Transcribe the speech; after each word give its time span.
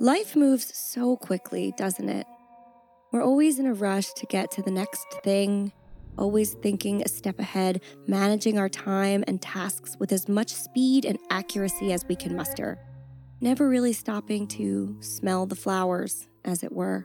Life 0.00 0.36
moves 0.36 0.78
so 0.78 1.16
quickly, 1.16 1.74
doesn't 1.76 2.08
it? 2.08 2.24
We're 3.10 3.24
always 3.24 3.58
in 3.58 3.66
a 3.66 3.74
rush 3.74 4.12
to 4.12 4.26
get 4.26 4.48
to 4.52 4.62
the 4.62 4.70
next 4.70 5.04
thing, 5.24 5.72
always 6.16 6.54
thinking 6.54 7.02
a 7.02 7.08
step 7.08 7.40
ahead, 7.40 7.80
managing 8.06 8.58
our 8.58 8.68
time 8.68 9.24
and 9.26 9.42
tasks 9.42 9.96
with 9.98 10.12
as 10.12 10.28
much 10.28 10.50
speed 10.50 11.04
and 11.04 11.18
accuracy 11.30 11.92
as 11.92 12.04
we 12.06 12.14
can 12.14 12.36
muster, 12.36 12.78
never 13.40 13.68
really 13.68 13.92
stopping 13.92 14.46
to 14.46 14.96
smell 15.00 15.46
the 15.46 15.56
flowers, 15.56 16.28
as 16.44 16.62
it 16.62 16.70
were. 16.70 17.04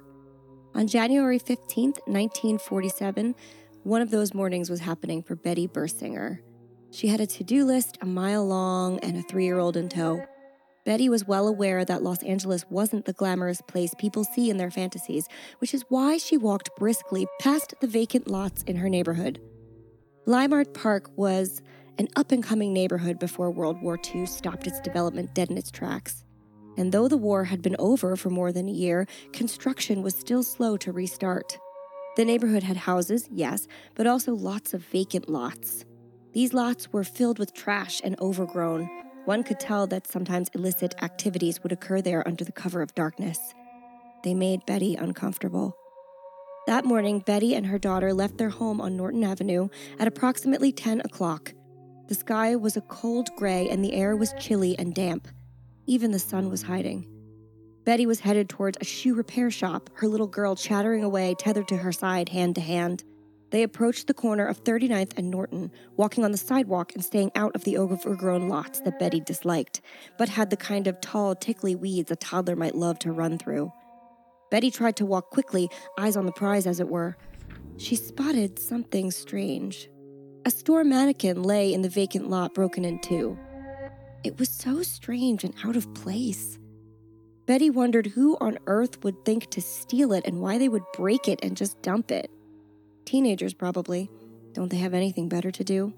On 0.76 0.86
January 0.86 1.40
15th, 1.40 1.98
1947, 2.06 3.34
one 3.82 4.04
of 4.04 4.12
those 4.12 4.36
mornings 4.36 4.70
was 4.70 4.82
happening 4.82 5.24
for 5.24 5.36
Betty 5.36 5.68
Bersinger. 5.68 6.42
She 6.92 7.08
had 7.08 7.22
a 7.22 7.26
to 7.26 7.44
do 7.44 7.66
list 7.66 7.98
a 8.02 8.06
mile 8.06 8.46
long 8.46 9.00
and 9.00 9.18
a 9.18 9.24
three 9.24 9.46
year 9.46 9.58
old 9.58 9.78
in 9.78 9.90
tow. 9.90 10.24
Betty 10.86 11.08
was 11.08 11.26
well 11.26 11.48
aware 11.48 11.86
that 11.86 12.04
Los 12.04 12.22
Angeles 12.24 12.66
wasn't 12.70 13.06
the 13.06 13.14
glamorous 13.14 13.62
place 13.62 13.94
people 13.98 14.24
see 14.26 14.50
in 14.50 14.58
their 14.58 14.72
fantasies, 14.72 15.28
which 15.60 15.74
is 15.74 15.86
why 15.88 16.18
she 16.18 16.36
walked 16.36 16.76
briskly 16.78 17.26
past 17.40 17.74
the 17.80 17.88
vacant 17.88 18.28
lots 18.28 18.64
in 18.64 18.76
her 18.76 18.90
neighborhood. 18.90 19.40
Leimert 20.28 20.74
Park 20.74 21.10
was 21.16 21.62
an 21.98 22.10
up 22.16 22.32
and 22.32 22.44
coming 22.44 22.74
neighborhood 22.74 23.18
before 23.18 23.52
World 23.52 23.82
War 23.82 23.98
II 24.14 24.26
stopped 24.26 24.68
its 24.68 24.82
development 24.82 25.34
dead 25.34 25.50
in 25.50 25.58
its 25.58 25.72
tracks. 25.72 26.24
And 26.78 26.92
though 26.92 27.08
the 27.08 27.18
war 27.18 27.46
had 27.46 27.62
been 27.62 27.76
over 27.78 28.16
for 28.16 28.30
more 28.30 28.52
than 28.52 28.68
a 28.68 28.72
year, 28.72 29.08
construction 29.32 30.02
was 30.02 30.16
still 30.16 30.44
slow 30.44 30.76
to 30.78 30.92
restart. 30.92 31.58
The 32.16 32.26
neighborhood 32.26 32.64
had 32.64 32.78
houses, 32.78 33.30
yes, 33.32 33.68
but 33.96 34.08
also 34.08 34.34
lots 34.34 34.74
of 34.74 34.84
vacant 34.86 35.30
lots. 35.30 35.86
These 36.34 36.54
lots 36.54 36.92
were 36.92 37.04
filled 37.04 37.38
with 37.38 37.54
trash 37.54 38.02
and 38.04 38.20
overgrown. 38.20 38.90
One 39.26 39.44
could 39.44 39.60
tell 39.60 39.88
that 39.88 40.06
sometimes 40.06 40.50
illicit 40.54 40.96
activities 41.02 41.64
would 41.64 41.72
occur 41.72 42.02
there 42.02 42.28
under 42.28 42.44
the 42.44 42.52
cover 42.52 42.82
of 42.82 42.94
darkness. 42.94 43.40
They 44.24 44.34
made 44.34 44.66
Betty 44.66 44.96
uncomfortable. 44.96 45.78
That 46.68 46.86
morning, 46.86 47.20
Betty 47.20 47.56
and 47.56 47.66
her 47.68 47.80
daughter 47.80 48.14
left 48.14 48.38
their 48.38 48.50
home 48.50 48.82
on 48.82 48.98
Norton 48.98 49.24
Avenue 49.24 49.70
at 50.00 50.08
approximately 50.08 50.72
10 50.72 51.02
o'clock. 51.02 51.54
The 52.08 52.16
sky 52.16 52.56
was 52.58 52.76
a 52.76 52.82
cold 52.82 53.30
gray 53.38 53.70
and 53.70 53.84
the 53.84 53.94
air 53.94 54.16
was 54.16 54.34
chilly 54.40 54.78
and 54.78 54.94
damp. 54.94 55.28
Even 55.86 56.12
the 56.12 56.20
sun 56.20 56.50
was 56.50 56.62
hiding. 56.62 57.08
Betty 57.86 58.06
was 58.06 58.22
headed 58.22 58.50
towards 58.50 58.78
a 58.80 58.86
shoe 58.86 59.14
repair 59.14 59.52
shop, 59.52 59.90
her 59.96 60.08
little 60.08 60.28
girl 60.28 60.56
chattering 60.56 61.04
away, 61.04 61.36
tethered 61.38 61.68
to 61.70 61.78
her 61.78 61.92
side, 61.92 62.30
hand 62.30 62.56
to 62.56 62.62
hand. 62.62 63.04
They 63.54 63.62
approached 63.62 64.08
the 64.08 64.16
corner 64.16 64.48
of 64.48 64.64
39th 64.64 65.16
and 65.16 65.30
Norton, 65.30 65.72
walking 65.96 66.26
on 66.26 66.32
the 66.32 66.40
sidewalk 66.40 66.94
and 66.96 67.06
staying 67.06 67.30
out 67.36 67.56
of 67.56 67.64
the 67.66 67.78
overgrown 67.78 68.50
lots 68.50 68.80
that 68.80 68.98
Betty 68.98 69.20
disliked, 69.20 69.80
but 70.18 70.28
had 70.28 70.50
the 70.50 70.58
kind 70.58 70.88
of 70.88 71.00
tall, 71.02 71.36
tickly 71.36 71.76
weeds 71.76 72.10
a 72.10 72.16
toddler 72.16 72.56
might 72.56 72.74
love 72.74 72.98
to 73.00 73.12
run 73.12 73.38
through. 73.38 73.72
Betty 74.50 74.72
tried 74.72 74.96
to 74.96 75.06
walk 75.06 75.30
quickly, 75.30 75.70
eyes 76.00 76.18
on 76.18 76.26
the 76.26 76.32
prize, 76.32 76.66
as 76.66 76.80
it 76.80 76.90
were. 76.90 77.16
She 77.78 77.96
spotted 77.96 78.58
something 78.58 79.12
strange. 79.12 79.88
A 80.46 80.50
store 80.50 80.84
mannequin 80.84 81.44
lay 81.44 81.76
in 81.76 81.84
the 81.84 81.90
vacant 81.90 82.32
lot, 82.32 82.56
broken 82.56 82.84
in 82.84 82.98
two. 83.02 83.38
It 84.24 84.40
was 84.40 84.50
so 84.50 84.82
strange 84.82 85.44
and 85.44 85.54
out 85.64 85.76
of 85.76 85.94
place. 85.94 86.58
Betty 87.46 87.70
wondered 87.70 88.08
who 88.08 88.36
on 88.42 88.58
earth 88.66 89.04
would 89.04 89.24
think 89.26 89.52
to 89.52 89.62
steal 89.62 90.12
it 90.12 90.26
and 90.26 90.42
why 90.42 90.58
they 90.58 90.70
would 90.70 90.92
break 90.98 91.28
it 91.28 91.40
and 91.44 91.56
just 91.56 91.80
dump 91.84 92.10
it. 92.10 92.32
Teenagers, 93.06 93.54
probably. 93.54 94.10
Don't 94.54 94.70
they 94.70 94.78
have 94.78 94.94
anything 94.94 95.30
better 95.30 95.52
to 95.52 95.64
do? 95.64 95.94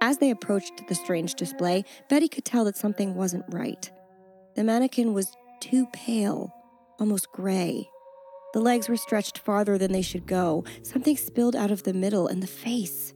As 0.00 0.18
they 0.18 0.30
approached 0.30 0.86
the 0.88 0.94
strange 0.94 1.34
display, 1.34 1.84
Betty 2.08 2.28
could 2.28 2.44
tell 2.44 2.64
that 2.64 2.76
something 2.76 3.14
wasn't 3.14 3.44
right. 3.48 3.90
The 4.54 4.64
mannequin 4.64 5.12
was 5.12 5.32
too 5.60 5.86
pale, 5.92 6.52
almost 7.00 7.32
gray. 7.32 7.88
The 8.54 8.60
legs 8.60 8.88
were 8.88 8.96
stretched 8.96 9.38
farther 9.38 9.76
than 9.76 9.92
they 9.92 10.02
should 10.02 10.26
go. 10.26 10.64
Something 10.82 11.16
spilled 11.16 11.56
out 11.56 11.70
of 11.70 11.82
the 11.82 11.92
middle, 11.92 12.28
and 12.28 12.42
the 12.42 12.46
face. 12.46 13.12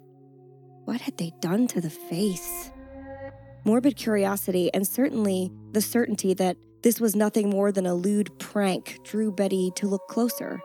What 0.85 1.01
had 1.01 1.17
they 1.17 1.33
done 1.41 1.67
to 1.69 1.81
the 1.81 1.91
face? 1.91 2.71
Morbid 3.65 3.97
curiosity, 3.97 4.73
and 4.75 4.87
certainly 4.87 5.53
the 5.71 5.81
certainty 5.81 6.35
that 6.35 6.57
this 6.83 7.01
was 7.01 7.15
nothing 7.15 7.49
more 7.49 7.71
than 7.71 7.87
a 7.87 7.95
lewd 7.95 8.37
prank, 8.41 8.99
drew 9.05 9.31
Betty 9.31 9.71
to 9.77 9.87
look 9.87 10.07
closer. 10.09 10.61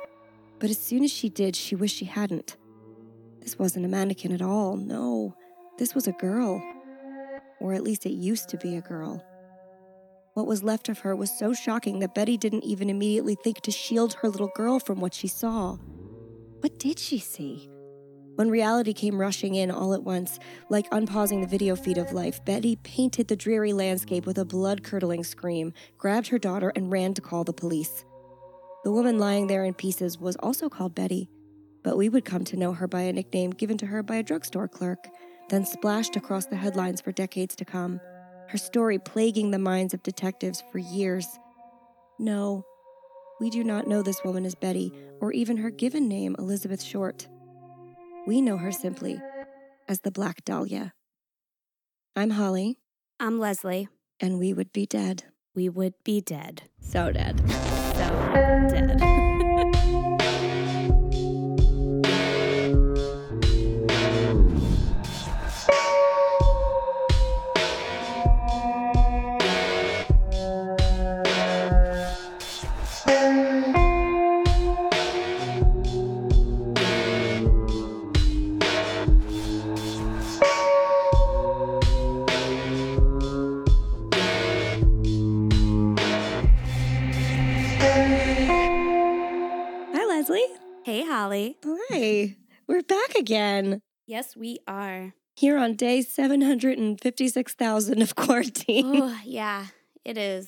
But 0.59 0.69
as 0.69 0.79
soon 0.79 1.03
as 1.03 1.11
she 1.11 1.29
did, 1.29 1.55
she 1.55 1.75
wished 1.75 1.97
she 1.97 2.05
hadn't. 2.05 2.57
This 3.41 3.57
wasn't 3.57 3.85
a 3.85 3.89
mannequin 3.89 4.31
at 4.31 4.41
all, 4.41 4.75
no. 4.75 5.35
This 5.77 5.93
was 5.93 6.07
a 6.07 6.13
girl. 6.13 6.61
Or 7.59 7.73
at 7.73 7.83
least 7.83 8.05
it 8.05 8.11
used 8.11 8.49
to 8.49 8.57
be 8.57 8.75
a 8.75 8.81
girl. 8.81 9.23
What 10.33 10.47
was 10.47 10.63
left 10.63 10.89
of 10.89 10.99
her 10.99 11.15
was 11.15 11.31
so 11.31 11.53
shocking 11.53 11.99
that 11.99 12.13
Betty 12.13 12.37
didn't 12.37 12.63
even 12.63 12.89
immediately 12.89 13.35
think 13.35 13.61
to 13.61 13.71
shield 13.71 14.13
her 14.15 14.29
little 14.29 14.51
girl 14.55 14.79
from 14.79 14.99
what 14.99 15.13
she 15.13 15.27
saw. 15.27 15.77
What 16.59 16.77
did 16.79 16.99
she 16.99 17.19
see? 17.19 17.69
When 18.35 18.51
reality 18.51 18.93
came 18.93 19.19
rushing 19.19 19.55
in 19.55 19.71
all 19.71 19.95
at 19.95 20.03
once, 20.03 20.37
like 20.69 20.85
unpausing 20.91 21.41
the 21.41 21.47
video 21.47 21.75
feed 21.75 21.97
of 21.97 22.11
life, 22.11 22.45
Betty 22.45 22.75
painted 22.83 23.27
the 23.27 23.35
dreary 23.35 23.73
landscape 23.73 24.27
with 24.27 24.37
a 24.37 24.45
blood 24.45 24.83
curdling 24.83 25.23
scream, 25.23 25.73
grabbed 25.97 26.27
her 26.27 26.37
daughter, 26.37 26.71
and 26.75 26.91
ran 26.91 27.15
to 27.15 27.21
call 27.21 27.43
the 27.43 27.51
police. 27.51 28.05
The 28.83 28.91
woman 28.91 29.19
lying 29.19 29.47
there 29.47 29.63
in 29.63 29.73
pieces 29.73 30.17
was 30.17 30.35
also 30.37 30.69
called 30.69 30.95
Betty, 30.95 31.29
but 31.83 31.97
we 31.97 32.09
would 32.09 32.25
come 32.25 32.43
to 32.45 32.57
know 32.57 32.73
her 32.73 32.87
by 32.87 33.01
a 33.01 33.13
nickname 33.13 33.51
given 33.51 33.77
to 33.79 33.85
her 33.87 34.03
by 34.03 34.17
a 34.17 34.23
drugstore 34.23 34.67
clerk, 34.67 35.07
then 35.49 35.65
splashed 35.65 36.15
across 36.15 36.45
the 36.45 36.55
headlines 36.55 37.01
for 37.01 37.11
decades 37.11 37.55
to 37.55 37.65
come, 37.65 37.99
her 38.49 38.57
story 38.57 38.99
plaguing 38.99 39.51
the 39.51 39.59
minds 39.59 39.93
of 39.93 40.03
detectives 40.03 40.63
for 40.71 40.79
years. 40.79 41.27
No, 42.19 42.65
we 43.39 43.49
do 43.49 43.63
not 43.63 43.87
know 43.87 44.01
this 44.01 44.23
woman 44.23 44.45
as 44.45 44.55
Betty, 44.55 44.91
or 45.19 45.31
even 45.31 45.57
her 45.57 45.69
given 45.69 46.07
name, 46.07 46.35
Elizabeth 46.39 46.81
Short. 46.81 47.27
We 48.25 48.41
know 48.41 48.57
her 48.57 48.71
simply 48.71 49.21
as 49.87 50.01
the 50.01 50.11
Black 50.11 50.43
Dahlia. 50.43 50.93
I'm 52.15 52.31
Holly. 52.31 52.79
I'm 53.19 53.39
Leslie. 53.39 53.89
And 54.19 54.39
we 54.39 54.53
would 54.53 54.73
be 54.73 54.85
dead. 54.85 55.25
We 55.53 55.69
would 55.69 55.93
be 56.03 56.19
dead. 56.19 56.63
So 56.81 57.11
dead. 57.11 57.39
So 57.97 58.03
dead. 58.69 59.31
Holly. 91.27 91.57
Hi. 91.65 92.37
We're 92.67 92.83
back 92.83 93.15
again. 93.15 93.81
Yes, 94.05 94.37
we 94.37 94.59
are. 94.65 95.13
Here 95.35 95.57
on 95.57 95.73
day 95.73 96.01
756,000 96.01 98.01
of 98.01 98.15
quarantine. 98.15 98.85
Oh, 98.85 99.19
yeah, 99.25 99.65
it 100.05 100.17
is. 100.17 100.47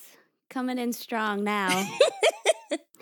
Coming 0.50 0.78
in 0.78 0.94
strong 0.94 1.44
now. 1.44 1.86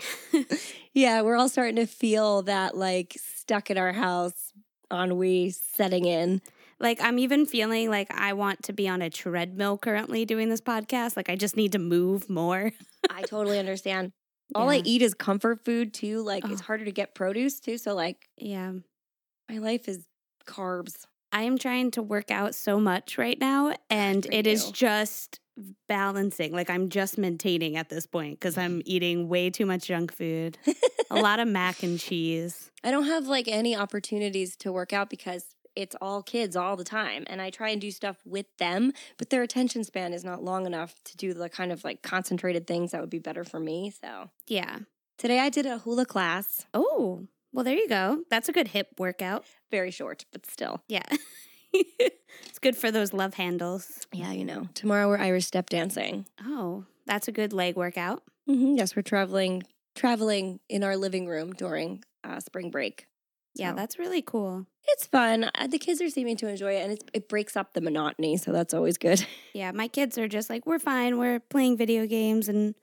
yeah, 0.95 1.21
we're 1.21 1.35
all 1.35 1.49
starting 1.49 1.75
to 1.75 1.85
feel 1.85 2.41
that 2.41 2.75
like 2.75 3.15
stuck 3.23 3.69
in 3.69 3.77
our 3.77 3.93
house 3.93 4.53
ennui 4.91 5.51
setting 5.51 6.05
in. 6.05 6.41
Like, 6.79 6.99
I'm 6.99 7.19
even 7.19 7.45
feeling 7.45 7.91
like 7.91 8.11
I 8.11 8.33
want 8.33 8.63
to 8.63 8.73
be 8.73 8.87
on 8.87 9.03
a 9.03 9.11
treadmill 9.11 9.77
currently 9.77 10.25
doing 10.25 10.49
this 10.49 10.61
podcast. 10.61 11.15
Like, 11.15 11.29
I 11.29 11.35
just 11.35 11.55
need 11.55 11.73
to 11.73 11.79
move 11.79 12.27
more. 12.27 12.71
I 13.11 13.21
totally 13.21 13.59
understand. 13.59 14.13
All 14.55 14.71
yeah. 14.71 14.79
I 14.79 14.81
eat 14.85 15.01
is 15.01 15.13
comfort 15.13 15.65
food 15.65 15.93
too. 15.93 16.21
Like 16.21 16.43
oh. 16.45 16.51
it's 16.51 16.61
harder 16.61 16.85
to 16.85 16.91
get 16.91 17.15
produce 17.15 17.59
too. 17.59 17.77
So 17.77 17.93
like 17.93 18.27
yeah, 18.37 18.71
my 19.49 19.57
life 19.57 19.87
is 19.87 20.05
carbs. 20.47 21.05
I 21.31 21.43
am 21.43 21.57
trying 21.57 21.91
to 21.91 22.01
work 22.01 22.31
out 22.31 22.55
so 22.55 22.79
much 22.79 23.17
right 23.17 23.37
now, 23.39 23.71
ah, 23.71 23.75
and 23.89 24.25
it 24.31 24.45
you. 24.45 24.51
is 24.53 24.71
just 24.71 25.39
balancing. 25.87 26.53
Like 26.53 26.69
I'm 26.69 26.89
just 26.89 27.17
maintaining 27.17 27.75
at 27.75 27.89
this 27.89 28.05
point 28.05 28.39
because 28.39 28.57
I'm 28.57 28.79
mm-hmm. 28.79 28.91
eating 28.91 29.27
way 29.27 29.49
too 29.49 29.65
much 29.65 29.87
junk 29.87 30.13
food, 30.13 30.57
a 31.09 31.15
lot 31.19 31.39
of 31.39 31.47
mac 31.47 31.83
and 31.83 31.99
cheese. 31.99 32.71
I 32.83 32.91
don't 32.91 33.05
have 33.05 33.27
like 33.27 33.47
any 33.47 33.75
opportunities 33.75 34.55
to 34.57 34.71
work 34.71 34.93
out 34.93 35.09
because 35.09 35.45
it's 35.77 35.95
all 36.01 36.23
kids 36.23 36.55
all 36.55 36.75
the 36.75 36.83
time 36.83 37.23
and 37.27 37.39
I 37.39 37.51
try 37.51 37.69
and 37.69 37.79
do 37.79 37.91
stuff 37.91 38.17
with 38.25 38.47
them, 38.57 38.91
but 39.17 39.29
their 39.29 39.43
attention 39.43 39.83
span 39.83 40.11
is 40.11 40.23
not 40.23 40.43
long 40.43 40.65
enough 40.65 40.95
to 41.05 41.15
do 41.15 41.33
the 41.33 41.49
kind 41.49 41.71
of 41.71 41.83
like 41.83 42.01
concentrated 42.01 42.65
things 42.65 42.91
that 42.91 42.99
would 42.99 43.11
be 43.11 43.19
better 43.19 43.43
for 43.43 43.59
me. 43.59 43.91
So, 43.91 44.31
yeah. 44.47 44.79
Today 45.19 45.39
I 45.39 45.49
did 45.49 45.67
a 45.67 45.77
hula 45.77 46.05
class. 46.05 46.65
Oh, 46.73 47.27
well, 47.53 47.63
there 47.63 47.75
you 47.75 47.87
go. 47.87 48.23
That's 48.29 48.49
a 48.49 48.51
good 48.51 48.69
hip 48.69 48.89
workout. 48.97 49.45
Very 49.69 49.91
short, 49.91 50.25
but 50.31 50.47
still. 50.47 50.81
Yeah. 50.87 51.05
it's 51.73 52.59
good 52.59 52.75
for 52.75 52.89
those 52.89 53.13
love 53.13 53.35
handles. 53.35 54.07
Yeah, 54.11 54.31
you 54.31 54.45
know. 54.45 54.67
Tomorrow 54.73 55.07
we're 55.09 55.19
Irish 55.19 55.45
step 55.45 55.69
dancing. 55.69 56.25
Oh, 56.43 56.85
that's 57.05 57.27
a 57.27 57.31
good 57.31 57.53
leg 57.53 57.75
workout. 57.75 58.23
Mm-hmm. 58.49 58.75
Yes, 58.75 58.95
we're 58.95 59.03
traveling 59.03 59.63
traveling 59.95 60.59
in 60.69 60.83
our 60.83 60.95
living 60.95 61.27
room 61.27 61.53
during 61.53 62.03
uh, 62.23 62.39
spring 62.39 62.71
break. 62.71 63.07
Yeah, 63.59 63.71
So, 63.71 63.75
that's 63.75 63.97
really 63.99 64.21
cool. 64.21 64.65
it's 64.87 65.05
fun. 65.05 65.49
Uh, 65.55 65.67
The 65.67 65.79
kids 65.79 66.01
are 66.01 66.09
seeming 66.09 66.37
to 66.37 66.47
enjoy 66.47 66.73
it, 66.77 66.83
and 66.83 66.91
it's, 66.93 67.05
it 67.13 67.29
breaks 67.29 67.55
up 67.55 67.73
the 67.73 67.81
monotony, 67.81 68.37
so 68.37 68.51
that's 68.51 68.73
always 68.73 68.97
good. 68.97 69.25
Yeah, 69.53 69.71
my 69.71 69.87
kids 69.87 70.17
are 70.19 70.27
just 70.27 70.49
like, 70.51 70.67
we're 70.67 70.77
fine. 70.77 71.17
We're 71.17 71.39
playing 71.39 71.77
video 71.77 72.05
games 72.05 72.47
and 72.47 72.75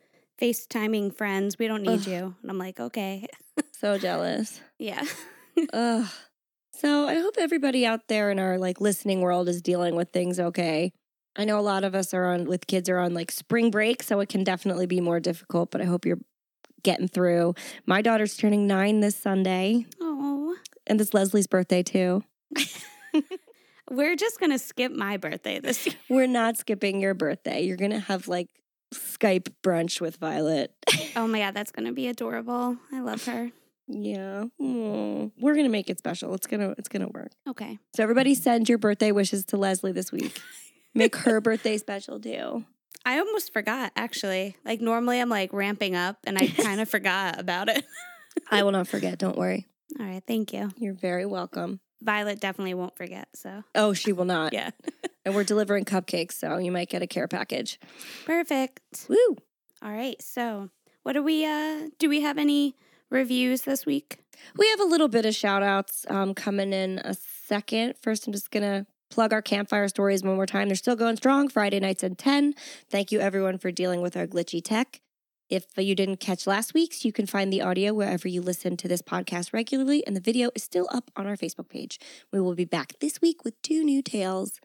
FaceTiming 0.43 1.15
friends. 1.15 1.57
We 1.57 1.69
don't 1.69 1.83
need 1.83 2.01
Ugh. 2.01 2.09
you. 2.09 2.35
And 2.43 2.51
I'm 2.51 2.59
like, 2.59 2.81
okay. 2.81 3.27
so 3.73 3.97
jealous. 3.97 4.61
Yeah. 4.79 5.05
Ugh. 5.73 6.07
So 6.77 7.07
I 7.07 7.15
hope 7.21 7.35
everybody 7.39 7.87
out 7.87 8.09
there 8.09 8.31
in 8.33 8.41
our 8.41 8.59
like 8.59 8.81
listening 8.81 9.21
world 9.21 9.49
is 9.49 9.63
dealing 9.63 9.95
with 9.95 10.11
things 10.11 10.41
okay. 10.41 10.93
I 11.37 11.45
know 11.45 11.59
a 11.59 11.63
lot 11.63 11.85
of 11.85 11.95
us 11.95 12.13
are 12.13 12.27
on 12.27 12.47
with 12.47 12.67
kids 12.67 12.89
are 12.89 12.99
on 12.99 13.15
like 13.15 13.31
spring 13.31 13.71
break, 13.71 14.03
so 14.03 14.19
it 14.19 14.29
can 14.29 14.43
definitely 14.43 14.87
be 14.87 15.01
more 15.01 15.21
difficult, 15.21 15.71
but 15.71 15.81
I 15.81 15.85
hope 15.85 16.05
you're 16.05 16.19
getting 16.83 17.07
through. 17.09 17.55
My 17.87 18.03
daughter's 18.03 18.37
turning 18.37 18.67
nine 18.67 18.99
this 19.01 19.15
Sunday, 19.17 19.87
Oh, 20.01 20.44
and 20.87 21.01
it's 21.01 21.15
Leslie's 21.15 21.47
birthday 21.47 21.83
too. 21.83 22.23
we're 23.91 24.17
just 24.17 24.41
going 24.41 24.51
to 24.51 24.59
skip 24.59 24.93
my 24.93 25.17
birthday 25.17 25.61
this 25.61 25.87
year. 25.87 25.95
We're 26.09 26.27
not 26.27 26.57
skipping 26.57 27.01
your 27.01 27.15
birthday. 27.15 27.63
You're 27.63 27.77
gonna 27.77 28.01
have 28.01 28.29
like 28.29 28.49
Skype 28.95 29.49
brunch 29.63 30.01
with 30.01 30.17
Violet. 30.17 30.73
Oh 31.17 31.29
my 31.29 31.39
God, 31.39 31.55
that's 31.55 31.71
going 31.71 31.87
to 31.87 31.93
be 31.93 32.09
adorable. 32.09 32.77
I 32.93 33.01
love 33.01 33.25
her. 33.27 33.51
yeah. 33.87 34.45
Aw. 34.61 35.29
We're 35.41 35.55
gonna 35.55 35.69
make 35.69 35.89
it 35.89 35.99
special. 35.99 36.35
It's 36.35 36.47
gonna 36.49 36.75
it's 36.77 36.89
gonna 36.89 37.09
work. 37.09 37.31
Okay. 37.49 37.79
So 37.95 38.03
everybody 38.03 38.35
send 38.35 38.69
your 38.69 38.79
birthday 38.79 39.13
wishes 39.13 39.45
to 39.47 39.57
Leslie 39.57 39.93
this 39.93 40.11
week. 40.11 40.41
Make 40.93 41.15
her 41.17 41.41
birthday 41.41 41.79
special 41.79 42.19
too. 42.21 42.65
I 43.07 43.19
almost 43.19 43.53
forgot, 43.53 43.93
actually. 43.97 44.57
Like, 44.65 44.81
normally 44.81 45.21
I'm 45.21 45.29
like 45.29 45.53
ramping 45.53 45.95
up 45.95 46.17
and 46.25 46.37
I 46.39 46.49
kind 46.49 46.81
of 46.81 46.89
forgot 46.89 47.39
about 47.39 47.69
it. 47.69 47.85
I 48.51 48.63
will 48.63 48.73
not 48.73 48.89
forget. 48.89 49.19
Don't 49.19 49.37
worry. 49.37 49.67
All 49.99 50.07
right. 50.07 50.23
Thank 50.27 50.53
you. 50.53 50.71
You're 50.77 50.95
very 50.95 51.27
welcome. 51.27 51.81
Violet 52.03 52.41
definitely 52.41 52.75
won't 52.75 52.97
forget. 52.97 53.29
So, 53.35 53.63
Oh, 53.75 53.93
she 53.95 54.13
will 54.13 54.25
not. 54.27 54.53
yeah. 54.53 54.71
And 55.27 55.35
we're 55.35 55.43
delivering 55.45 55.87
cupcakes, 55.87 56.33
so 56.33 56.59
you 56.59 56.71
might 56.71 56.91
get 56.91 57.01
a 57.01 57.07
care 57.07 57.27
package. 57.27 57.81
Perfect. 58.27 58.81
Woo! 59.09 59.37
All 59.83 59.91
right. 59.91 60.21
So, 60.21 60.69
what 61.03 61.15
do 61.15 61.23
we, 61.23 61.47
uh, 61.47 61.89
do 61.99 62.11
we 62.11 62.21
have 62.21 62.37
any 62.37 62.77
reviews 63.09 63.63
this 63.63 63.87
week? 63.87 64.19
We 64.59 64.69
have 64.69 64.81
a 64.81 64.85
little 64.85 65.09
bit 65.09 65.25
of 65.25 65.35
shout 65.35 65.63
outs 65.63 66.05
um, 66.11 66.35
coming 66.35 66.75
in 66.75 66.99
a 66.99 67.15
second. 67.47 67.95
First, 68.03 68.27
I'm 68.27 68.35
just 68.35 68.51
going 68.51 68.65
to 68.65 68.87
plug 69.09 69.33
our 69.33 69.41
campfire 69.41 69.89
stories 69.89 70.23
one 70.23 70.37
more 70.37 70.45
time. 70.45 70.69
They're 70.69 70.77
still 70.77 70.97
going 70.97 71.17
strong 71.17 71.49
Friday 71.49 71.81
nights 71.81 72.05
at 72.05 72.19
10. 72.19 72.53
Thank 72.91 73.11
you, 73.11 73.21
everyone, 73.21 73.57
for 73.57 73.71
dealing 73.71 74.03
with 74.03 74.19
our 74.19 74.27
glitchy 74.27 74.63
tech. 74.63 75.01
If 75.55 75.67
you 75.79 75.95
didn't 75.95 76.17
catch 76.17 76.49
last 76.49 76.75
week's, 76.75 77.05
you 77.05 77.13
can 77.13 77.27
find 77.27 77.53
the 77.53 77.63
audio 77.63 77.95
wherever 77.95 78.27
you 78.27 78.43
listen 78.43 78.77
to 78.79 78.89
this 78.89 79.01
podcast 79.03 79.53
regularly, 79.53 80.05
and 80.05 80.17
the 80.17 80.21
video 80.21 80.51
is 80.57 80.65
still 80.65 80.89
up 80.93 81.13
on 81.15 81.29
our 81.29 81.37
Facebook 81.37 81.69
page. 81.69 82.01
We 82.33 82.41
will 82.41 82.57
be 82.57 82.65
back 82.65 82.95
this 82.99 83.21
week 83.21 83.45
with 83.45 83.63
two 83.63 83.85
new 83.85 84.03
tales 84.03 84.61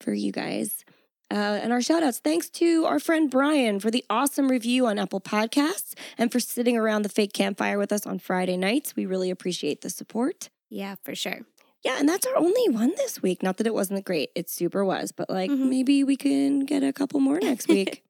for 0.00 0.12
you 0.12 0.32
guys. 0.32 0.84
Uh, 1.30 1.36
and 1.62 1.72
our 1.72 1.80
shout 1.80 2.02
outs 2.02 2.18
thanks 2.18 2.50
to 2.50 2.84
our 2.84 2.98
friend 2.98 3.30
Brian 3.30 3.78
for 3.78 3.92
the 3.92 4.04
awesome 4.10 4.48
review 4.48 4.86
on 4.86 4.98
Apple 4.98 5.20
Podcasts 5.20 5.94
and 6.18 6.32
for 6.32 6.40
sitting 6.40 6.76
around 6.76 7.02
the 7.02 7.08
fake 7.08 7.32
campfire 7.32 7.78
with 7.78 7.92
us 7.92 8.04
on 8.04 8.18
Friday 8.18 8.56
nights. 8.56 8.96
We 8.96 9.06
really 9.06 9.30
appreciate 9.30 9.82
the 9.82 9.88
support. 9.90 10.50
Yeah, 10.68 10.96
for 11.04 11.14
sure. 11.14 11.42
Yeah, 11.84 11.98
and 12.00 12.08
that's 12.08 12.26
our 12.26 12.36
only 12.36 12.68
one 12.70 12.92
this 12.96 13.22
week. 13.22 13.40
Not 13.40 13.58
that 13.58 13.68
it 13.68 13.74
wasn't 13.74 14.04
great, 14.04 14.30
it 14.34 14.50
super 14.50 14.84
was, 14.84 15.12
but 15.12 15.30
like 15.30 15.48
Mhm. 15.50 15.68
maybe 15.68 16.02
we 16.02 16.16
can 16.16 16.64
get 16.66 16.82
a 16.82 16.92
couple 16.92 17.20
more 17.20 17.38
next 17.40 17.68
week. 17.68 18.02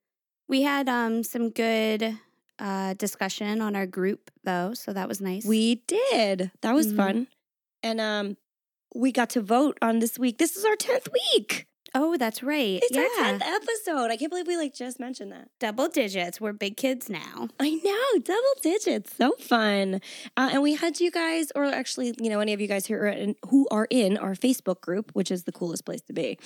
We 0.49 0.62
had 0.62 0.88
um 0.88 1.23
some 1.23 1.50
good 1.50 2.19
uh 2.58 2.94
discussion 2.94 3.61
on 3.61 3.75
our 3.76 3.87
group 3.87 4.31
though, 4.44 4.75
so 4.75 4.93
that 4.93 5.08
was 5.08 5.20
nice. 5.20 5.44
we 5.44 5.76
did. 5.87 6.50
That 6.62 6.75
was 6.75 6.88
Mhm. 6.93 6.96
fun. 6.96 7.26
And 7.82 8.00
um 8.00 8.37
we 8.94 9.11
got 9.11 9.31
to 9.31 9.41
vote 9.41 9.76
on 9.82 9.99
this 9.99 10.19
week. 10.19 10.38
This 10.38 10.56
is 10.56 10.64
our 10.64 10.76
10th 10.76 11.08
week. 11.12 11.67
Oh, 11.94 12.17
that's 12.17 12.43
right. 12.43 12.81
It's 12.82 12.96
yeah, 12.96 13.02
our 13.02 13.32
10th 13.35 13.43
episode. 13.43 14.11
I 14.11 14.17
can't 14.17 14.31
believe 14.31 14.46
we 14.46 14.56
like 14.56 14.75
just 14.75 14.99
mentioned 15.00 15.32
that. 15.32 15.49
double 15.61 15.88
digits. 15.88 16.41
We're 16.41 16.52
big 16.52 16.76
kids 16.76 17.08
now. 17.08 17.49
I 17.61 17.70
know, 17.70 18.19
double 18.20 18.43
digits, 18.62 19.17
so 19.17 19.32
fun. 19.41 20.00
Uh, 20.37 20.50
and 20.52 20.62
we 20.62 20.75
had 20.75 21.00
you 21.00 21.11
guys, 21.11 21.52
or 21.55 21.64
actually, 21.64 22.14
you 22.20 22.31
know, 22.31 22.41
any 22.41 22.52
of 22.52 22.61
you 22.61 22.67
guys 22.69 22.87
who 22.87 22.94
are 22.94 23.06
in, 23.06 23.37
who 23.49 23.69
are 23.70 23.87
in 23.91 24.17
our 24.19 24.35
Facebook 24.35 24.81
group, 24.81 25.11
which 25.12 25.31
is 25.31 25.44
the 25.44 25.52
coolest 25.52 25.85
place 25.85 26.00
to 26.02 26.12
be. 26.12 26.38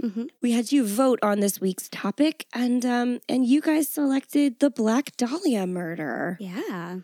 hmm 0.00 0.24
We 0.42 0.52
had 0.52 0.72
you 0.72 0.86
vote 0.86 1.18
on 1.22 1.40
this 1.40 1.60
week's 1.60 1.88
topic, 1.88 2.46
and 2.52 2.84
um, 2.86 3.20
and 3.28 3.44
you 3.46 3.60
guys 3.60 3.88
selected 3.88 4.60
the 4.60 4.70
Black 4.70 5.16
Dahlia 5.16 5.66
murder. 5.66 6.36
Yeah. 6.40 6.98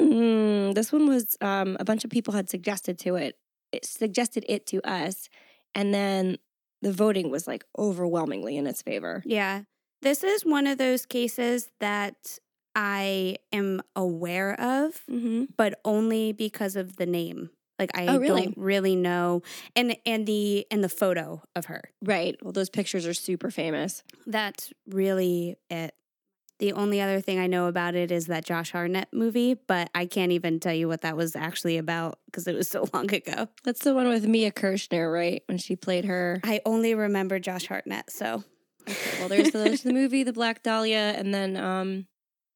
Mm, 0.00 0.74
this 0.74 0.92
one 0.92 1.06
was 1.06 1.36
um, 1.40 1.76
a 1.80 1.84
bunch 1.84 2.04
of 2.04 2.10
people 2.10 2.34
had 2.34 2.48
suggested 2.48 2.98
to 3.00 3.16
it, 3.16 3.36
it 3.72 3.84
suggested 3.84 4.44
it 4.48 4.66
to 4.66 4.80
us, 4.88 5.28
and 5.74 5.92
then 5.92 6.38
the 6.82 6.92
voting 6.92 7.30
was 7.30 7.46
like 7.46 7.64
overwhelmingly 7.78 8.56
in 8.56 8.66
its 8.66 8.82
favor. 8.82 9.22
Yeah. 9.26 9.62
This 10.02 10.22
is 10.22 10.44
one 10.44 10.66
of 10.66 10.78
those 10.78 11.06
cases 11.06 11.70
that 11.80 12.38
I 12.74 13.36
am 13.52 13.82
aware 13.96 14.52
of, 14.60 15.02
Mm-hmm. 15.10 15.44
but 15.56 15.80
only 15.84 16.32
because 16.32 16.76
of 16.76 16.96
the 16.96 17.06
name. 17.06 17.50
Like 17.78 17.90
I 17.96 18.06
Oh, 18.08 18.18
really? 18.18 18.42
don't 18.46 18.58
really 18.58 18.96
know 18.96 19.42
and 19.76 19.96
and 20.04 20.26
the 20.26 20.66
and 20.70 20.82
the 20.82 20.88
photo 20.88 21.42
of 21.54 21.66
her. 21.66 21.82
Right. 22.02 22.36
Well, 22.42 22.52
those 22.52 22.70
pictures 22.70 23.06
are 23.06 23.14
super 23.14 23.50
famous. 23.52 24.02
That's 24.26 24.72
really 24.88 25.56
it. 25.70 25.94
The 26.58 26.72
only 26.72 27.00
other 27.00 27.20
thing 27.20 27.38
I 27.38 27.46
know 27.46 27.66
about 27.66 27.94
it 27.94 28.10
is 28.10 28.26
that 28.26 28.44
Josh 28.44 28.72
Hartnett 28.72 29.08
movie, 29.12 29.54
but 29.54 29.90
I 29.94 30.06
can't 30.06 30.32
even 30.32 30.58
tell 30.58 30.74
you 30.74 30.88
what 30.88 31.02
that 31.02 31.16
was 31.16 31.36
actually 31.36 31.78
about 31.78 32.18
because 32.26 32.48
it 32.48 32.54
was 32.54 32.68
so 32.68 32.88
long 32.94 33.12
ago. 33.14 33.48
That's 33.64 33.84
the 33.84 33.94
one 33.94 34.08
with 34.08 34.26
Mia 34.26 34.50
Kirshner, 34.50 35.12
right? 35.12 35.42
When 35.46 35.58
she 35.58 35.76
played 35.76 36.04
her. 36.06 36.40
I 36.42 36.60
only 36.66 36.94
remember 36.94 37.38
Josh 37.38 37.66
Hartnett, 37.66 38.10
so 38.10 38.42
Okay, 38.88 39.18
well, 39.20 39.28
there's 39.28 39.50
the, 39.50 39.58
there's 39.58 39.82
the 39.82 39.92
movie, 39.92 40.22
The 40.22 40.32
Black 40.32 40.62
Dahlia, 40.62 41.14
and 41.16 41.32
then 41.34 41.56
um, 41.56 42.06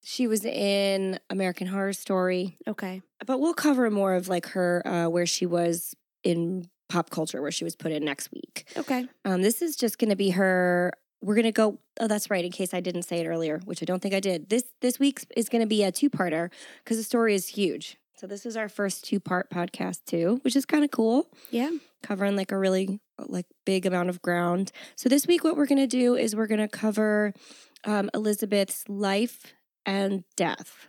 she 0.03 0.27
was 0.27 0.45
in 0.45 1.19
American 1.31 1.67
Horror 1.67 1.93
Story. 1.93 2.57
okay. 2.67 3.03
But 3.27 3.39
we'll 3.39 3.55
cover 3.55 3.91
more 3.91 4.15
of 4.15 4.29
like 4.29 4.47
her 4.49 4.83
uh, 4.87 5.09
where 5.09 5.27
she 5.27 5.47
was 5.47 5.95
in 6.25 6.69
pop 6.89 7.11
culture, 7.11 7.41
where 7.41 7.51
she 7.53 7.65
was 7.65 7.77
put 7.77 7.93
in 7.93 8.05
next 8.05 8.33
week. 8.33 8.67
Okay. 8.77 9.07
Um, 9.25 9.43
this 9.43 9.63
is 9.63 9.77
just 9.77 9.99
going 9.99 10.11
to 10.11 10.17
be 10.17 10.31
her. 10.31 10.93
We're 11.23 11.35
going 11.37 11.45
to 11.45 11.53
go. 11.53 11.79
Oh, 12.01 12.09
that's 12.09 12.31
right. 12.31 12.45
In 12.45 12.51
case 12.51 12.75
I 12.75 12.81
didn't 12.81 13.03
say 13.05 13.19
it 13.21 13.27
earlier, 13.27 13.61
which 13.65 13.83
I 13.83 13.87
don't 13.87 14.01
think 14.03 14.15
I 14.15 14.21
did. 14.21 14.49
This 14.49 14.65
this 14.81 14.99
week's 14.99 15.25
is 15.37 15.49
going 15.49 15.63
to 15.63 15.67
be 15.69 15.83
a 15.85 15.93
two 15.93 16.11
parter 16.11 16.51
because 16.85 16.97
the 16.97 17.05
story 17.05 17.35
is 17.35 17.49
huge. 17.49 17.97
So 18.17 18.27
this 18.27 18.47
is 18.47 18.57
our 18.57 18.69
first 18.69 19.05
two 19.05 19.19
part 19.21 19.51
podcast 19.51 20.05
too, 20.07 20.39
which 20.43 20.55
is 20.57 20.65
kind 20.67 20.85
of 20.85 20.91
cool 20.93 21.29
Yeah. 21.51 21.71
covering 22.05 22.37
like 22.37 22.53
a 22.53 22.59
really 22.59 23.01
like 23.19 23.47
big 23.67 23.85
amount 23.87 24.11
of 24.11 24.23
ground. 24.23 24.71
So 24.97 25.09
this 25.09 25.27
week, 25.27 25.43
what 25.45 25.57
we're 25.57 25.67
gonna 25.67 25.87
do 25.89 26.15
is 26.15 26.37
we're 26.37 26.47
gonna 26.47 26.69
cover 26.69 27.33
um, 27.85 28.11
Elizabeth's 28.15 28.89
life 28.89 29.55
and 29.85 30.23
death, 30.37 30.87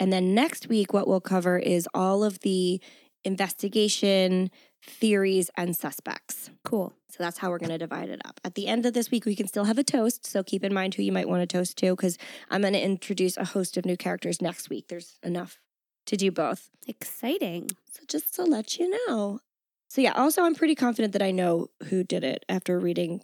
and 0.00 0.12
then 0.12 0.34
next 0.34 0.68
week, 0.68 0.92
what 0.92 1.06
we'll 1.06 1.20
cover 1.20 1.56
is 1.58 1.88
all 1.94 2.24
of 2.24 2.40
the 2.40 2.80
investigation 3.24 4.50
theories 4.82 5.50
and 5.56 5.76
suspects. 5.76 6.50
Cool. 6.64 6.92
So 7.08 7.22
that's 7.22 7.38
how 7.38 7.50
we're 7.50 7.58
going 7.58 7.70
to 7.70 7.78
divide 7.78 8.08
it 8.08 8.20
up. 8.24 8.40
At 8.44 8.54
the 8.54 8.66
end 8.66 8.84
of 8.86 8.94
this 8.94 9.10
week, 9.10 9.24
we 9.24 9.36
can 9.36 9.46
still 9.46 9.64
have 9.64 9.78
a 9.78 9.84
toast. 9.84 10.26
So 10.26 10.42
keep 10.42 10.64
in 10.64 10.74
mind 10.74 10.94
who 10.94 11.02
you 11.02 11.12
might 11.12 11.28
want 11.28 11.48
to 11.48 11.56
toast 11.56 11.76
to 11.78 11.94
because 11.94 12.18
I'm 12.50 12.62
going 12.62 12.72
to 12.72 12.80
introduce 12.80 13.36
a 13.36 13.44
host 13.44 13.76
of 13.76 13.84
new 13.84 13.96
characters 13.96 14.42
next 14.42 14.70
week. 14.70 14.88
There's 14.88 15.18
enough 15.22 15.58
to 16.06 16.16
do 16.16 16.30
both. 16.30 16.70
Exciting. 16.86 17.70
So 17.90 18.02
just 18.08 18.34
to 18.36 18.44
let 18.44 18.78
you 18.78 18.96
know. 19.06 19.40
So 19.88 20.00
yeah, 20.00 20.12
also 20.12 20.42
I'm 20.42 20.54
pretty 20.54 20.74
confident 20.74 21.12
that 21.12 21.22
I 21.22 21.30
know 21.30 21.68
who 21.88 22.02
did 22.02 22.24
it 22.24 22.44
after 22.48 22.78
reading 22.78 23.22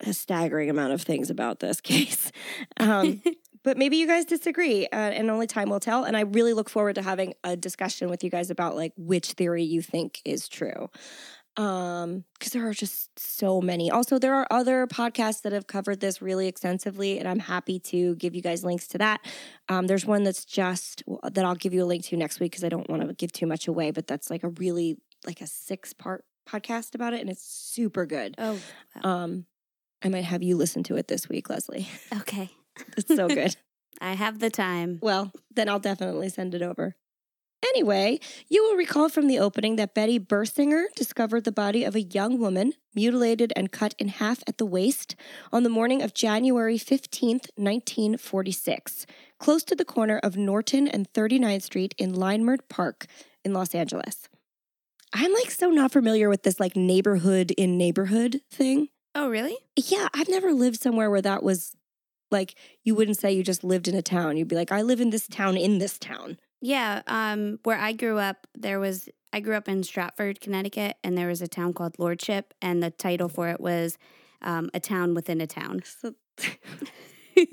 a 0.00 0.12
staggering 0.12 0.70
amount 0.70 0.92
of 0.92 1.02
things 1.02 1.30
about 1.30 1.60
this 1.60 1.80
case. 1.82 2.32
Um, 2.78 3.22
but 3.66 3.76
maybe 3.76 3.96
you 3.96 4.06
guys 4.06 4.24
disagree, 4.24 4.86
uh, 4.86 4.96
and 4.96 5.28
only 5.28 5.48
time 5.48 5.68
will 5.70 5.80
tell. 5.80 6.04
And 6.04 6.16
I 6.16 6.20
really 6.20 6.52
look 6.52 6.70
forward 6.70 6.94
to 6.94 7.02
having 7.02 7.34
a 7.42 7.56
discussion 7.56 8.08
with 8.08 8.22
you 8.22 8.30
guys 8.30 8.48
about 8.48 8.76
like 8.76 8.92
which 8.96 9.32
theory 9.32 9.64
you 9.64 9.82
think 9.82 10.22
is 10.24 10.48
true. 10.48 10.88
Um, 11.56 12.22
because 12.34 12.52
there 12.52 12.68
are 12.68 12.72
just 12.72 13.18
so 13.18 13.60
many. 13.60 13.90
Also, 13.90 14.20
there 14.20 14.34
are 14.34 14.46
other 14.52 14.86
podcasts 14.86 15.42
that 15.42 15.52
have 15.52 15.66
covered 15.66 15.98
this 15.98 16.22
really 16.22 16.46
extensively, 16.46 17.18
and 17.18 17.26
I'm 17.26 17.40
happy 17.40 17.80
to 17.80 18.14
give 18.14 18.36
you 18.36 18.40
guys 18.40 18.62
links 18.62 18.86
to 18.88 18.98
that. 18.98 19.20
Um, 19.68 19.88
there's 19.88 20.06
one 20.06 20.22
that's 20.22 20.44
just 20.44 21.02
that 21.24 21.44
I'll 21.44 21.56
give 21.56 21.74
you 21.74 21.82
a 21.82 21.86
link 21.86 22.04
to 22.04 22.16
next 22.16 22.38
week 22.38 22.52
because 22.52 22.62
I 22.62 22.68
don't 22.68 22.88
want 22.88 23.02
to 23.02 23.14
give 23.14 23.32
too 23.32 23.48
much 23.48 23.66
away, 23.66 23.90
but 23.90 24.06
that's 24.06 24.30
like 24.30 24.44
a 24.44 24.50
really 24.50 24.96
like 25.26 25.40
a 25.40 25.46
six 25.48 25.92
part 25.92 26.24
podcast 26.48 26.94
about 26.94 27.14
it, 27.14 27.20
and 27.20 27.28
it's 27.28 27.42
super 27.42 28.06
good. 28.06 28.36
oh, 28.38 28.60
wow. 28.94 29.10
Um, 29.10 29.46
I 30.04 30.08
might 30.08 30.24
have 30.24 30.44
you 30.44 30.56
listen 30.56 30.84
to 30.84 30.96
it 30.96 31.08
this 31.08 31.28
week, 31.28 31.50
Leslie. 31.50 31.88
okay. 32.20 32.50
It's 32.96 33.14
so 33.14 33.28
good. 33.28 33.56
I 34.00 34.12
have 34.12 34.40
the 34.40 34.50
time. 34.50 34.98
well, 35.02 35.32
then 35.54 35.68
I'll 35.68 35.78
definitely 35.78 36.28
send 36.28 36.54
it 36.54 36.62
over. 36.62 36.94
Anyway, 37.64 38.20
you 38.48 38.62
will 38.62 38.76
recall 38.76 39.08
from 39.08 39.26
the 39.26 39.38
opening 39.38 39.76
that 39.76 39.94
Betty 39.94 40.20
Bersinger 40.20 40.84
discovered 40.94 41.44
the 41.44 41.52
body 41.52 41.84
of 41.84 41.94
a 41.94 42.02
young 42.02 42.38
woman, 42.38 42.74
mutilated 42.94 43.52
and 43.56 43.72
cut 43.72 43.94
in 43.98 44.08
half 44.08 44.42
at 44.46 44.58
the 44.58 44.66
waist, 44.66 45.16
on 45.52 45.62
the 45.62 45.70
morning 45.70 46.02
of 46.02 46.14
January 46.14 46.76
15th, 46.76 47.48
1946, 47.56 49.06
close 49.38 49.64
to 49.64 49.74
the 49.74 49.84
corner 49.84 50.20
of 50.22 50.36
Norton 50.36 50.86
and 50.86 51.10
39th 51.12 51.62
Street 51.62 51.94
in 51.96 52.12
Leimert 52.12 52.68
Park 52.68 53.06
in 53.44 53.52
Los 53.54 53.74
Angeles. 53.74 54.28
I'm 55.12 55.32
like 55.32 55.50
so 55.50 55.70
not 55.70 55.92
familiar 55.92 56.28
with 56.28 56.42
this 56.42 56.60
like 56.60 56.76
neighborhood 56.76 57.52
in 57.52 57.78
neighborhood 57.78 58.42
thing. 58.50 58.88
Oh, 59.14 59.30
really? 59.30 59.56
Yeah, 59.76 60.08
I've 60.12 60.28
never 60.28 60.52
lived 60.52 60.80
somewhere 60.80 61.10
where 61.10 61.22
that 61.22 61.42
was 61.42 61.74
like 62.30 62.54
you 62.84 62.94
wouldn't 62.94 63.18
say 63.18 63.32
you 63.32 63.42
just 63.42 63.64
lived 63.64 63.88
in 63.88 63.94
a 63.94 64.02
town. 64.02 64.36
You'd 64.36 64.48
be 64.48 64.56
like, 64.56 64.72
I 64.72 64.82
live 64.82 65.00
in 65.00 65.10
this 65.10 65.26
town 65.26 65.56
in 65.56 65.78
this 65.78 65.98
town. 65.98 66.38
Yeah, 66.60 67.02
um, 67.06 67.58
where 67.64 67.78
I 67.78 67.92
grew 67.92 68.18
up, 68.18 68.46
there 68.54 68.80
was 68.80 69.08
I 69.32 69.40
grew 69.40 69.54
up 69.54 69.68
in 69.68 69.82
Stratford, 69.82 70.40
Connecticut, 70.40 70.96
and 71.04 71.16
there 71.16 71.28
was 71.28 71.42
a 71.42 71.48
town 71.48 71.74
called 71.74 71.98
Lordship, 71.98 72.54
and 72.62 72.82
the 72.82 72.90
title 72.90 73.28
for 73.28 73.48
it 73.48 73.60
was 73.60 73.98
um, 74.42 74.70
a 74.72 74.80
town 74.80 75.14
within 75.14 75.40
a 75.40 75.46
town. 75.46 75.82
So, 75.84 76.14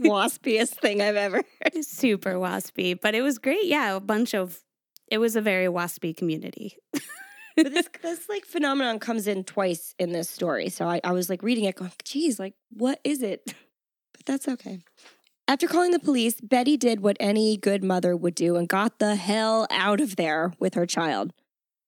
waspiest 0.01 0.79
thing 0.79 1.01
I've 1.01 1.15
ever 1.15 1.43
heard. 1.61 1.83
Super 1.83 2.35
waspy, 2.35 2.99
but 2.99 3.15
it 3.15 3.21
was 3.21 3.37
great. 3.37 3.65
Yeah, 3.65 3.95
a 3.95 3.99
bunch 3.99 4.33
of 4.33 4.61
it 5.09 5.17
was 5.17 5.35
a 5.35 5.41
very 5.41 5.67
waspy 5.67 6.15
community. 6.15 6.77
but 7.55 7.71
this 7.71 7.89
this 8.01 8.29
like 8.29 8.45
phenomenon 8.45 8.99
comes 8.99 9.27
in 9.27 9.43
twice 9.43 9.93
in 9.99 10.11
this 10.11 10.29
story. 10.29 10.69
So 10.69 10.87
I, 10.87 11.01
I 11.03 11.11
was 11.11 11.29
like 11.29 11.43
reading 11.43 11.65
it, 11.65 11.75
going, 11.75 11.91
geez, 12.03 12.39
like 12.39 12.53
what 12.71 12.99
is 13.03 13.21
it? 13.21 13.53
But 14.23 14.31
that's 14.31 14.47
okay. 14.47 14.79
After 15.47 15.67
calling 15.67 15.91
the 15.91 15.99
police, 15.99 16.39
Betty 16.39 16.77
did 16.77 17.01
what 17.01 17.17
any 17.19 17.57
good 17.57 17.83
mother 17.83 18.15
would 18.15 18.35
do 18.35 18.55
and 18.55 18.67
got 18.67 18.99
the 18.99 19.15
hell 19.15 19.67
out 19.69 19.99
of 19.99 20.15
there 20.15 20.53
with 20.57 20.75
her 20.75 20.85
child. 20.85 21.33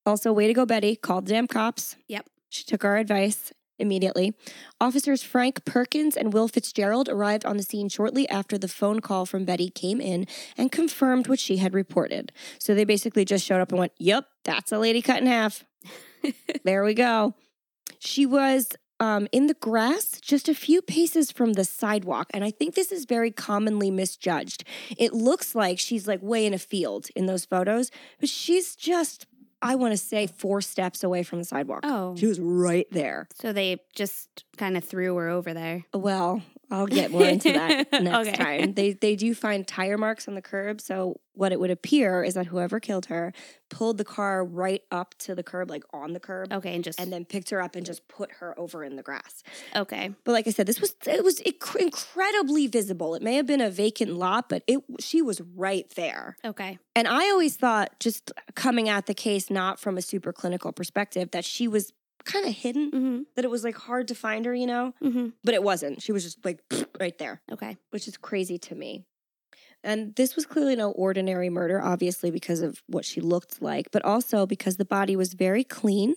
Also, 0.04 0.32
way 0.32 0.46
to 0.46 0.52
go, 0.52 0.66
Betty. 0.66 0.94
Called 0.94 1.26
the 1.26 1.32
damn 1.32 1.46
cops. 1.46 1.96
Yep. 2.08 2.26
She 2.48 2.64
took 2.64 2.84
our 2.84 2.98
advice 2.98 3.52
immediately. 3.78 4.34
Officers 4.80 5.22
Frank 5.22 5.64
Perkins 5.64 6.16
and 6.16 6.32
Will 6.32 6.48
Fitzgerald 6.48 7.08
arrived 7.08 7.44
on 7.44 7.56
the 7.56 7.62
scene 7.62 7.88
shortly 7.88 8.28
after 8.28 8.56
the 8.56 8.68
phone 8.68 9.00
call 9.00 9.26
from 9.26 9.44
Betty 9.44 9.70
came 9.70 10.00
in 10.00 10.26
and 10.56 10.72
confirmed 10.72 11.26
what 11.26 11.40
she 11.40 11.58
had 11.58 11.74
reported. 11.74 12.32
So 12.58 12.74
they 12.74 12.84
basically 12.84 13.24
just 13.24 13.44
showed 13.44 13.60
up 13.60 13.70
and 13.70 13.78
went, 13.78 13.92
Yep, 13.98 14.26
that's 14.44 14.72
a 14.72 14.78
lady 14.78 15.02
cut 15.02 15.20
in 15.20 15.26
half. 15.26 15.64
there 16.64 16.84
we 16.84 16.94
go. 16.94 17.34
She 17.98 18.26
was 18.26 18.72
um, 19.00 19.28
in 19.32 19.46
the 19.46 19.54
grass 19.54 20.20
just 20.20 20.48
a 20.48 20.54
few 20.54 20.80
paces 20.82 21.30
from 21.30 21.52
the 21.54 21.64
sidewalk. 21.64 22.28
And 22.32 22.42
I 22.44 22.50
think 22.50 22.74
this 22.74 22.90
is 22.92 23.04
very 23.04 23.30
commonly 23.30 23.90
misjudged. 23.90 24.64
It 24.96 25.12
looks 25.12 25.54
like 25.54 25.78
she's 25.78 26.06
like 26.08 26.22
way 26.22 26.46
in 26.46 26.54
a 26.54 26.58
field 26.58 27.08
in 27.14 27.26
those 27.26 27.44
photos, 27.44 27.90
but 28.20 28.28
she's 28.28 28.74
just, 28.74 29.26
I 29.62 29.74
want 29.74 29.92
to 29.92 29.98
say, 29.98 30.26
four 30.26 30.60
steps 30.60 31.02
away 31.04 31.22
from 31.22 31.38
the 31.40 31.44
sidewalk. 31.44 31.80
Oh, 31.84 32.16
She 32.16 32.26
was 32.26 32.40
right 32.40 32.86
there. 32.90 33.28
so 33.34 33.52
they 33.52 33.78
just 33.94 34.44
kind 34.56 34.76
of 34.76 34.84
threw 34.84 35.14
her 35.16 35.28
over 35.28 35.52
there. 35.52 35.84
Well, 35.92 36.42
I'll 36.70 36.86
get 36.86 37.10
more 37.10 37.24
into 37.24 37.52
that 37.52 37.92
next 38.02 38.28
Okay. 38.28 38.36
time. 38.36 38.74
They 38.74 38.92
they 38.92 39.14
do 39.16 39.34
find 39.34 39.66
tire 39.66 39.96
marks 39.98 40.26
on 40.28 40.34
the 40.34 40.42
curb, 40.42 40.80
so 40.80 41.20
what 41.32 41.52
it 41.52 41.60
would 41.60 41.70
appear 41.70 42.24
is 42.24 42.34
that 42.34 42.46
whoever 42.46 42.80
killed 42.80 43.06
her 43.06 43.32
pulled 43.68 43.98
the 43.98 44.04
car 44.04 44.44
right 44.44 44.82
up 44.90 45.14
to 45.18 45.34
the 45.34 45.42
curb, 45.42 45.68
like 45.70 45.84
on 45.92 46.12
the 46.14 46.20
curb, 46.20 46.52
Okay, 46.52 46.74
and 46.74 46.82
just 46.82 46.98
and 46.98 47.12
then 47.12 47.24
picked 47.24 47.50
her 47.50 47.60
up 47.60 47.76
and 47.76 47.84
just 47.86 48.08
put 48.08 48.32
her 48.40 48.58
over 48.58 48.82
in 48.82 48.96
the 48.96 49.02
grass. 49.02 49.42
okay. 49.74 50.10
But 50.24 50.32
like 50.32 50.46
I 50.46 50.50
said, 50.50 50.66
this 50.66 50.80
was 50.80 50.94
it 51.06 51.22
was 51.22 51.40
inc- 51.40 51.76
incredibly 51.76 52.66
visible. 52.66 53.14
It 53.14 53.22
may 53.22 53.34
have 53.36 53.46
been 53.46 53.60
a 53.60 53.70
vacant 53.70 54.12
lot, 54.14 54.48
but 54.48 54.62
it 54.66 54.80
she 54.98 55.22
was 55.22 55.40
right 55.54 55.88
there. 55.96 56.36
Okay. 56.44 56.78
And 56.94 57.06
I 57.06 57.30
always 57.30 57.56
thought, 57.56 57.98
just 58.00 58.32
coming 58.54 58.88
at 58.88 59.06
the 59.06 59.14
case 59.14 59.50
not 59.50 59.78
from 59.78 59.98
a 59.98 60.02
super 60.02 60.32
clinical 60.32 60.72
perspective, 60.72 61.30
that 61.32 61.44
she 61.44 61.68
was 61.68 61.92
kind 62.26 62.44
of 62.46 62.52
hidden. 62.52 62.90
Mm-hmm. 62.90 63.18
That 63.36 63.44
it 63.44 63.50
was 63.50 63.64
like 63.64 63.76
hard 63.76 64.08
to 64.08 64.14
find 64.14 64.44
her, 64.44 64.54
you 64.54 64.66
know. 64.66 64.92
Mm-hmm. 65.02 65.28
But 65.42 65.54
it 65.54 65.62
wasn't. 65.62 66.02
She 66.02 66.12
was 66.12 66.24
just 66.24 66.44
like 66.44 66.60
right 67.00 67.16
there, 67.18 67.40
Okay. 67.50 67.76
which 67.90 68.06
is 68.06 68.16
crazy 68.18 68.58
to 68.58 68.74
me. 68.74 69.04
And 69.84 70.14
this 70.16 70.34
was 70.34 70.46
clearly 70.46 70.74
no 70.74 70.90
ordinary 70.90 71.48
murder, 71.48 71.80
obviously, 71.80 72.30
because 72.30 72.60
of 72.60 72.82
what 72.88 73.04
she 73.04 73.20
looked 73.20 73.62
like, 73.62 73.90
but 73.92 74.04
also 74.04 74.44
because 74.46 74.76
the 74.76 74.84
body 74.84 75.14
was 75.16 75.34
very 75.34 75.62
clean. 75.64 76.14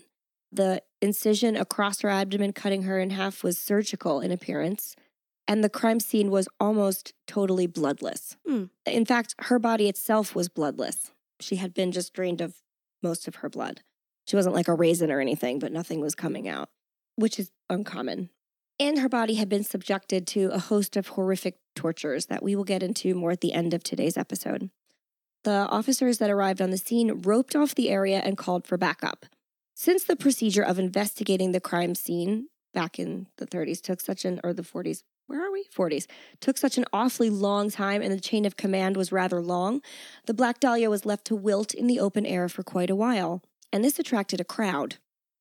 The 0.51 0.81
incision 1.01 1.55
across 1.55 2.01
her 2.01 2.09
abdomen, 2.09 2.53
cutting 2.53 2.83
her 2.83 2.99
in 2.99 3.11
half, 3.11 3.43
was 3.43 3.57
surgical 3.59 4.19
in 4.21 4.31
appearance. 4.31 4.95
And 5.47 5.63
the 5.63 5.69
crime 5.69 5.99
scene 5.99 6.31
was 6.31 6.47
almost 6.59 7.13
totally 7.27 7.67
bloodless. 7.67 8.37
Hmm. 8.47 8.65
In 8.85 9.05
fact, 9.05 9.35
her 9.39 9.59
body 9.59 9.87
itself 9.87 10.35
was 10.35 10.49
bloodless. 10.49 11.11
She 11.39 11.57
had 11.57 11.73
been 11.73 11.91
just 11.91 12.13
drained 12.13 12.41
of 12.41 12.55
most 13.03 13.27
of 13.27 13.35
her 13.35 13.49
blood. 13.49 13.81
She 14.29 14.35
wasn't 14.35 14.53
like 14.53 14.67
a 14.67 14.75
raisin 14.75 15.11
or 15.11 15.19
anything, 15.19 15.57
but 15.57 15.71
nothing 15.71 16.01
was 16.01 16.13
coming 16.13 16.47
out, 16.47 16.69
which 17.15 17.39
is 17.39 17.49
uncommon. 17.67 18.29
And 18.79 18.99
her 18.99 19.09
body 19.09 19.33
had 19.33 19.49
been 19.49 19.63
subjected 19.63 20.27
to 20.27 20.51
a 20.53 20.59
host 20.59 20.95
of 20.95 21.07
horrific 21.07 21.57
tortures 21.75 22.27
that 22.27 22.43
we 22.43 22.55
will 22.55 22.63
get 22.63 22.83
into 22.83 23.15
more 23.15 23.31
at 23.31 23.41
the 23.41 23.53
end 23.53 23.73
of 23.73 23.83
today's 23.83 24.17
episode. 24.17 24.69
The 25.45 25.67
officers 25.71 26.19
that 26.19 26.29
arrived 26.29 26.61
on 26.61 26.69
the 26.69 26.77
scene 26.77 27.23
roped 27.23 27.55
off 27.55 27.73
the 27.73 27.89
area 27.89 28.19
and 28.19 28.37
called 28.37 28.67
for 28.67 28.77
backup. 28.77 29.25
Since 29.73 30.03
the 30.03 30.15
procedure 30.15 30.63
of 30.63 30.77
investigating 30.77 31.51
the 31.51 31.59
crime 31.59 31.95
scene 31.95 32.49
back 32.71 32.99
in 32.99 33.25
the 33.37 33.47
30s 33.47 33.81
took 33.81 33.99
such 33.99 34.25
an, 34.25 34.39
or 34.43 34.53
the 34.53 34.61
40s, 34.61 35.01
where 35.25 35.43
are 35.43 35.51
we? 35.51 35.65
40s, 35.75 36.05
took 36.39 36.59
such 36.59 36.77
an 36.77 36.85
awfully 36.93 37.31
long 37.31 37.71
time 37.71 38.03
and 38.03 38.11
the 38.11 38.19
chain 38.19 38.45
of 38.45 38.57
command 38.57 38.95
was 38.95 39.11
rather 39.11 39.41
long, 39.41 39.81
the 40.27 40.35
Black 40.35 40.59
Dahlia 40.59 40.87
was 40.87 41.03
left 41.03 41.25
to 41.25 41.35
wilt 41.35 41.73
in 41.73 41.87
the 41.87 41.99
open 41.99 42.27
air 42.27 42.47
for 42.47 42.61
quite 42.61 42.91
a 42.91 42.95
while. 42.95 43.41
And 43.71 43.83
this 43.83 43.99
attracted 43.99 44.39
a 44.41 44.45
crowd. 44.45 44.95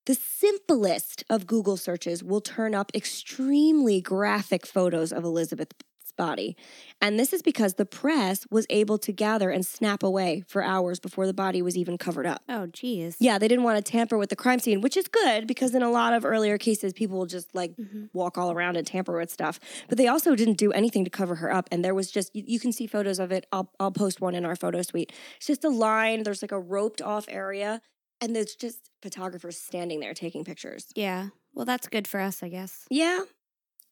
The 0.05 0.15
simplest 0.15 1.23
of 1.29 1.45
Google 1.47 1.77
searches 1.77 2.23
will 2.23 2.41
turn 2.41 2.73
up 2.73 2.91
extremely 2.95 4.01
graphic 4.01 4.65
photos 4.65 5.11
of 5.11 5.23
Elizabeth's 5.23 5.75
body. 6.17 6.57
And 6.99 7.17
this 7.17 7.31
is 7.31 7.41
because 7.41 7.75
the 7.75 7.85
press 7.85 8.45
was 8.49 8.65
able 8.69 8.97
to 8.97 9.11
gather 9.13 9.51
and 9.51 9.65
snap 9.65 10.03
away 10.03 10.43
for 10.47 10.61
hours 10.63 10.99
before 10.99 11.25
the 11.27 11.33
body 11.33 11.61
was 11.61 11.77
even 11.77 11.97
covered 11.97 12.25
up. 12.25 12.41
Oh, 12.49 12.65
geez. 12.67 13.15
Yeah, 13.19 13.37
they 13.37 13.47
didn't 13.47 13.63
want 13.63 13.77
to 13.83 13.91
tamper 13.91 14.17
with 14.17 14.29
the 14.29 14.35
crime 14.35 14.59
scene, 14.59 14.81
which 14.81 14.97
is 14.97 15.07
good 15.07 15.47
because 15.47 15.73
in 15.75 15.81
a 15.83 15.89
lot 15.91 16.13
of 16.13 16.25
earlier 16.25 16.57
cases, 16.57 16.91
people 16.91 17.17
will 17.17 17.25
just 17.25 17.53
like 17.55 17.71
Mm-hmm. 17.77 18.05
walk 18.13 18.37
all 18.37 18.51
around 18.51 18.75
and 18.75 18.85
tamper 18.85 19.17
with 19.17 19.29
stuff. 19.31 19.59
But 19.87 19.97
they 19.97 20.07
also 20.07 20.35
didn't 20.35 20.57
do 20.57 20.71
anything 20.73 21.05
to 21.05 21.09
cover 21.11 21.35
her 21.35 21.53
up. 21.53 21.69
And 21.71 21.85
there 21.85 21.95
was 21.95 22.11
just, 22.11 22.35
you, 22.35 22.43
you 22.45 22.59
can 22.59 22.71
see 22.73 22.87
photos 22.87 23.19
of 23.19 23.31
it. 23.31 23.45
I'll, 23.53 23.71
I'll 23.79 23.91
post 23.91 24.19
one 24.19 24.35
in 24.35 24.43
our 24.45 24.55
photo 24.57 24.81
suite. 24.81 25.13
It's 25.37 25.47
just 25.47 25.63
a 25.63 25.69
line, 25.69 26.23
there's 26.23 26.41
like 26.41 26.51
a 26.51 26.59
roped 26.59 27.01
off 27.01 27.25
area, 27.29 27.81
and 28.21 28.35
there's 28.35 28.55
just 28.55 28.89
photographers 29.01 29.57
standing 29.57 29.99
there 29.99 30.13
taking 30.13 30.43
pictures. 30.43 30.87
Yeah. 30.95 31.29
Well, 31.53 31.65
that's 31.65 31.87
good 31.87 32.07
for 32.07 32.19
us, 32.19 32.43
I 32.43 32.49
guess. 32.49 32.85
Yeah. 32.89 33.21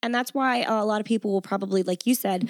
And 0.03 0.13
that's 0.13 0.33
why 0.33 0.61
a 0.63 0.85
lot 0.85 0.99
of 0.99 1.05
people 1.05 1.31
will 1.31 1.41
probably, 1.41 1.81
like 1.83 2.05
you 2.05 2.13
said, 2.15 2.49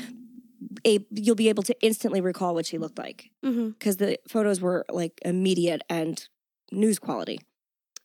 a, 0.86 1.00
you'll 1.12 1.36
be 1.36 1.50
able 1.50 1.64
to 1.64 1.76
instantly 1.82 2.20
recall 2.22 2.54
what 2.54 2.66
she 2.66 2.78
looked 2.78 2.98
like 2.98 3.30
Mm-hmm. 3.46 3.70
because 3.70 3.98
the 3.98 4.20
photos 4.28 4.60
were 4.60 4.86
like 4.92 5.14
immediate 5.24 5.82
and 5.90 6.28
news 6.72 7.00
quality. 7.00 7.40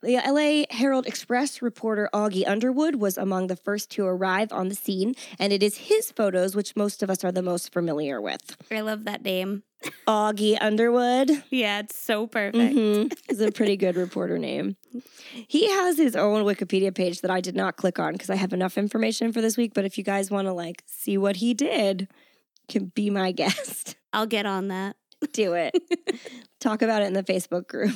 The 0.02 0.16
LA 0.16 0.64
Herald 0.76 1.06
Express 1.06 1.62
reporter 1.62 2.08
Augie 2.12 2.44
Underwood 2.46 2.96
was 2.96 3.16
among 3.16 3.46
the 3.46 3.54
first 3.54 3.88
to 3.92 4.04
arrive 4.04 4.52
on 4.52 4.68
the 4.68 4.74
scene, 4.74 5.14
and 5.38 5.52
it 5.52 5.62
is 5.62 5.76
his 5.76 6.10
photos 6.10 6.56
which 6.56 6.74
most 6.74 7.04
of 7.04 7.10
us 7.10 7.22
are 7.22 7.30
the 7.30 7.40
most 7.42 7.72
familiar 7.72 8.20
with. 8.20 8.56
I 8.72 8.80
love 8.80 9.04
that 9.04 9.22
name. 9.22 9.62
Augie 10.08 10.58
Underwood 10.60 11.30
Yeah, 11.50 11.80
it's 11.80 11.96
so 11.96 12.26
perfect. 12.26 12.74
mhm, 12.74 13.12
is 13.28 13.40
a 13.40 13.52
pretty 13.52 13.76
good 13.76 13.94
reporter 13.94 14.38
name. 14.38 14.76
He 15.46 15.68
has 15.70 15.98
his 15.98 16.16
own 16.16 16.44
Wikipedia 16.44 16.92
page 16.92 17.20
that 17.20 17.30
I 17.30 17.40
did 17.40 17.54
not 17.54 17.76
click 17.76 18.00
on 18.00 18.14
because 18.14 18.30
I 18.30 18.34
have 18.36 18.52
enough 18.52 18.76
information 18.76 19.32
for 19.32 19.40
this 19.40 19.56
week. 19.56 19.72
But 19.72 19.84
if 19.84 19.98
you 19.98 20.02
guys 20.04 20.32
want 20.32 20.46
to 20.48 20.52
like 20.52 20.82
see 20.86 21.16
what 21.16 21.36
he 21.36 21.54
did, 21.54 22.08
can 22.68 22.86
be 22.86 23.08
my 23.08 23.30
guest. 23.42 23.94
I'll 24.12 24.26
get 24.26 24.46
on 24.46 24.66
that. 24.68 24.96
Do 25.32 25.52
it. 25.54 25.76
Talk 26.60 26.82
about 26.82 27.02
it 27.02 27.06
in 27.06 27.12
the 27.12 27.22
Facebook 27.22 27.68
group. 27.68 27.94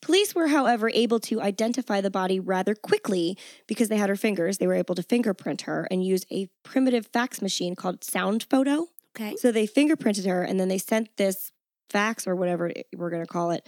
Police 0.00 0.34
were, 0.34 0.48
however, 0.48 0.90
able 0.92 1.20
to 1.20 1.40
identify 1.40 2.00
the 2.00 2.10
body 2.10 2.38
rather 2.40 2.74
quickly 2.74 3.38
because 3.66 3.88
they 3.88 3.96
had 3.96 4.08
her 4.08 4.16
fingers. 4.16 4.58
They 4.58 4.66
were 4.66 4.74
able 4.74 4.94
to 4.94 5.02
fingerprint 5.02 5.62
her 5.62 5.86
and 5.90 6.04
use 6.04 6.24
a 6.30 6.48
primitive 6.64 7.06
fax 7.06 7.40
machine 7.40 7.74
called 7.74 8.04
Sound 8.04 8.46
Photo. 8.50 8.88
Okay. 9.16 9.36
So 9.36 9.52
they 9.52 9.66
fingerprinted 9.66 10.26
her 10.26 10.42
and 10.42 10.58
then 10.58 10.68
they 10.68 10.78
sent 10.78 11.16
this 11.16 11.52
fax 11.88 12.26
or 12.26 12.34
whatever 12.34 12.72
we're 12.96 13.10
going 13.10 13.22
to 13.22 13.32
call 13.32 13.52
it 13.52 13.64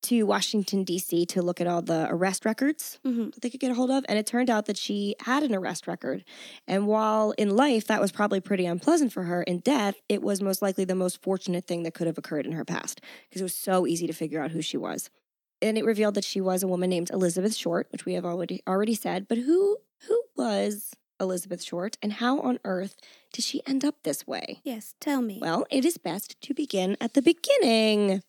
to 0.00 0.22
Washington, 0.24 0.84
D.C. 0.84 1.26
to 1.26 1.42
look 1.42 1.60
at 1.60 1.66
all 1.66 1.82
the 1.82 2.06
arrest 2.08 2.44
records 2.44 2.98
Mm-hmm. 3.04 3.30
that 3.30 3.40
they 3.42 3.50
could 3.50 3.58
get 3.60 3.72
a 3.72 3.74
hold 3.74 3.90
of. 3.90 4.04
And 4.08 4.16
it 4.18 4.26
turned 4.26 4.48
out 4.48 4.66
that 4.66 4.76
she 4.76 5.16
had 5.20 5.42
an 5.42 5.54
arrest 5.54 5.86
record. 5.88 6.24
And 6.68 6.86
while 6.86 7.32
in 7.32 7.56
life 7.56 7.86
that 7.88 8.00
was 8.00 8.12
probably 8.12 8.40
pretty 8.40 8.64
unpleasant 8.66 9.12
for 9.12 9.24
her, 9.24 9.42
in 9.42 9.58
death, 9.58 9.96
it 10.08 10.22
was 10.22 10.40
most 10.40 10.62
likely 10.62 10.84
the 10.84 10.94
most 10.94 11.20
fortunate 11.22 11.66
thing 11.66 11.82
that 11.82 11.94
could 11.94 12.06
have 12.06 12.18
occurred 12.18 12.46
in 12.46 12.52
her 12.52 12.64
past 12.64 13.00
because 13.28 13.40
it 13.40 13.44
was 13.44 13.54
so 13.56 13.86
easy 13.86 14.06
to 14.06 14.12
figure 14.12 14.40
out 14.40 14.52
who 14.52 14.62
she 14.62 14.76
was. 14.76 15.10
And 15.60 15.76
it 15.76 15.84
revealed 15.84 16.14
that 16.14 16.24
she 16.24 16.40
was 16.40 16.62
a 16.62 16.68
woman 16.68 16.90
named 16.90 17.10
Elizabeth 17.10 17.54
Short, 17.54 17.88
which 17.90 18.04
we 18.04 18.14
have 18.14 18.24
already 18.24 18.62
already 18.66 18.94
said. 18.94 19.26
But 19.28 19.38
who 19.38 19.78
who 20.06 20.22
was 20.36 20.94
Elizabeth 21.20 21.62
Short 21.62 21.96
and 22.02 22.14
how 22.14 22.40
on 22.40 22.58
earth 22.64 22.96
did 23.32 23.44
she 23.44 23.62
end 23.66 23.84
up 23.84 23.96
this 24.02 24.26
way? 24.26 24.60
Yes, 24.62 24.94
tell 25.00 25.20
me. 25.20 25.38
Well, 25.40 25.66
it 25.70 25.84
is 25.84 25.98
best 25.98 26.40
to 26.42 26.54
begin 26.54 26.96
at 27.00 27.14
the 27.14 27.22
beginning. 27.22 28.22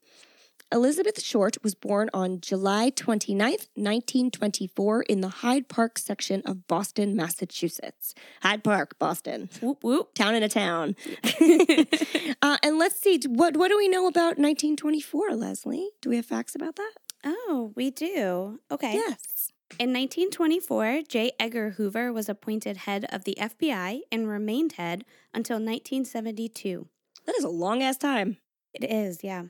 Elizabeth 0.72 1.20
Short 1.20 1.58
was 1.64 1.74
born 1.74 2.12
on 2.14 2.42
July 2.42 2.92
29th, 2.92 3.70
1924, 3.74 5.02
in 5.04 5.22
the 5.22 5.30
Hyde 5.30 5.68
Park 5.68 5.98
section 5.98 6.44
of 6.46 6.68
Boston, 6.68 7.16
Massachusetts. 7.16 8.14
Hyde 8.44 8.64
Park, 8.64 9.00
Boston. 9.00 9.50
Whoop 9.62 9.84
whoop. 9.84 10.14
Town 10.14 10.36
in 10.36 10.44
a 10.44 10.50
town. 10.50 10.96
uh, 12.44 12.58
and 12.62 12.78
let's 12.78 13.00
see, 13.00 13.20
what, 13.28 13.58
what 13.58 13.70
do 13.70 13.78
we 13.78 13.88
know 13.88 14.06
about 14.06 14.38
1924, 14.38 15.32
Leslie? 15.32 15.90
Do 16.02 16.10
we 16.12 16.18
have 16.18 16.26
facts 16.28 16.54
about 16.54 16.76
that? 16.76 16.92
Oh, 17.24 17.72
we 17.76 17.92
do. 17.92 18.60
Okay. 18.72 18.94
Yes. 18.94 19.52
In 19.78 19.90
1924, 19.94 21.04
J. 21.08 21.32
Edgar 21.40 21.72
Hoover 21.72 22.12
was 22.12 22.28
appointed 22.28 22.78
head 22.78 23.06
of 23.12 23.24
the 23.24 23.38
FBI 23.40 24.02
and 24.12 24.28
remained 24.28 24.74
head 24.74 25.06
until 25.34 25.58
1972. 25.58 26.88
That 27.26 27.36
is 27.38 27.44
a 27.44 27.50
long 27.50 27.84
ass 27.84 27.98
time. 27.98 28.38
It 28.74 28.90
is, 28.90 29.24
yeah. 29.24 29.44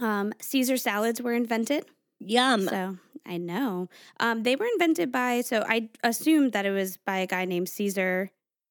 Um, 0.00 0.32
Caesar 0.40 0.76
salads 0.76 1.22
were 1.22 1.32
invented. 1.32 1.86
Yum. 2.20 2.68
So 2.68 2.98
I 3.24 3.36
know. 3.38 3.88
Um, 4.20 4.42
they 4.42 4.54
were 4.56 4.66
invented 4.66 5.10
by, 5.10 5.40
so 5.40 5.64
I 5.66 5.88
assumed 6.04 6.52
that 6.52 6.66
it 6.66 6.70
was 6.70 6.96
by 6.98 7.18
a 7.18 7.26
guy 7.26 7.44
named 7.44 7.68
Caesar, 7.70 8.30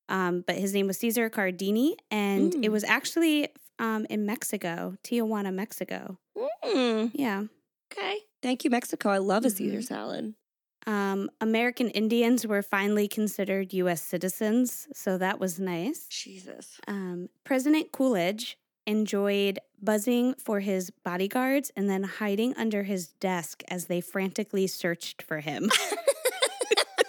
um, 0.09 0.43
but 0.45 0.57
his 0.57 0.73
name 0.73 0.87
was 0.87 0.97
Caesar 0.99 1.29
Cardini. 1.29 1.95
And 2.11 2.53
it 2.55 2.61
Mm. 2.69 2.71
was 2.71 2.83
actually 2.83 3.49
um, 3.79 4.07
in 4.09 4.25
Mexico, 4.25 4.95
Tijuana, 5.03 5.53
Mexico. 5.53 6.17
Mm, 6.63 7.11
Yeah. 7.13 7.43
Okay. 7.91 8.17
Thank 8.41 8.63
you, 8.63 8.69
Mexico. 8.69 9.09
I 9.09 9.17
love 9.19 9.45
a 9.45 9.49
Caesar 9.49 9.79
Mhm. 9.79 9.83
salad. 9.85 10.35
Um, 10.85 11.29
American 11.41 11.89
Indians 11.89 12.47
were 12.47 12.61
finally 12.61 13.07
considered 13.09 13.73
U.S. 13.73 14.01
citizens, 14.01 14.87
so 14.93 15.17
that 15.17 15.39
was 15.39 15.59
nice. 15.59 16.07
Jesus. 16.07 16.79
Um, 16.87 17.27
President 17.43 17.91
Coolidge 17.91 18.57
enjoyed 18.85 19.59
buzzing 19.81 20.33
for 20.35 20.61
his 20.61 20.89
bodyguards 21.03 21.71
and 21.75 21.89
then 21.89 22.03
hiding 22.03 22.55
under 22.55 22.83
his 22.83 23.07
desk 23.19 23.63
as 23.67 23.87
they 23.87 23.99
frantically 23.99 24.65
searched 24.65 25.21
for 25.21 25.39
him. 25.41 25.69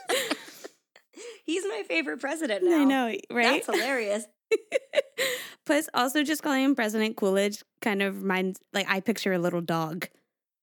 He's 1.45 1.65
my 1.65 1.83
favorite 1.87 2.21
president 2.21 2.65
now. 2.65 2.81
I 2.81 2.85
know, 2.85 3.07
right? 3.31 3.63
That's 3.65 3.67
hilarious. 3.67 4.25
Plus, 5.67 5.89
also 5.95 6.23
just 6.23 6.43
calling 6.43 6.65
him 6.65 6.75
President 6.75 7.17
Coolidge 7.17 7.63
kind 7.81 8.03
of 8.03 8.23
reminds, 8.23 8.61
like, 8.73 8.87
I 8.89 9.01
picture 9.01 9.33
a 9.33 9.39
little 9.39 9.61
dog. 9.61 10.09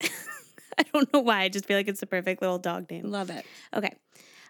I 0.78 0.84
don't 0.94 1.12
know 1.14 1.20
why. 1.20 1.42
I 1.42 1.50
just 1.50 1.66
feel 1.66 1.78
like 1.78 1.88
it's 1.88 2.04
a 2.04 2.08
perfect 2.08 2.42
little 2.42 2.60
dog 2.60 2.90
name. 2.90 3.10
Love 3.10 3.30
it. 3.30 3.46
Okay. 3.74 3.94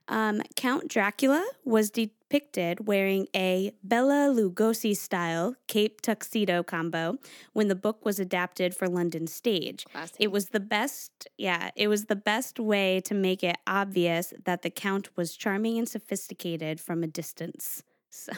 Um, 0.07 0.41
Count 0.55 0.87
Dracula 0.87 1.43
was 1.63 1.89
depicted 1.89 2.85
wearing 2.87 3.27
a 3.35 3.71
Bela 3.83 4.31
Lugosi 4.31 4.95
style 4.95 5.55
cape 5.67 6.01
tuxedo 6.01 6.61
combo 6.61 7.17
when 7.53 7.69
the 7.69 7.75
book 7.75 8.05
was 8.05 8.19
adapted 8.19 8.75
for 8.75 8.87
London 8.87 9.25
stage. 9.25 9.83
Classic. 9.91 10.15
It 10.19 10.31
was 10.31 10.49
the 10.49 10.59
best, 10.59 11.27
yeah, 11.37 11.71
it 11.75 11.87
was 11.87 12.05
the 12.05 12.15
best 12.15 12.59
way 12.59 13.01
to 13.01 13.15
make 13.15 13.43
it 13.43 13.57
obvious 13.65 14.31
that 14.45 14.61
the 14.61 14.69
Count 14.69 15.09
was 15.17 15.35
charming 15.35 15.79
and 15.79 15.89
sophisticated 15.89 16.79
from 16.79 17.01
a 17.01 17.07
distance. 17.07 17.81
So, 18.11 18.33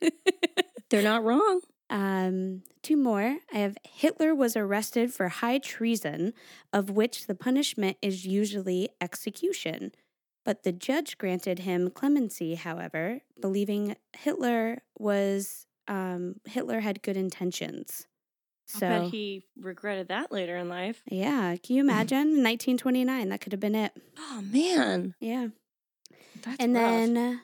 They're 0.90 1.02
not 1.02 1.24
wrong. 1.24 1.60
Um, 1.90 2.62
two 2.82 2.96
more. 2.96 3.36
I 3.52 3.58
have 3.58 3.76
Hitler 3.84 4.34
was 4.34 4.56
arrested 4.56 5.12
for 5.12 5.28
high 5.28 5.58
treason, 5.58 6.32
of 6.72 6.90
which 6.90 7.26
the 7.26 7.34
punishment 7.34 7.96
is 8.02 8.26
usually 8.26 8.88
execution. 9.00 9.92
But 10.44 10.64
the 10.64 10.72
judge 10.72 11.18
granted 11.18 11.60
him 11.60 11.90
clemency, 11.90 12.56
however, 12.56 13.20
believing 13.40 13.96
Hitler 14.16 14.82
was 14.98 15.66
um, 15.88 16.36
Hitler 16.46 16.80
had 16.80 17.02
good 17.02 17.16
intentions. 17.16 18.06
So 18.66 18.86
I 18.86 18.98
bet 19.00 19.10
he 19.10 19.44
regretted 19.60 20.08
that 20.08 20.32
later 20.32 20.56
in 20.56 20.68
life. 20.68 21.02
yeah, 21.10 21.56
can 21.62 21.76
you 21.76 21.82
imagine? 21.82 22.42
1929, 22.42 23.28
that 23.28 23.40
could 23.40 23.52
have 23.52 23.60
been 23.60 23.74
it. 23.74 23.92
Oh 24.18 24.40
man, 24.50 25.14
Yeah. 25.20 25.48
that's 26.42 26.56
and 26.58 26.74
rough. 26.74 26.82
then 26.82 27.40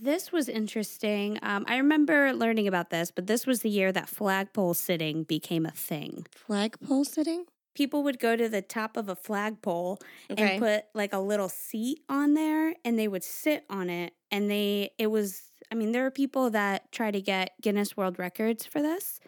this 0.00 0.32
was 0.32 0.48
interesting. 0.48 1.38
Um, 1.42 1.64
I 1.68 1.76
remember 1.76 2.32
learning 2.32 2.66
about 2.68 2.90
this, 2.90 3.10
but 3.10 3.26
this 3.26 3.46
was 3.46 3.60
the 3.60 3.70
year 3.70 3.92
that 3.92 4.08
flagpole 4.08 4.74
sitting 4.74 5.24
became 5.24 5.66
a 5.66 5.70
thing. 5.70 6.26
flagpole 6.30 7.04
sitting. 7.04 7.44
People 7.74 8.02
would 8.02 8.18
go 8.18 8.36
to 8.36 8.48
the 8.48 8.60
top 8.62 8.96
of 8.96 9.08
a 9.08 9.16
flagpole 9.16 9.98
Okay. 10.30 10.54
and 10.54 10.60
put 10.62 10.84
like 10.94 11.12
a 11.14 11.18
little 11.18 11.48
seat 11.48 12.00
on 12.08 12.34
there 12.34 12.74
and 12.84 12.98
they 12.98 13.08
would 13.08 13.24
sit 13.24 13.64
on 13.70 13.88
it. 13.88 14.12
And 14.30 14.50
they, 14.50 14.90
it 14.98 15.06
was, 15.06 15.42
I 15.70 15.74
mean, 15.74 15.92
there 15.92 16.04
are 16.04 16.10
people 16.10 16.50
that 16.50 16.92
try 16.92 17.10
to 17.10 17.20
get 17.20 17.52
Guinness 17.62 17.96
World 17.96 18.18
Records 18.18 18.66
for 18.66 18.82
this. 18.82 19.20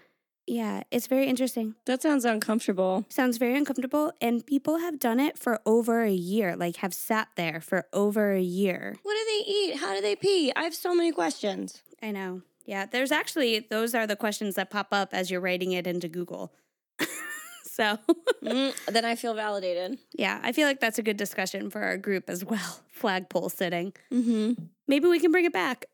Yeah, 0.47 0.83
it's 0.91 1.07
very 1.07 1.27
interesting. 1.27 1.75
That 1.87 2.03
sounds 2.03 2.25
uncomfortable. 2.27 3.07
Sounds 3.09 3.39
very 3.39 3.57
uncomfortable. 3.57 4.13
And 4.21 4.45
people 4.47 4.79
have 4.79 4.99
done 4.99 5.19
it 5.19 5.39
for 5.39 5.61
over 5.65 6.03
a 6.03 6.11
year, 6.13 6.55
like 6.55 6.77
have 6.77 6.93
sat 6.93 7.29
there 7.37 7.61
for 7.63 7.87
over 7.95 8.33
a 8.33 8.41
year. 8.43 8.95
What 9.03 9.15
do 9.15 9.25
they 9.27 9.51
eat? 9.51 9.77
How 9.77 9.95
do 9.95 10.03
they 10.03 10.17
pee? 10.17 10.53
I 10.55 10.65
have 10.65 10.75
so 10.75 10.95
many 10.95 11.13
questions. 11.13 11.83
I 12.03 12.11
know. 12.11 12.43
Yeah, 12.67 12.85
there's 12.87 13.11
actually 13.13 13.61
those 13.71 13.95
are 13.95 14.07
the 14.07 14.17
questions 14.17 14.55
that 14.57 14.71
pop 14.71 14.89
up 14.93 15.15
as 15.15 15.31
you're 15.31 15.41
writing 15.41 15.73
it 15.73 15.87
into 15.87 16.09
Google. 16.09 16.53
so, 17.65 17.99
Mm, 18.43 18.75
then 18.93 19.05
I 19.07 19.15
feel 19.17 19.33
validated. 19.35 19.99
yeah, 20.13 20.39
I 20.43 20.53
feel 20.53 20.69
like 20.69 20.81
that's 20.81 20.99
a 20.99 21.03
good 21.03 21.17
discussion 21.17 21.71
for 21.71 21.81
our 21.83 21.97
group 21.97 22.29
as 22.29 22.45
well. 22.45 22.81
Flagpole 22.93 23.49
sitting. 23.49 23.95
Mm-hmm. 24.13 24.63
Maybe 24.87 25.09
we 25.09 25.19
can 25.21 25.31
bring 25.33 25.47
it 25.47 25.53
back. 25.55 25.87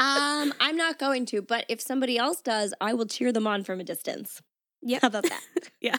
Um, 0.00 0.54
I'm 0.60 0.76
not 0.76 0.98
going 0.98 1.26
to, 1.26 1.42
but 1.42 1.66
if 1.68 1.80
somebody 1.80 2.16
else 2.16 2.40
does, 2.40 2.72
I 2.80 2.94
will 2.94 3.06
cheer 3.06 3.32
them 3.32 3.46
on 3.46 3.64
from 3.64 3.80
a 3.80 3.84
distance. 3.84 4.40
Yeah. 4.82 4.98
How 5.02 5.08
about 5.08 5.24
that? 5.24 5.42
yeah. 5.80 5.96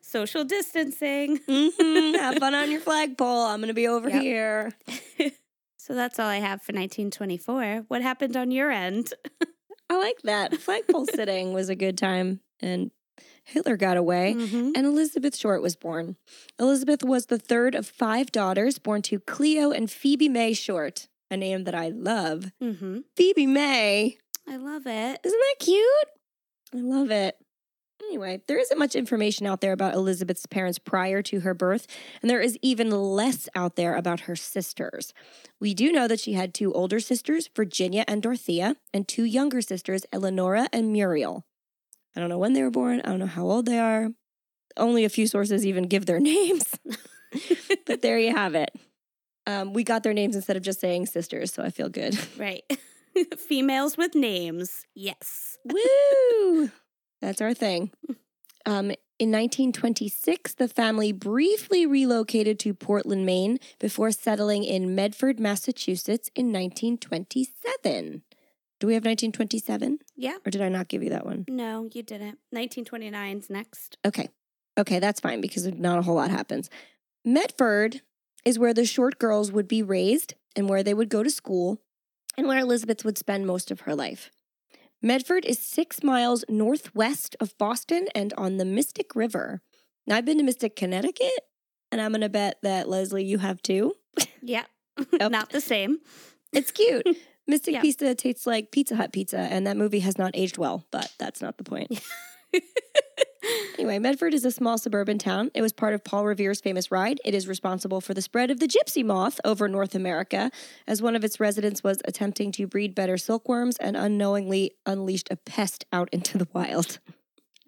Social 0.00 0.44
distancing. 0.44 1.38
hmm 1.48 2.14
Have 2.16 2.38
fun 2.38 2.54
on 2.54 2.70
your 2.70 2.80
flagpole. 2.80 3.42
I'm 3.46 3.58
going 3.60 3.68
to 3.68 3.74
be 3.74 3.88
over 3.88 4.08
Yep. 4.08 4.22
here. 4.22 4.72
So 5.78 5.94
that's 5.94 6.18
all 6.18 6.26
I 6.26 6.38
have 6.38 6.62
for 6.62 6.72
1924. 6.72 7.84
What 7.86 8.02
happened 8.02 8.36
on 8.36 8.50
your 8.50 8.72
end? 8.72 9.12
I 9.88 9.96
like 9.96 10.20
that. 10.24 10.56
Flagpole 10.56 11.06
sitting 11.06 11.52
was 11.52 11.68
a 11.68 11.76
good 11.76 11.96
time, 11.96 12.40
and 12.58 12.90
Hitler 13.44 13.76
got 13.76 13.96
away. 13.96 14.34
Mhm. 14.36 14.72
And 14.74 14.84
Elizabeth 14.84 15.36
Short 15.36 15.62
was 15.62 15.76
born. 15.76 16.16
Elizabeth 16.58 17.04
was 17.04 17.26
the 17.26 17.38
third 17.38 17.76
of 17.76 17.86
five 17.86 18.32
daughters 18.32 18.80
born 18.80 19.00
to 19.02 19.20
Cleo 19.20 19.70
and 19.70 19.88
Phoebe 19.88 20.28
May 20.28 20.54
Short, 20.54 21.06
a 21.30 21.36
name 21.36 21.64
that 21.64 21.74
I 21.74 21.88
love. 21.88 22.52
Mhm. 22.62 23.04
Phoebe 23.16 23.46
May. 23.46 24.18
I 24.48 24.56
love 24.56 24.86
it. 24.86 25.20
Isn't 25.24 25.40
that 25.40 25.56
cute? 25.58 26.08
I 26.74 26.78
love 26.78 27.10
it. 27.10 27.36
Anyway, 28.02 28.42
there 28.46 28.58
isn't 28.58 28.78
much 28.78 28.94
information 28.94 29.46
out 29.46 29.60
there 29.60 29.72
about 29.72 29.94
Elizabeth's 29.94 30.46
parents 30.46 30.78
prior 30.78 31.22
to 31.22 31.40
her 31.40 31.54
birth, 31.54 31.86
and 32.20 32.30
there 32.30 32.40
is 32.42 32.58
even 32.62 32.90
less 32.90 33.48
out 33.54 33.74
there 33.76 33.94
about 33.96 34.20
her 34.20 34.36
sisters. 34.36 35.12
We 35.58 35.74
do 35.74 35.90
know 35.90 36.06
that 36.06 36.20
she 36.20 36.34
had 36.34 36.52
two 36.54 36.72
older 36.74 37.00
sisters, 37.00 37.48
Virginia 37.56 38.04
and 38.06 38.22
Dorothea, 38.22 38.76
and 38.92 39.08
two 39.08 39.24
younger 39.24 39.62
sisters, 39.62 40.04
Eleonora 40.12 40.68
and 40.72 40.92
Muriel. 40.92 41.44
I 42.14 42.20
don't 42.20 42.28
know 42.28 42.38
when 42.38 42.52
they 42.52 42.62
were 42.62 42.70
born, 42.70 43.00
I 43.00 43.08
don't 43.08 43.18
know 43.18 43.26
how 43.26 43.46
old 43.50 43.66
they 43.66 43.78
are. 43.78 44.10
Only 44.76 45.04
a 45.04 45.08
few 45.08 45.26
sources 45.26 45.66
even 45.66 45.84
give 45.84 46.04
their 46.06 46.20
names. 46.20 46.74
but 47.86 48.02
there 48.02 48.18
you 48.18 48.34
have 48.36 48.54
it. 48.54 48.70
Um, 49.46 49.72
we 49.72 49.84
got 49.84 50.02
their 50.02 50.12
names 50.12 50.34
instead 50.34 50.56
of 50.56 50.62
just 50.62 50.80
saying 50.80 51.06
sisters, 51.06 51.52
so 51.52 51.62
I 51.62 51.70
feel 51.70 51.88
good. 51.88 52.18
Right. 52.38 52.64
Females 53.38 53.96
with 53.96 54.14
names. 54.14 54.84
Yes. 54.94 55.56
Woo! 55.64 56.70
That's 57.22 57.40
our 57.40 57.54
thing. 57.54 57.90
Um, 58.66 58.90
in 59.18 59.30
1926, 59.32 60.54
the 60.54 60.68
family 60.68 61.12
briefly 61.12 61.86
relocated 61.86 62.58
to 62.60 62.74
Portland, 62.74 63.24
Maine, 63.24 63.58
before 63.78 64.10
settling 64.10 64.64
in 64.64 64.94
Medford, 64.94 65.40
Massachusetts 65.40 66.30
in 66.34 66.52
1927. 66.52 68.22
Do 68.78 68.86
we 68.86 68.92
have 68.92 69.04
1927? 69.04 70.00
Yeah. 70.14 70.36
Or 70.44 70.50
did 70.50 70.60
I 70.60 70.68
not 70.68 70.88
give 70.88 71.02
you 71.02 71.08
that 71.10 71.24
one? 71.24 71.46
No, 71.48 71.88
you 71.94 72.02
didn't. 72.02 72.38
1929's 72.54 73.48
next. 73.48 73.96
Okay. 74.04 74.28
Okay, 74.76 74.98
that's 74.98 75.20
fine 75.20 75.40
because 75.40 75.66
not 75.66 75.98
a 75.98 76.02
whole 76.02 76.16
lot 76.16 76.30
happens. 76.30 76.68
Medford 77.24 78.02
is 78.46 78.58
where 78.58 78.72
the 78.72 78.86
short 78.86 79.18
girls 79.18 79.50
would 79.52 79.66
be 79.66 79.82
raised 79.82 80.34
and 80.54 80.68
where 80.68 80.82
they 80.84 80.94
would 80.94 81.10
go 81.10 81.22
to 81.22 81.28
school 81.28 81.82
and 82.38 82.46
where 82.46 82.60
Elizabeth 82.60 83.04
would 83.04 83.18
spend 83.18 83.46
most 83.46 83.70
of 83.70 83.80
her 83.80 83.94
life. 83.94 84.30
Medford 85.02 85.44
is 85.44 85.58
six 85.58 86.02
miles 86.02 86.44
northwest 86.48 87.36
of 87.40 87.58
Boston 87.58 88.06
and 88.14 88.32
on 88.38 88.56
the 88.56 88.64
Mystic 88.64 89.14
River. 89.16 89.60
Now, 90.06 90.16
I've 90.16 90.24
been 90.24 90.38
to 90.38 90.44
Mystic, 90.44 90.76
Connecticut, 90.76 91.40
and 91.90 92.00
I'm 92.00 92.12
going 92.12 92.20
to 92.20 92.28
bet 92.28 92.58
that, 92.62 92.88
Leslie, 92.88 93.24
you 93.24 93.38
have 93.38 93.60
too. 93.60 93.94
Yeah. 94.40 94.64
Yep. 95.12 95.30
Not 95.30 95.50
the 95.50 95.60
same. 95.60 95.98
It's 96.52 96.70
cute. 96.70 97.06
Mystic. 97.46 97.80
Pizza 97.82 98.14
tastes 98.14 98.46
like 98.46 98.70
Pizza 98.70 98.96
Hut 98.96 99.12
pizza, 99.12 99.38
and 99.38 99.66
that 99.66 99.76
movie 99.76 100.00
has 100.00 100.16
not 100.16 100.30
aged 100.34 100.56
well, 100.56 100.86
but 100.90 101.12
that's 101.18 101.42
not 101.42 101.58
the 101.58 101.64
point. 101.64 102.00
Anyway, 103.78 103.98
Medford 103.98 104.34
is 104.34 104.44
a 104.44 104.50
small 104.50 104.78
suburban 104.78 105.18
town. 105.18 105.50
It 105.54 105.62
was 105.62 105.72
part 105.72 105.94
of 105.94 106.02
Paul 106.02 106.24
Revere's 106.24 106.60
famous 106.60 106.90
ride. 106.90 107.20
It 107.24 107.34
is 107.34 107.46
responsible 107.46 108.00
for 108.00 108.14
the 108.14 108.22
spread 108.22 108.50
of 108.50 108.58
the 108.58 108.66
gypsy 108.66 109.04
moth 109.04 109.40
over 109.44 109.68
North 109.68 109.94
America, 109.94 110.50
as 110.86 111.02
one 111.02 111.14
of 111.14 111.24
its 111.24 111.38
residents 111.38 111.84
was 111.84 112.00
attempting 112.04 112.52
to 112.52 112.66
breed 112.66 112.94
better 112.94 113.16
silkworms 113.16 113.76
and 113.76 113.96
unknowingly 113.96 114.72
unleashed 114.86 115.28
a 115.30 115.36
pest 115.36 115.84
out 115.92 116.08
into 116.12 116.38
the 116.38 116.48
wild. 116.52 116.98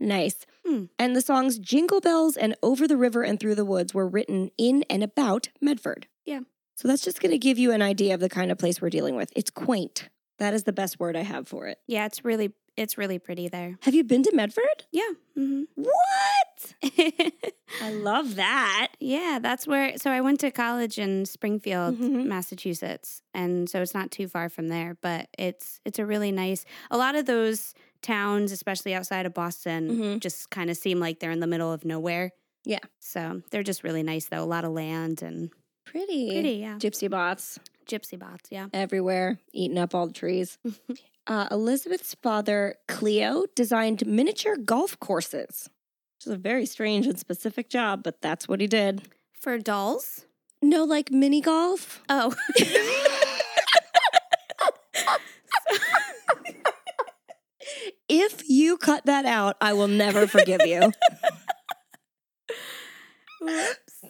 Nice. 0.00 0.46
Hmm. 0.64 0.84
And 0.98 1.16
the 1.16 1.20
songs 1.20 1.58
Jingle 1.58 2.00
Bells 2.00 2.36
and 2.36 2.56
Over 2.62 2.86
the 2.86 2.96
River 2.96 3.22
and 3.22 3.38
Through 3.38 3.56
the 3.56 3.64
Woods 3.64 3.92
were 3.92 4.08
written 4.08 4.50
in 4.56 4.84
and 4.88 5.02
about 5.02 5.48
Medford. 5.60 6.06
Yeah. 6.24 6.40
So 6.76 6.86
that's 6.86 7.02
just 7.02 7.20
going 7.20 7.32
to 7.32 7.38
give 7.38 7.58
you 7.58 7.72
an 7.72 7.82
idea 7.82 8.14
of 8.14 8.20
the 8.20 8.28
kind 8.28 8.52
of 8.52 8.58
place 8.58 8.80
we're 8.80 8.90
dealing 8.90 9.16
with. 9.16 9.32
It's 9.34 9.50
quaint. 9.50 10.08
That 10.38 10.54
is 10.54 10.62
the 10.62 10.72
best 10.72 11.00
word 11.00 11.16
I 11.16 11.22
have 11.22 11.48
for 11.48 11.66
it. 11.66 11.78
Yeah, 11.88 12.06
it's 12.06 12.24
really 12.24 12.52
it's 12.78 12.96
really 12.96 13.18
pretty 13.18 13.48
there. 13.48 13.76
Have 13.82 13.94
you 13.94 14.04
been 14.04 14.22
to 14.22 14.32
Medford? 14.34 14.84
Yeah. 14.92 15.10
hmm 15.34 15.64
What? 15.74 16.74
I 17.82 17.90
love 17.92 18.36
that. 18.36 18.88
yeah, 19.00 19.38
that's 19.40 19.66
where. 19.66 19.96
So 19.98 20.10
I 20.10 20.20
went 20.20 20.40
to 20.40 20.50
college 20.50 20.98
in 20.98 21.26
Springfield, 21.26 21.98
Mhm. 21.98 22.26
Massachusetts, 22.26 23.20
and 23.34 23.68
so 23.68 23.82
it's 23.82 23.94
not 23.94 24.10
too 24.10 24.28
far 24.28 24.48
from 24.48 24.68
there. 24.68 24.96
But 25.00 25.28
it's 25.38 25.80
it's 25.84 25.98
a 25.98 26.06
really 26.06 26.32
nice. 26.32 26.64
A 26.90 26.96
lot 26.96 27.14
of 27.16 27.26
those 27.26 27.74
towns, 28.00 28.52
especially 28.52 28.94
outside 28.94 29.26
of 29.26 29.34
Boston, 29.34 29.90
Mhm. 29.90 30.20
just 30.20 30.50
kind 30.50 30.70
of 30.70 30.76
seem 30.76 30.98
like 31.00 31.20
they're 31.20 31.30
in 31.32 31.40
the 31.40 31.46
middle 31.46 31.72
of 31.72 31.84
nowhere. 31.84 32.32
Yeah. 32.64 32.78
So 33.00 33.42
they're 33.50 33.62
just 33.62 33.82
really 33.84 34.02
nice, 34.02 34.26
though. 34.26 34.42
A 34.42 34.46
lot 34.46 34.64
of 34.64 34.72
land 34.72 35.22
and 35.22 35.50
Pretty. 35.84 36.30
pretty. 36.30 36.52
Yeah. 36.56 36.76
Gypsy 36.78 37.08
bots 37.10 37.58
Gypsy 37.86 38.18
bots. 38.18 38.50
Yeah. 38.50 38.66
everywhere, 38.74 39.38
eating 39.52 39.78
up 39.78 39.94
all 39.94 40.06
the 40.06 40.12
trees. 40.12 40.58
uh, 41.28 41.46
Elizabeth's 41.50 42.14
father, 42.22 42.76
Cleo, 42.88 43.44
designed 43.54 44.06
miniature 44.06 44.56
golf 44.56 44.98
courses, 44.98 45.68
which 46.16 46.26
is 46.26 46.32
a 46.32 46.38
very 46.38 46.66
strange 46.66 47.06
and 47.06 47.18
specific 47.18 47.68
job, 47.68 48.02
but 48.02 48.20
that's 48.20 48.48
what 48.48 48.60
he 48.60 48.66
did. 48.66 49.02
For 49.40 49.58
dolls. 49.58 50.24
No, 50.60 50.84
like 50.84 51.12
mini 51.12 51.40
golf. 51.40 52.02
Oh. 52.08 52.34
If 58.08 58.48
you 58.48 58.78
cut 58.78 59.04
that 59.04 59.26
out, 59.26 59.56
I 59.60 59.74
will 59.74 59.86
never 59.86 60.26
forgive 60.26 60.62
you. 60.64 60.92
Whoops. 63.42 64.04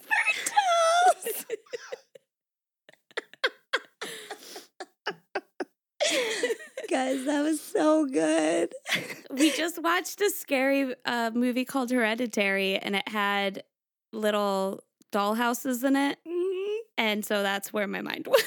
Guys, 6.89 7.25
that 7.25 7.41
was 7.43 7.61
so 7.61 8.05
good. 8.05 8.73
we 9.31 9.51
just 9.51 9.81
watched 9.83 10.21
a 10.21 10.29
scary 10.31 10.95
uh, 11.05 11.29
movie 11.33 11.65
called 11.65 11.91
Hereditary, 11.91 12.77
and 12.77 12.95
it 12.95 13.07
had 13.07 13.63
little 14.11 14.83
doll 15.11 15.35
houses 15.35 15.83
in 15.83 15.95
it, 15.95 16.17
Mhm. 16.27 16.77
and 16.97 17.25
so 17.25 17.43
that's 17.43 17.71
where 17.71 17.85
my 17.87 18.01
mind 18.01 18.25
was. 18.29 18.41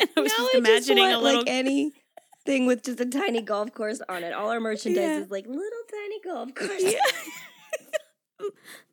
and 0.00 0.08
I 0.16 0.20
was 0.20 0.32
Now 0.32 0.44
just 0.44 0.54
I 0.54 0.58
imagining 0.58 1.04
want, 1.04 1.14
a 1.16 1.18
little. 1.18 1.40
like 1.42 1.50
anything 2.46 2.66
with 2.66 2.82
just 2.82 3.00
a 3.00 3.06
tiny 3.06 3.42
golf 3.42 3.74
course 3.74 4.00
on 4.08 4.24
it. 4.24 4.32
All 4.32 4.50
our 4.50 4.60
merchandise 4.60 5.02
Yeah. 5.02 5.18
is 5.18 5.30
like 5.30 5.46
little 5.46 5.82
tiny 5.90 6.20
golf 6.24 6.54
course. 6.54 6.82
Yeah. 6.82 6.98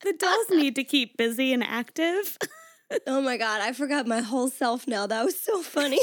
the 0.04 0.14
dolls 0.14 0.50
need 0.50 0.76
to 0.76 0.84
keep 0.84 1.16
busy 1.18 1.54
and 1.54 1.64
active. 1.64 2.38
Oh 3.08 3.22
my 3.22 3.38
god, 3.38 3.62
I 3.62 3.72
forgot 3.72 4.08
my 4.08 4.20
whole 4.22 4.50
self 4.50 4.88
now. 4.88 5.08
That 5.08 5.24
was 5.24 5.40
so 5.40 5.62
funny. 5.62 6.00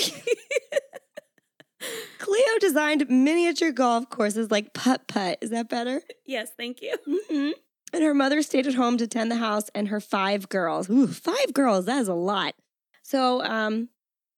Cleo 2.18 2.58
designed 2.60 3.08
miniature 3.08 3.72
golf 3.72 4.08
courses 4.10 4.50
like 4.50 4.72
putt 4.72 5.06
putt. 5.06 5.38
Is 5.40 5.50
that 5.50 5.68
better? 5.68 6.02
yes, 6.24 6.50
thank 6.56 6.82
you. 6.82 6.96
Mm-hmm. 7.06 7.50
And 7.92 8.02
her 8.02 8.14
mother 8.14 8.42
stayed 8.42 8.66
at 8.66 8.74
home 8.74 8.98
to 8.98 9.06
tend 9.06 9.30
the 9.30 9.36
house 9.36 9.70
and 9.74 9.88
her 9.88 10.00
five 10.00 10.48
girls. 10.48 10.90
Ooh, 10.90 11.06
five 11.06 11.52
girls. 11.54 11.86
That 11.86 12.00
is 12.00 12.08
a 12.08 12.14
lot. 12.14 12.54
So, 13.02 13.42
um, 13.42 13.88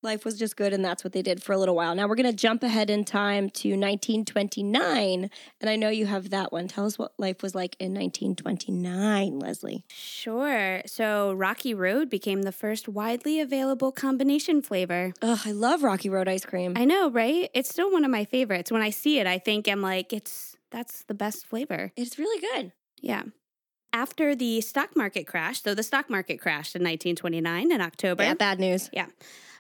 life 0.03 0.25
was 0.25 0.39
just 0.39 0.57
good, 0.57 0.73
and 0.73 0.85
that's 0.85 1.03
what 1.05 1.13
they 1.13 1.23
did 1.23 1.43
for 1.43 1.53
a 1.53 1.59
little 1.59 1.75
while. 1.75 1.95
Now 1.95 2.07
we're 2.07 2.15
going 2.15 2.31
to 2.31 2.37
jump 2.37 2.63
ahead 2.63 2.91
in 2.91 3.05
time 3.05 3.51
to 3.51 3.71
1929. 3.71 5.31
And 5.61 5.71
I 5.71 5.77
know 5.77 5.89
you 5.89 6.07
have 6.07 6.31
that 6.31 6.53
one. 6.53 6.69
Tell 6.69 6.87
us 6.87 6.99
what 6.99 7.13
life 7.19 7.43
was 7.43 7.55
like 7.55 7.77
in 7.79 7.95
1929, 7.95 9.39
Leslie. 9.39 9.85
Sure. 9.89 10.83
So 10.87 11.33
Rocky 11.33 11.75
Road 11.75 12.09
became 12.11 12.43
the 12.43 12.53
first 12.53 12.89
widely 12.89 13.41
available 13.41 13.93
combination 13.93 14.63
flavor. 14.63 15.13
Ugh, 15.23 15.41
I 15.45 15.53
love 15.53 15.83
Rocky 15.83 16.09
Road 16.09 16.29
ice 16.29 16.45
cream. 16.45 16.75
I 16.77 16.85
know, 16.85 17.11
right? 17.11 17.51
It's 17.55 17.69
still 17.69 17.91
one 17.91 18.05
of 18.05 18.11
my 18.11 18.25
favorites. 18.25 18.71
When 18.71 18.83
I 18.83 18.91
see 18.91 19.19
it, 19.19 19.27
I 19.27 19.39
think 19.39 19.69
I'm 19.69 19.83
like, 19.83 20.13
it's 20.13 20.57
that's 20.71 21.05
the 21.05 21.15
best 21.15 21.47
flavor. 21.47 21.93
it's 21.97 22.19
really 22.19 22.41
good. 22.41 22.73
Yeah. 23.01 23.23
After 23.93 24.35
the 24.35 24.61
stock 24.61 24.97
market 24.97 25.27
crash, 25.27 25.63
so 25.63 25.75
the 25.75 25.83
stock 25.83 26.11
market 26.11 26.41
crashed 26.41 26.77
in 26.77 26.83
1929 26.83 27.73
in 27.73 27.81
October. 27.81 28.23
Yeah, 28.23 28.35
bad 28.35 28.61
news. 28.61 28.91
Yeah. 28.93 29.07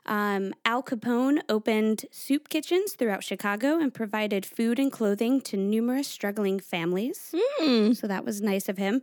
Um, 0.09 0.55
Al 0.64 0.83
Capone 0.83 1.41
opened 1.51 2.07
soup 2.11 2.49
kitchens 2.49 2.95
throughout 2.95 3.23
Chicago 3.23 3.79
and 3.79 3.93
provided 3.93 4.47
food 4.47 4.79
and 4.79 4.91
clothing 4.91 5.41
to 5.43 5.57
numerous 5.57 6.09
struggling 6.09 6.59
families. 6.59 7.35
Mm. 7.61 7.95
So 7.95 8.07
that 8.07 8.25
was 8.25 8.41
nice 8.41 8.71
of 8.71 8.79
him. 8.79 9.03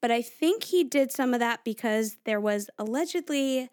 But 0.00 0.12
I 0.12 0.22
think 0.22 0.64
he 0.64 0.84
did 0.84 1.10
some 1.10 1.34
of 1.34 1.40
that 1.40 1.64
because 1.64 2.18
there 2.24 2.40
was 2.40 2.70
allegedly 2.78 3.68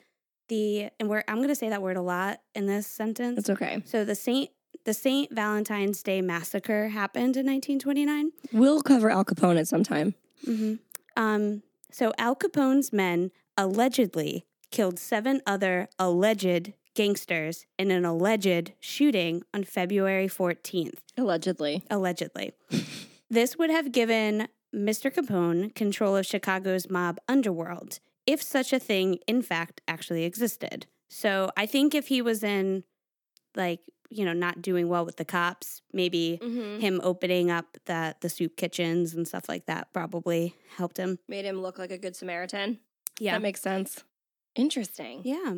the, 0.50 0.90
and 1.00 1.08
we're, 1.08 1.24
I'm 1.28 1.38
going 1.38 1.50
to 1.50 1.56
say 1.56 1.70
that 1.70 1.84
word 1.84 1.98
a 1.98 2.02
lot 2.02 2.42
in 2.56 2.66
this 2.66 2.88
sentence. 2.88 3.38
It's 3.38 3.50
okay. 3.52 3.84
So 3.86 4.04
the 4.04 4.16
Saint, 4.16 4.50
the 4.86 4.94
Saint 4.94 5.32
Valentine's 5.32 6.02
Day 6.02 6.22
massacre 6.22 6.88
happened 6.88 7.38
in 7.38 7.46
1929. 7.46 8.32
We'll 8.52 8.82
cover 8.82 9.12
Al 9.12 9.24
Capone 9.24 9.60
at 9.60 9.68
some 9.68 9.84
time. 9.84 10.16
hmm 10.44 10.76
Um, 11.16 11.64
so 11.92 12.14
Al 12.18 12.36
Capone's 12.36 12.92
men 12.94 13.32
allegedly 13.58 14.46
killed 14.72 14.98
seven 15.00 15.42
other 15.46 15.90
alleged 16.00 16.74
gangsters 16.94 17.66
in 17.78 17.92
an 17.92 18.06
alleged 18.06 18.74
shooting 18.80 19.44
on 19.54 19.64
February 19.64 20.28
14th, 20.28 21.00
Allegedly. 21.18 21.84
allegedly. 21.90 22.52
this 23.30 23.58
would 23.58 23.70
have 23.70 23.92
given 23.92 24.48
Mr. 24.74 25.14
Capone 25.14 25.74
control 25.76 26.16
of 26.16 26.26
Chicago's 26.26 26.90
mob 26.90 27.20
underworld, 27.28 28.00
if 28.26 28.42
such 28.42 28.72
a 28.74 28.80
thing, 28.80 29.20
in 29.28 29.42
fact, 29.42 29.82
actually 29.88 30.24
existed. 30.24 30.86
So 31.10 31.52
I 31.58 31.66
think 31.66 31.94
if 31.94 32.08
he 32.08 32.22
was 32.22 32.44
in, 32.44 32.84
like, 33.56 33.80
you 34.12 34.26
know, 34.26 34.34
not 34.34 34.62
doing 34.62 34.88
well 34.90 35.06
with 35.06 35.16
the 35.18 35.26
cops, 35.26 35.82
maybe 35.94 36.38
Mm-hmm. 36.42 36.80
him 36.80 37.00
opening 37.04 37.50
up 37.50 37.78
the 37.86 38.16
the 38.22 38.30
soup 38.30 38.56
kitchens 38.58 39.14
and 39.16 39.28
stuff 39.28 39.48
like 39.50 39.66
that 39.68 39.92
probably 39.94 40.54
helped 40.78 40.98
him. 40.98 41.18
Made 41.28 41.46
him 41.46 41.62
look 41.62 41.80
like 41.80 41.92
a 41.92 41.98
good 41.98 42.16
Samaritan. 42.16 42.80
Yeah. 43.20 43.34
That 43.34 43.42
makes 43.42 43.62
sense. 43.62 44.04
Interesting. 44.56 45.22
yeah. 45.24 45.56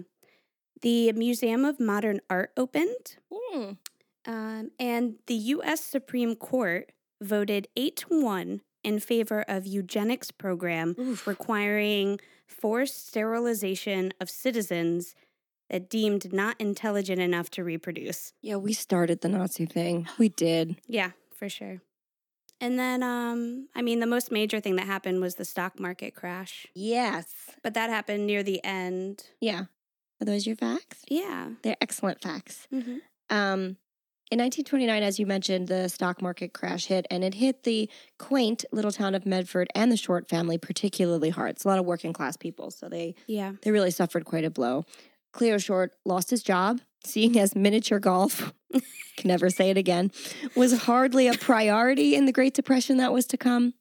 The 0.81 1.11
Museum 1.13 1.63
of 1.65 1.79
Modern 1.79 2.19
Art 2.29 2.51
opened, 2.57 3.15
Mm. 3.31 3.77
um, 4.25 4.71
and 4.79 5.15
the 5.27 5.35
U.S. 5.55 5.81
Supreme 5.81 6.35
Court 6.35 6.91
voted 7.21 7.67
eight 7.77 7.95
to 7.97 8.21
one 8.21 8.61
in 8.83 8.99
favor 8.99 9.45
of 9.47 9.65
eugenics 9.65 10.29
program 10.31 10.93
Oof. 10.99 11.25
requiring 11.25 12.19
forced 12.47 13.07
sterilization 13.07 14.13
of 14.19 14.29
citizens 14.29 15.15
deemed 15.79 16.31
not 16.33 16.55
intelligent 16.59 17.21
enough 17.21 17.49
to 17.51 17.63
reproduce. 17.63 18.33
Yeah, 18.41 18.57
we 18.57 18.73
started 18.73 19.21
the 19.21 19.29
Nazi 19.29 19.65
thing. 19.65 20.07
We 20.17 20.29
did. 20.29 20.77
Yeah, 20.87 21.11
for 21.35 21.49
sure. 21.49 21.81
And 22.61 22.79
then, 22.79 23.03
um, 23.03 23.67
I 23.75 23.81
mean, 23.81 23.99
the 23.99 24.05
most 24.07 24.31
major 24.31 24.59
thing 24.61 24.77
that 24.77 24.85
happened 24.85 25.19
was 25.21 25.35
the 25.35 25.43
stock 25.45 25.79
market 25.79 26.15
crash. 26.15 26.65
Yes. 26.73 27.25
But 27.61 27.73
that 27.73 27.89
happened 27.89 28.25
near 28.25 28.41
the 28.43 28.63
end. 28.63 29.25
Yeah. 29.41 29.63
Are 30.21 30.25
those 30.25 30.45
your 30.47 30.55
facts? 30.55 31.01
Yeah. 31.09 31.49
They're 31.63 31.75
excellent 31.81 32.21
facts. 32.21 32.67
hmm 32.69 32.97
Um, 33.29 33.77
in 34.31 34.39
1929, 34.39 35.03
as 35.03 35.19
you 35.19 35.25
mentioned, 35.27 35.67
the 35.67 35.89
stock 35.89 36.21
market 36.21 36.53
crash 36.53 36.85
hit, 36.85 37.05
and 37.11 37.23
it 37.23 37.33
hit 37.35 37.63
the 37.63 37.89
quaint 38.17 38.63
little 38.71 38.91
town 38.91 39.13
of 39.13 39.25
Medford 39.25 39.67
and 39.75 39.91
the 39.91 39.97
Short 39.97 40.27
family 40.29 40.57
particularly 40.57 41.29
hard. 41.29 41.51
It's 41.51 41.65
a 41.65 41.67
lot 41.67 41.77
of 41.77 41.85
working 41.85 42.13
class 42.13 42.37
people, 42.37 42.71
so 42.71 42.87
they 42.89 43.13
Yeah. 43.27 43.53
they 43.61 43.71
really 43.71 43.91
suffered 43.91 44.25
quite 44.25 44.45
a 44.45 44.49
blow. 44.49 44.85
Cleo 45.33 45.57
Short 45.57 45.91
lost 46.05 46.29
his 46.29 46.43
job, 46.43 46.79
seeing 47.05 47.37
as 47.37 47.55
miniature 47.55 47.99
golf, 47.99 48.53
can 48.71 49.27
never 49.27 49.49
say 49.49 49.69
it 49.69 49.77
again, 49.77 50.11
was 50.55 50.83
hardly 50.83 51.27
a 51.27 51.33
priority 51.33 52.15
in 52.15 52.25
the 52.25 52.31
Great 52.31 52.53
Depression 52.53 52.97
that 52.97 53.11
was 53.11 53.25
to 53.27 53.37
come. 53.37 53.73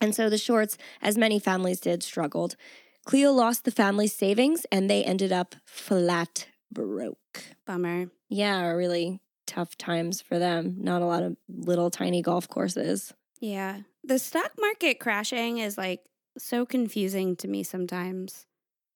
And 0.00 0.14
so 0.14 0.28
the 0.28 0.38
Shorts, 0.38 0.76
as 1.00 1.18
many 1.18 1.38
families 1.38 1.80
did, 1.80 2.02
struggled. 2.02 2.56
Cleo 3.04 3.32
lost 3.32 3.64
the 3.64 3.70
family's 3.70 4.14
savings 4.14 4.64
and 4.70 4.88
they 4.88 5.02
ended 5.04 5.32
up 5.32 5.56
flat 5.64 6.46
broke. 6.70 7.44
Bummer. 7.66 8.10
Yeah, 8.28 8.66
really 8.70 9.20
tough 9.46 9.76
times 9.76 10.20
for 10.20 10.38
them. 10.38 10.76
Not 10.78 11.02
a 11.02 11.06
lot 11.06 11.22
of 11.22 11.36
little 11.48 11.90
tiny 11.90 12.22
golf 12.22 12.48
courses. 12.48 13.12
Yeah. 13.40 13.80
The 14.04 14.18
stock 14.18 14.52
market 14.58 14.98
crashing 15.00 15.58
is 15.58 15.76
like 15.76 16.00
so 16.38 16.64
confusing 16.64 17.36
to 17.36 17.48
me 17.48 17.62
sometimes. 17.62 18.46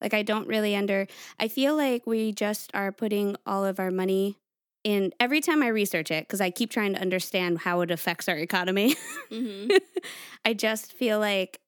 Like, 0.01 0.15
I 0.15 0.23
don't 0.23 0.47
really 0.47 0.77
under, 0.77 1.07
I 1.41 1.49
feel 1.49 1.77
like 1.77 2.07
we 2.07 2.33
just 2.33 2.71
are 2.75 2.93
putting 2.93 3.37
all 3.47 3.65
of 3.65 3.81
our 3.81 3.91
money 3.91 4.37
in 4.85 5.13
every 5.19 5.41
time 5.41 5.63
I 5.63 5.69
research 5.69 6.11
it, 6.11 6.27
because 6.29 6.41
I 6.41 6.51
keep 6.51 6.71
trying 6.71 6.95
to 6.95 7.01
understand 7.01 7.59
how 7.59 7.81
it 7.81 7.91
affects 7.91 8.29
our 8.29 8.37
economy. 8.37 8.95
Mm-hmm. 9.31 9.77
I 10.45 10.55
just 10.55 10.93
feel 10.93 11.19
like 11.19 11.61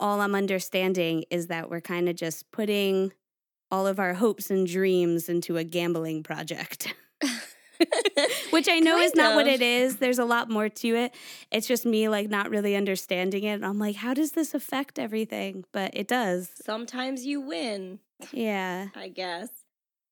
all 0.00 0.20
I'm 0.20 0.34
understanding 0.34 1.24
is 1.30 1.48
that 1.48 1.70
we're 1.70 1.82
kind 1.82 2.08
of 2.08 2.16
just 2.16 2.50
putting 2.50 3.12
all 3.70 3.86
of 3.86 3.98
our 3.98 4.14
hopes 4.14 4.50
and 4.50 4.66
dreams 4.66 5.28
into 5.28 5.56
a 5.56 5.64
gambling 5.64 6.22
project. 6.22 6.94
Which 8.52 8.68
I 8.68 8.78
know 8.78 8.92
Kind 8.96 9.04
is 9.04 9.14
not 9.14 9.34
what 9.34 9.46
it 9.46 9.60
is. 9.62 9.96
There's 9.96 10.18
a 10.18 10.24
lot 10.24 10.48
more 10.50 10.68
to 10.68 10.88
it. 10.96 11.14
It's 11.50 11.66
just 11.66 11.84
me 11.86 12.08
like 12.08 12.28
not 12.28 12.50
really 12.50 12.76
understanding 12.76 13.44
it. 13.44 13.54
And 13.54 13.66
I'm 13.66 13.78
like, 13.78 13.96
how 13.96 14.14
does 14.14 14.32
this 14.32 14.54
affect 14.54 14.98
everything? 14.98 15.64
But 15.72 15.90
it 15.94 16.06
does. 16.08 16.50
Sometimes 16.64 17.24
you 17.24 17.40
win, 17.40 17.98
Yeah. 18.32 18.88
I 18.94 19.08
guess. 19.08 19.48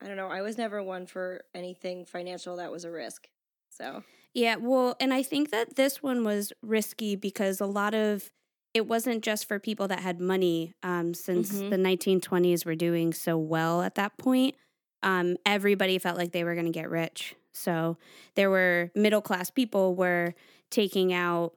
I 0.03 0.07
don't 0.09 0.17
know. 0.17 0.29
I 0.29 0.41
was 0.43 0.57
never 0.57 0.83
one 0.83 1.07
for 1.07 1.43
anything 1.55 2.05
financial 2.07 2.57
that 2.57 2.73
was 2.73 2.85
a 2.85 2.91
risk. 2.91 3.29
So, 3.71 4.03
Yeah, 4.33 4.57
well, 4.57 4.97
and 5.01 5.13
I 5.13 5.23
think 5.23 5.51
that 5.51 5.77
this 5.77 6.03
one 6.03 6.25
was 6.25 6.53
risky 6.63 7.17
because 7.17 7.61
a 7.61 7.67
lot 7.67 7.95
of 7.95 8.33
it 8.73 8.87
wasn't 8.87 9.23
just 9.25 9.47
for 9.49 9.59
people 9.59 9.89
that 9.89 9.99
had 9.99 10.21
money, 10.21 10.73
um, 10.83 11.13
since 11.13 11.53
Mhm. 11.53 11.71
the 11.71 11.77
1920s 11.77 12.65
were 12.65 12.77
doing 12.77 13.13
so 13.13 13.37
well 13.37 13.83
at 13.83 13.97
that 13.97 14.17
point. 14.17 14.55
Um, 15.03 15.37
everybody 15.45 15.99
felt 15.99 16.17
like 16.17 16.31
they 16.33 16.45
were 16.45 16.55
going 16.55 16.67
to 16.67 16.73
get 16.73 16.89
rich. 16.89 17.35
So 17.53 17.97
there 18.35 18.51
were 18.51 18.91
middle 18.95 19.21
class 19.21 19.51
people 19.51 19.95
were 19.95 20.35
taking 20.71 21.13
out 21.13 21.55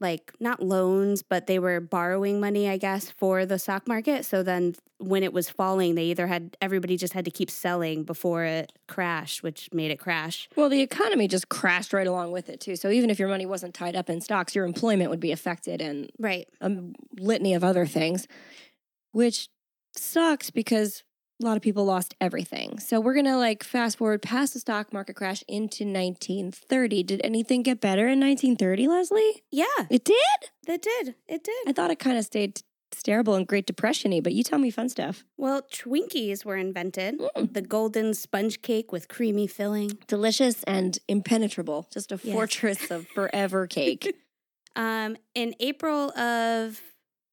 like 0.00 0.32
not 0.40 0.60
loans, 0.60 1.22
but 1.22 1.46
they 1.46 1.60
were 1.60 1.80
borrowing 1.80 2.40
money, 2.40 2.68
I 2.68 2.78
guess, 2.78 3.10
for 3.10 3.46
the 3.46 3.60
stock 3.60 3.86
market. 3.86 4.24
So 4.24 4.42
then 4.42 4.74
when 4.98 5.22
it 5.22 5.32
was 5.32 5.48
falling, 5.48 5.94
they 5.94 6.06
either 6.06 6.26
had 6.26 6.56
everybody 6.60 6.96
just 6.96 7.12
had 7.12 7.24
to 7.26 7.30
keep 7.30 7.48
selling 7.48 8.02
before 8.02 8.42
it 8.42 8.72
crashed, 8.88 9.44
which 9.44 9.68
made 9.72 9.92
it 9.92 10.00
crash. 10.00 10.48
well, 10.56 10.68
the 10.68 10.80
economy 10.80 11.28
just 11.28 11.48
crashed 11.48 11.92
right 11.92 12.08
along 12.08 12.32
with 12.32 12.48
it, 12.48 12.58
too. 12.58 12.74
So, 12.74 12.90
even 12.90 13.08
if 13.08 13.20
your 13.20 13.28
money 13.28 13.46
wasn't 13.46 13.72
tied 13.72 13.94
up 13.94 14.10
in 14.10 14.20
stocks, 14.20 14.54
your 14.56 14.64
employment 14.64 15.10
would 15.10 15.20
be 15.20 15.30
affected 15.30 15.80
and 15.80 16.10
Right. 16.18 16.48
a 16.60 16.72
litany 17.20 17.54
of 17.54 17.62
other 17.62 17.86
things, 17.86 18.26
which 19.12 19.48
sucks 19.96 20.50
because 20.50 21.04
a 21.42 21.44
lot 21.44 21.56
of 21.56 21.62
people 21.62 21.84
lost 21.84 22.14
everything. 22.20 22.78
So 22.78 23.00
we're 23.00 23.14
gonna 23.14 23.36
like 23.38 23.64
fast 23.64 23.98
forward 23.98 24.22
past 24.22 24.54
the 24.54 24.60
stock 24.60 24.92
market 24.92 25.16
crash 25.16 25.42
into 25.48 25.84
1930. 25.84 27.02
Did 27.02 27.20
anything 27.24 27.62
get 27.62 27.80
better 27.80 28.06
in 28.08 28.20
1930, 28.20 28.88
Leslie? 28.88 29.42
Yeah, 29.50 29.64
It 29.90 30.04
did. 30.04 30.16
it 30.68 30.82
did. 30.82 31.14
It 31.28 31.42
did. 31.44 31.68
I 31.68 31.72
thought 31.72 31.90
it 31.90 31.98
kind 31.98 32.16
of 32.18 32.24
stayed 32.24 32.62
terrible 33.04 33.34
and 33.34 33.44
Great 33.46 33.66
Depression-y, 33.66 34.20
but 34.20 34.32
you 34.32 34.44
tell 34.44 34.60
me 34.60 34.70
fun 34.70 34.88
stuff. 34.88 35.24
Well, 35.36 35.62
Twinkies 35.62 36.44
were 36.44 36.56
invented. 36.56 37.18
Mm. 37.18 37.52
The 37.52 37.60
golden 37.62 38.14
sponge 38.14 38.62
cake 38.62 38.92
with 38.92 39.08
creamy 39.08 39.48
filling. 39.48 39.98
Delicious 40.06 40.62
and 40.62 40.96
impenetrable, 41.08 41.88
just 41.92 42.12
a 42.12 42.20
Yes. 42.22 42.32
fortress 42.32 42.90
of 42.92 43.08
forever 43.14 43.66
cake. 43.66 44.14
Um, 44.76 45.16
in 45.34 45.56
April 45.58 46.16
of 46.16 46.80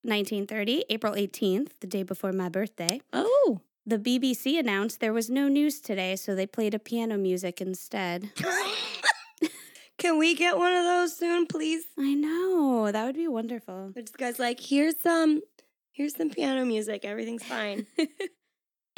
1930, 0.04 0.86
April 0.90 1.14
18th, 1.14 1.70
the 1.80 1.88
day 1.88 2.02
before 2.02 2.32
my 2.34 2.50
birthday, 2.50 3.00
oh. 3.14 3.62
The 3.86 3.98
BBC 3.98 4.60
announced 4.60 5.00
there 5.00 5.14
was 5.14 5.30
no 5.30 5.48
news 5.48 5.80
today, 5.80 6.16
so 6.16 6.36
they 6.36 6.46
played 6.46 6.74
a 6.74 6.80
piano 6.80 7.18
music 7.18 7.62
instead. 7.62 8.32
Can 9.98 10.18
we 10.18 10.36
get 10.36 10.58
one 10.58 10.74
of 10.74 10.84
those 10.84 11.16
soon, 11.16 11.46
please? 11.46 11.84
I 11.98 12.14
know, 12.14 12.92
that 12.92 13.06
would 13.06 13.16
be 13.16 13.28
wonderful. 13.28 13.92
This 13.94 14.10
guy's 14.10 14.40
like, 14.40 14.60
here's 14.60 15.00
some, 15.00 15.42
here's 15.92 16.16
some 16.16 16.30
piano 16.30 16.66
music. 16.66 17.06
Everything's 17.06 17.44
fine. 17.44 17.86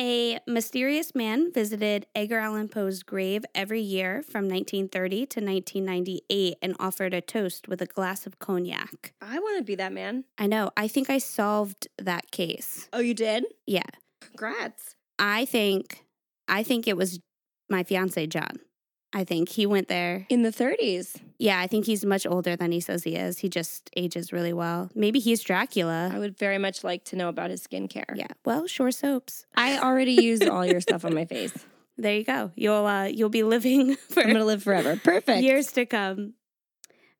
A 0.01 0.39
mysterious 0.47 1.13
man 1.13 1.53
visited 1.53 2.07
Edgar 2.15 2.39
Allan 2.39 2.67
Poe's 2.67 3.03
grave 3.03 3.45
every 3.53 3.79
year 3.79 4.23
from 4.23 4.49
1930 4.49 5.15
to 5.27 5.39
1998 5.39 6.55
and 6.63 6.75
offered 6.79 7.13
a 7.13 7.21
toast 7.21 7.67
with 7.67 7.79
a 7.79 7.85
glass 7.85 8.25
of 8.25 8.39
cognac. 8.39 9.13
I 9.21 9.37
want 9.37 9.59
to 9.59 9.63
be 9.63 9.75
that 9.75 9.93
man. 9.93 10.23
I 10.37 10.47
know. 10.47 10.71
I 10.75 10.87
think 10.87 11.11
I 11.11 11.19
solved 11.19 11.87
that 11.99 12.31
case. 12.31 12.89
Oh, 12.91 12.99
you 12.99 13.13
did? 13.13 13.45
Yeah. 13.67 13.83
Congrats. 14.27 14.95
I 15.19 15.45
think 15.45 16.03
I 16.47 16.63
think 16.63 16.87
it 16.87 16.97
was 16.97 17.19
my 17.69 17.83
fiance 17.83 18.25
John. 18.27 18.59
I 19.15 19.23
think 19.23 19.49
he 19.49 19.67
went 19.67 19.89
there. 19.89 20.25
In 20.29 20.41
the 20.41 20.49
30s. 20.49 21.21
Yeah, 21.37 21.59
I 21.59 21.67
think 21.67 21.85
he's 21.85 22.03
much 22.03 22.25
older 22.25 22.55
than 22.55 22.71
he 22.71 22.79
says 22.79 23.03
he 23.03 23.15
is. 23.15 23.37
He 23.37 23.47
just 23.47 23.91
ages 23.95 24.33
really 24.33 24.53
well. 24.53 24.89
Maybe 24.95 25.19
he's 25.19 25.41
Dracula. 25.43 26.09
I 26.11 26.17
would 26.17 26.35
very 26.35 26.57
much 26.57 26.83
like 26.83 27.05
to 27.05 27.15
know 27.15 27.29
about 27.29 27.51
his 27.51 27.65
skincare. 27.65 28.15
Yeah. 28.15 28.27
Well, 28.43 28.65
Shore 28.65 28.89
soaps. 28.91 29.45
I 29.55 29.77
already 29.77 30.13
used 30.13 30.47
all 30.49 30.65
your 30.65 30.81
stuff 30.81 31.05
on 31.05 31.13
my 31.13 31.25
face. 31.25 31.53
There 31.95 32.15
you 32.15 32.23
go. 32.23 32.51
You'll 32.55 32.87
uh 32.87 33.05
you'll 33.05 33.29
be 33.29 33.43
living 33.43 33.95
for 34.09 34.21
I'm 34.21 34.27
going 34.27 34.39
to 34.39 34.45
live 34.45 34.63
forever. 34.63 34.95
Perfect. 34.95 35.43
years 35.43 35.71
to 35.73 35.85
come. 35.85 36.33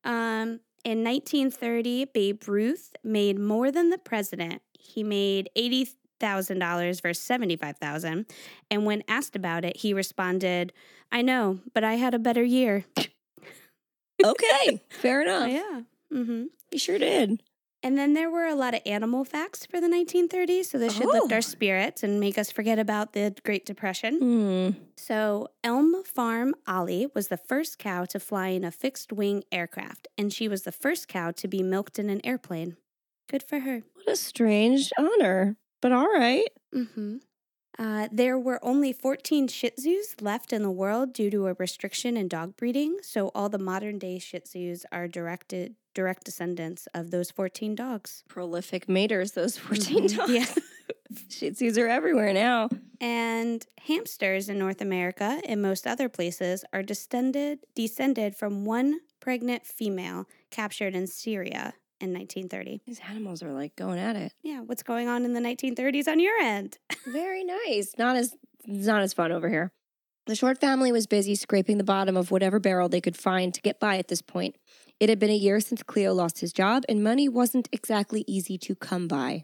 Um, 0.03 0.59
in 0.83 1.03
1930, 1.03 2.05
Babe 2.05 2.41
Ruth 2.47 2.93
made 3.03 3.37
more 3.39 3.71
than 3.71 3.89
the 3.91 3.99
president. 3.99 4.61
He 4.73 5.03
made 5.03 5.49
eighty 5.55 5.87
thousand 6.23 6.59
dollars 6.59 7.01
versus 7.01 7.21
seventy 7.23 7.57
five 7.57 7.77
thousand. 7.77 8.25
And 8.71 8.85
when 8.85 9.03
asked 9.07 9.35
about 9.35 9.65
it, 9.65 9.77
he 9.77 9.93
responded, 9.93 10.71
"I 11.11 11.21
know, 11.21 11.59
but 11.73 11.83
I 11.83 11.95
had 11.95 12.13
a 12.13 12.19
better 12.19 12.43
year." 12.43 12.85
okay. 14.25 14.81
Fair 14.89 15.21
enough. 15.21 15.49
yeah. 15.49 15.81
Mm-hmm. 16.13 16.43
You 16.71 16.79
sure 16.79 16.97
did. 16.99 17.41
And 17.85 17.97
then 17.97 18.13
there 18.13 18.31
were 18.31 18.45
a 18.45 18.55
lot 18.55 18.73
of 18.73 18.79
animal 18.85 19.25
facts 19.25 19.65
for 19.65 19.81
the 19.81 19.87
1930s, 19.87 20.65
so 20.67 20.77
this 20.77 20.93
should 20.95 21.05
lift 21.07 21.31
Oh. 21.33 21.35
our 21.35 21.41
spirits 21.41 22.01
and 22.01 22.17
make 22.17 22.37
us 22.37 22.49
forget 22.49 22.79
about 22.79 23.11
the 23.11 23.35
Great 23.43 23.65
Depression. 23.65 24.19
Hmm. 24.19 24.69
So, 24.95 25.49
Elm 25.65 26.01
Farm 26.05 26.55
Ollie 26.65 27.07
was 27.13 27.27
the 27.27 27.35
first 27.35 27.79
cow 27.79 28.05
to 28.05 28.19
fly 28.21 28.47
in 28.49 28.63
a 28.63 28.71
fixed 28.71 29.11
wing 29.11 29.43
aircraft, 29.51 30.07
and 30.17 30.31
she 30.31 30.47
was 30.47 30.63
the 30.63 30.71
first 30.71 31.09
cow 31.09 31.31
to 31.31 31.47
be 31.49 31.61
milked 31.61 31.99
in 31.99 32.09
an 32.09 32.21
airplane. 32.25 32.77
Good 33.29 33.43
for 33.43 33.59
her. 33.59 33.83
What 33.95 34.07
a 34.07 34.15
strange 34.15 34.89
honor. 34.97 35.57
But 35.83 35.91
all 35.91 36.07
right. 36.07 36.47
hmm 36.73 37.17
Uh, 37.77 38.07
there 38.11 38.37
were 38.39 38.59
only 38.63 38.93
14 38.93 39.47
Shih 39.49 39.71
Tzus 39.71 40.21
left 40.21 40.53
in 40.53 40.61
the 40.63 40.71
world 40.71 41.11
due 41.11 41.29
to 41.31 41.47
a 41.47 41.53
restriction 41.55 42.15
in 42.15 42.27
dog 42.27 42.55
breeding. 42.55 42.97
So, 43.01 43.31
all 43.35 43.49
the 43.49 43.57
modern 43.71 43.97
day 43.99 44.17
Shih 44.19 44.39
Tzus 44.39 44.85
are 44.91 45.07
directed 45.09 45.75
direct 45.93 46.23
descendants 46.23 46.87
of 46.93 47.11
those 47.11 47.31
14 47.31 47.75
dogs. 47.75 48.23
Prolific 48.29 48.87
maters, 48.87 49.33
those 49.33 49.57
14 49.57 50.03
Mhm. 50.07 50.17
dogs. 50.17 50.31
Yeah. 50.31 50.45
Shih 51.29 51.51
Tzus 51.51 51.77
are 51.77 51.87
everywhere 51.87 52.31
now. 52.33 52.69
And 53.01 53.65
hamsters 53.87 54.47
in 54.49 54.57
North 54.57 54.81
America 54.81 55.41
and 55.49 55.61
most 55.61 55.85
other 55.85 56.07
places 56.07 56.63
are 56.71 56.83
descended 56.83 57.59
descended 57.75 58.35
from 58.35 58.63
one 58.65 59.01
pregnant 59.19 59.65
female 59.65 60.27
captured 60.49 60.95
in 60.95 61.07
Syria 61.07 61.73
in 62.03 62.13
1930. 62.13 62.81
These 62.85 62.99
animals 63.07 63.41
are 63.41 63.53
like 63.53 63.75
going 63.75 63.99
at 63.99 64.15
it. 64.15 64.33
Yeah, 64.41 64.61
what's 64.61 64.83
going 64.83 65.07
on 65.07 65.25
in 65.25 65.33
the 65.33 65.39
1930s 65.39 66.07
on 66.07 66.19
your 66.19 66.37
end? 66.37 66.77
Very 67.07 67.43
nice. 67.43 67.93
Not 67.97 68.15
as 68.15 68.35
not 68.65 69.01
as 69.01 69.13
fun 69.13 69.31
over 69.31 69.49
here. 69.49 69.71
The 70.25 70.35
Short 70.35 70.59
family 70.59 70.91
was 70.91 71.05
busy 71.05 71.35
scraping 71.35 71.77
the 71.77 71.83
bottom 71.83 72.15
of 72.15 72.31
whatever 72.31 72.59
barrel 72.59 72.87
they 72.87 73.01
could 73.01 73.17
find 73.17 73.53
to 73.53 73.61
get 73.61 73.79
by 73.79 73.97
at 73.97 74.07
this 74.07 74.21
point. 74.21 74.55
It 74.99 75.09
had 75.09 75.19
been 75.19 75.29
a 75.29 75.35
year 75.35 75.59
since 75.59 75.83
Cleo 75.83 76.13
lost 76.13 76.39
his 76.39 76.53
job, 76.53 76.83
and 76.87 77.03
money 77.03 77.27
wasn't 77.27 77.67
exactly 77.73 78.23
easy 78.25 78.57
to 78.59 78.73
come 78.73 79.09
by. 79.09 79.43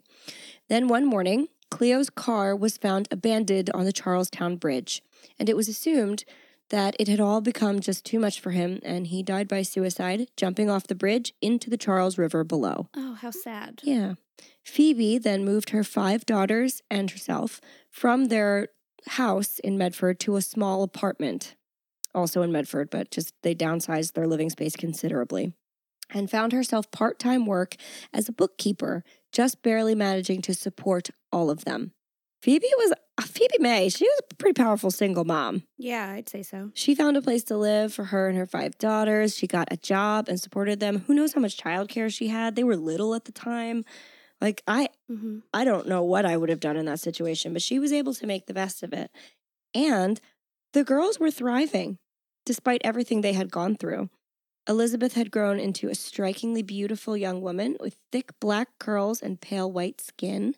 Then 0.69 0.87
one 0.87 1.05
morning, 1.05 1.49
Cleo's 1.69 2.09
car 2.09 2.55
was 2.55 2.77
found 2.77 3.09
abandoned 3.11 3.69
on 3.73 3.83
the 3.83 3.91
Charlestown 3.91 4.55
Bridge, 4.55 5.03
and 5.37 5.49
it 5.49 5.57
was 5.57 5.67
assumed 5.67 6.23
that 6.69 6.95
it 6.99 7.07
had 7.07 7.19
all 7.19 7.41
become 7.41 7.79
just 7.79 8.05
too 8.05 8.19
much 8.19 8.39
for 8.39 8.51
him, 8.51 8.79
and 8.83 9.07
he 9.07 9.23
died 9.23 9.47
by 9.47 9.61
suicide, 9.61 10.27
jumping 10.37 10.69
off 10.69 10.87
the 10.87 10.95
bridge 10.95 11.33
into 11.41 11.69
the 11.69 11.77
Charles 11.77 12.17
River 12.17 12.43
below. 12.43 12.89
Oh, 12.95 13.13
how 13.15 13.31
sad. 13.31 13.81
Yeah. 13.83 14.13
Phoebe 14.63 15.17
then 15.17 15.43
moved 15.43 15.71
her 15.71 15.83
five 15.83 16.25
daughters 16.25 16.81
and 16.89 17.11
herself 17.11 17.59
from 17.89 18.25
their 18.25 18.69
house 19.07 19.59
in 19.59 19.77
Medford 19.77 20.19
to 20.21 20.35
a 20.35 20.41
small 20.41 20.83
apartment, 20.83 21.55
also 22.13 22.41
in 22.41 22.51
Medford, 22.51 22.89
but 22.89 23.11
just 23.11 23.33
they 23.41 23.55
downsized 23.55 24.13
their 24.13 24.27
living 24.27 24.49
space 24.49 24.75
considerably, 24.75 25.53
and 26.11 26.29
found 26.29 26.53
herself 26.53 26.91
part 26.91 27.19
time 27.19 27.45
work 27.45 27.75
as 28.13 28.29
a 28.29 28.33
bookkeeper, 28.33 29.03
just 29.31 29.61
barely 29.63 29.95
managing 29.95 30.41
to 30.43 30.53
support 30.53 31.09
all 31.31 31.49
of 31.49 31.65
them. 31.65 31.93
Phoebe 32.41 32.67
was 32.77 32.93
uh, 33.17 33.21
Phoebe 33.23 33.57
May. 33.59 33.89
She 33.89 34.05
was 34.05 34.19
a 34.31 34.35
pretty 34.35 34.53
powerful 34.53 34.91
single 34.91 35.25
mom. 35.25 35.63
Yeah, 35.77 36.09
I'd 36.11 36.29
say 36.29 36.41
so. 36.41 36.71
She 36.73 36.95
found 36.95 37.17
a 37.17 37.21
place 37.21 37.43
to 37.45 37.57
live 37.57 37.93
for 37.93 38.05
her 38.05 38.29
and 38.29 38.37
her 38.37 38.45
five 38.45 38.77
daughters. 38.77 39.35
She 39.35 39.45
got 39.45 39.67
a 39.71 39.77
job 39.77 40.29
and 40.29 40.39
supported 40.39 40.79
them. 40.79 41.03
Who 41.07 41.13
knows 41.13 41.33
how 41.33 41.41
much 41.41 41.57
childcare 41.57 42.13
she 42.13 42.29
had? 42.29 42.55
They 42.55 42.63
were 42.63 42.77
little 42.77 43.13
at 43.13 43.25
the 43.25 43.31
time. 43.33 43.83
Like 44.39 44.63
I 44.67 44.87
hmm 45.09 45.39
I 45.53 45.65
don't 45.65 45.87
know 45.87 46.03
what 46.03 46.25
I 46.25 46.37
would 46.37 46.49
have 46.49 46.61
done 46.61 46.77
in 46.77 46.85
that 46.85 47.01
situation, 47.01 47.51
but 47.51 47.61
she 47.61 47.77
was 47.77 47.91
able 47.91 48.13
to 48.13 48.27
make 48.27 48.45
the 48.45 48.53
best 48.53 48.83
of 48.83 48.93
it. 48.93 49.11
And 49.73 50.21
the 50.73 50.83
girls 50.85 51.19
were 51.19 51.31
thriving 51.31 51.97
despite 52.45 52.81
everything 52.83 53.21
they 53.21 53.33
had 53.33 53.51
gone 53.51 53.75
through. 53.75 54.09
Elizabeth 54.67 55.13
had 55.13 55.29
grown 55.31 55.59
into 55.59 55.89
a 55.89 55.95
strikingly 55.95 56.61
beautiful 56.63 57.17
young 57.17 57.41
woman 57.41 57.75
with 57.79 57.97
thick 58.11 58.31
black 58.39 58.69
curls 58.79 59.21
and 59.21 59.41
pale 59.41 59.69
white 59.71 59.99
skin. 59.99 60.55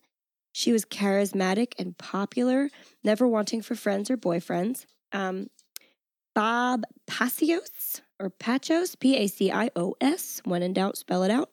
She 0.52 0.72
was 0.72 0.86
charismatic 0.86 1.74
and 1.80 1.98
popular, 1.98 2.70
never 3.04 3.28
wanting 3.28 3.62
for 3.62 3.76
friends 3.76 4.12
or 4.12 4.18
boyfriends. 4.18 4.86
Um, 5.12 5.48
Bob 6.34 6.84
Pacios 7.08 8.02
or 8.20 8.30
Pachos, 8.30 9.00
P 9.00 9.18
A 9.18 9.28
C 9.28 9.52
I 9.52 9.70
O 9.76 9.96
S, 10.00 10.42
when 10.46 10.64
in 10.64 10.74
doubt, 10.74 10.98
spell 10.98 11.24
it 11.24 11.32
out. 11.32 11.50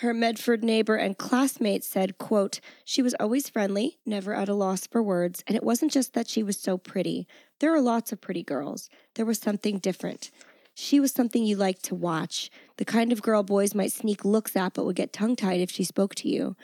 Her 0.00 0.12
Medford 0.12 0.62
neighbor 0.62 0.96
and 0.96 1.16
classmate 1.16 1.82
said, 1.82 2.18
quote, 2.18 2.60
she 2.84 3.00
was 3.00 3.14
always 3.18 3.48
friendly, 3.48 3.98
never 4.04 4.34
at 4.34 4.48
a 4.48 4.54
loss 4.54 4.86
for 4.86 5.02
words, 5.02 5.42
and 5.46 5.56
it 5.56 5.62
wasn't 5.62 5.90
just 5.90 6.12
that 6.12 6.28
she 6.28 6.42
was 6.42 6.58
so 6.58 6.76
pretty. 6.76 7.26
There 7.60 7.74
are 7.74 7.80
lots 7.80 8.12
of 8.12 8.20
pretty 8.20 8.42
girls. 8.42 8.90
There 9.14 9.24
was 9.24 9.38
something 9.38 9.78
different. 9.78 10.30
She 10.74 11.00
was 11.00 11.12
something 11.12 11.42
you 11.42 11.56
liked 11.56 11.84
to 11.84 11.94
watch, 11.94 12.50
the 12.76 12.84
kind 12.84 13.10
of 13.10 13.22
girl 13.22 13.42
boys 13.42 13.74
might 13.74 13.92
sneak 13.92 14.26
looks 14.26 14.54
at 14.54 14.74
but 14.74 14.84
would 14.84 14.96
get 14.96 15.14
tongue 15.14 15.34
tied 15.34 15.60
if 15.60 15.70
she 15.70 15.84
spoke 15.84 16.14
to 16.16 16.28
you. 16.28 16.54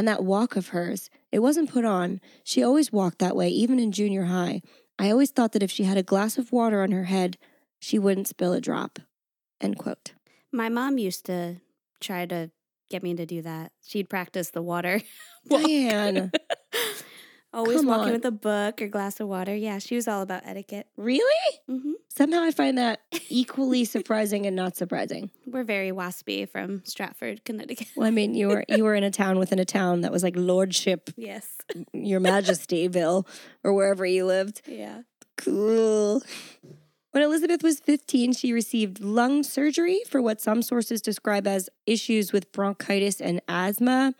And 0.00 0.08
that 0.08 0.24
walk 0.24 0.56
of 0.56 0.68
hers, 0.68 1.10
it 1.30 1.40
wasn't 1.40 1.68
put 1.68 1.84
on. 1.84 2.22
She 2.42 2.62
always 2.62 2.90
walked 2.90 3.18
that 3.18 3.36
way, 3.36 3.50
even 3.50 3.78
in 3.78 3.92
junior 3.92 4.24
high. 4.24 4.62
I 4.98 5.10
always 5.10 5.30
thought 5.30 5.52
that 5.52 5.62
if 5.62 5.70
she 5.70 5.84
had 5.84 5.98
a 5.98 6.02
glass 6.02 6.38
of 6.38 6.52
water 6.52 6.82
on 6.82 6.90
her 6.92 7.04
head, 7.04 7.36
she 7.80 7.98
wouldn't 7.98 8.26
spill 8.26 8.54
a 8.54 8.62
drop. 8.62 8.98
End 9.60 9.76
quote. 9.76 10.14
My 10.50 10.70
mom 10.70 10.96
used 10.96 11.26
to 11.26 11.56
try 12.00 12.24
to 12.24 12.50
get 12.88 13.02
me 13.02 13.14
to 13.14 13.26
do 13.26 13.42
that. 13.42 13.72
She'd 13.86 14.08
practice 14.08 14.48
the 14.48 14.62
water. 14.62 15.02
Diane. 15.50 16.32
Always 17.52 17.78
Come 17.78 17.86
walking 17.86 18.06
on. 18.08 18.12
with 18.12 18.24
a 18.24 18.30
book 18.30 18.80
or 18.80 18.86
glass 18.86 19.18
of 19.18 19.26
water. 19.26 19.54
Yeah, 19.56 19.78
she 19.78 19.96
was 19.96 20.06
all 20.06 20.22
about 20.22 20.42
etiquette. 20.46 20.86
really? 20.96 21.58
hmm 21.68 21.92
Somehow 22.08 22.42
I 22.42 22.50
find 22.50 22.76
that 22.78 23.00
equally 23.28 23.84
surprising 23.84 24.44
and 24.46 24.54
not 24.54 24.76
surprising. 24.76 25.30
We're 25.46 25.64
very 25.64 25.90
waspy 25.90 26.48
from 26.48 26.82
Stratford, 26.84 27.44
Connecticut. 27.44 27.88
Well, 27.96 28.06
I 28.06 28.10
mean, 28.10 28.34
you 28.34 28.48
were 28.48 28.64
you 28.68 28.84
were 28.84 28.94
in 28.94 29.04
a 29.04 29.10
town 29.22 29.38
within 29.38 29.58
a 29.58 29.64
town 29.64 30.02
that 30.02 30.12
was 30.12 30.22
like 30.22 30.34
lordship, 30.36 31.10
yes. 31.16 31.46
your 31.92 32.20
majestyville, 32.20 33.26
or 33.64 33.72
wherever 33.72 34.04
you 34.06 34.26
lived. 34.26 34.62
Yeah. 34.66 35.02
Cool. 35.36 36.22
When 37.12 37.24
Elizabeth 37.24 37.62
was 37.64 37.80
15, 37.80 38.34
she 38.34 38.52
received 38.52 39.00
lung 39.00 39.42
surgery 39.42 40.00
for 40.08 40.22
what 40.22 40.40
some 40.40 40.62
sources 40.62 41.02
describe 41.02 41.46
as 41.48 41.68
issues 41.86 42.32
with 42.32 42.52
bronchitis 42.52 43.20
and 43.20 43.40
asthma, 43.48 44.14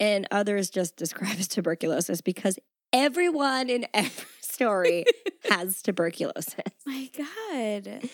and 0.00 0.26
others 0.32 0.68
just 0.70 0.96
describe 0.96 1.38
as 1.38 1.46
tuberculosis 1.46 2.20
because 2.20 2.58
everyone 2.92 3.70
in 3.70 3.86
every 3.94 4.26
story 4.40 5.04
has 5.48 5.82
tuberculosis. 5.82 6.54
My 6.86 7.10
God. 7.16 8.08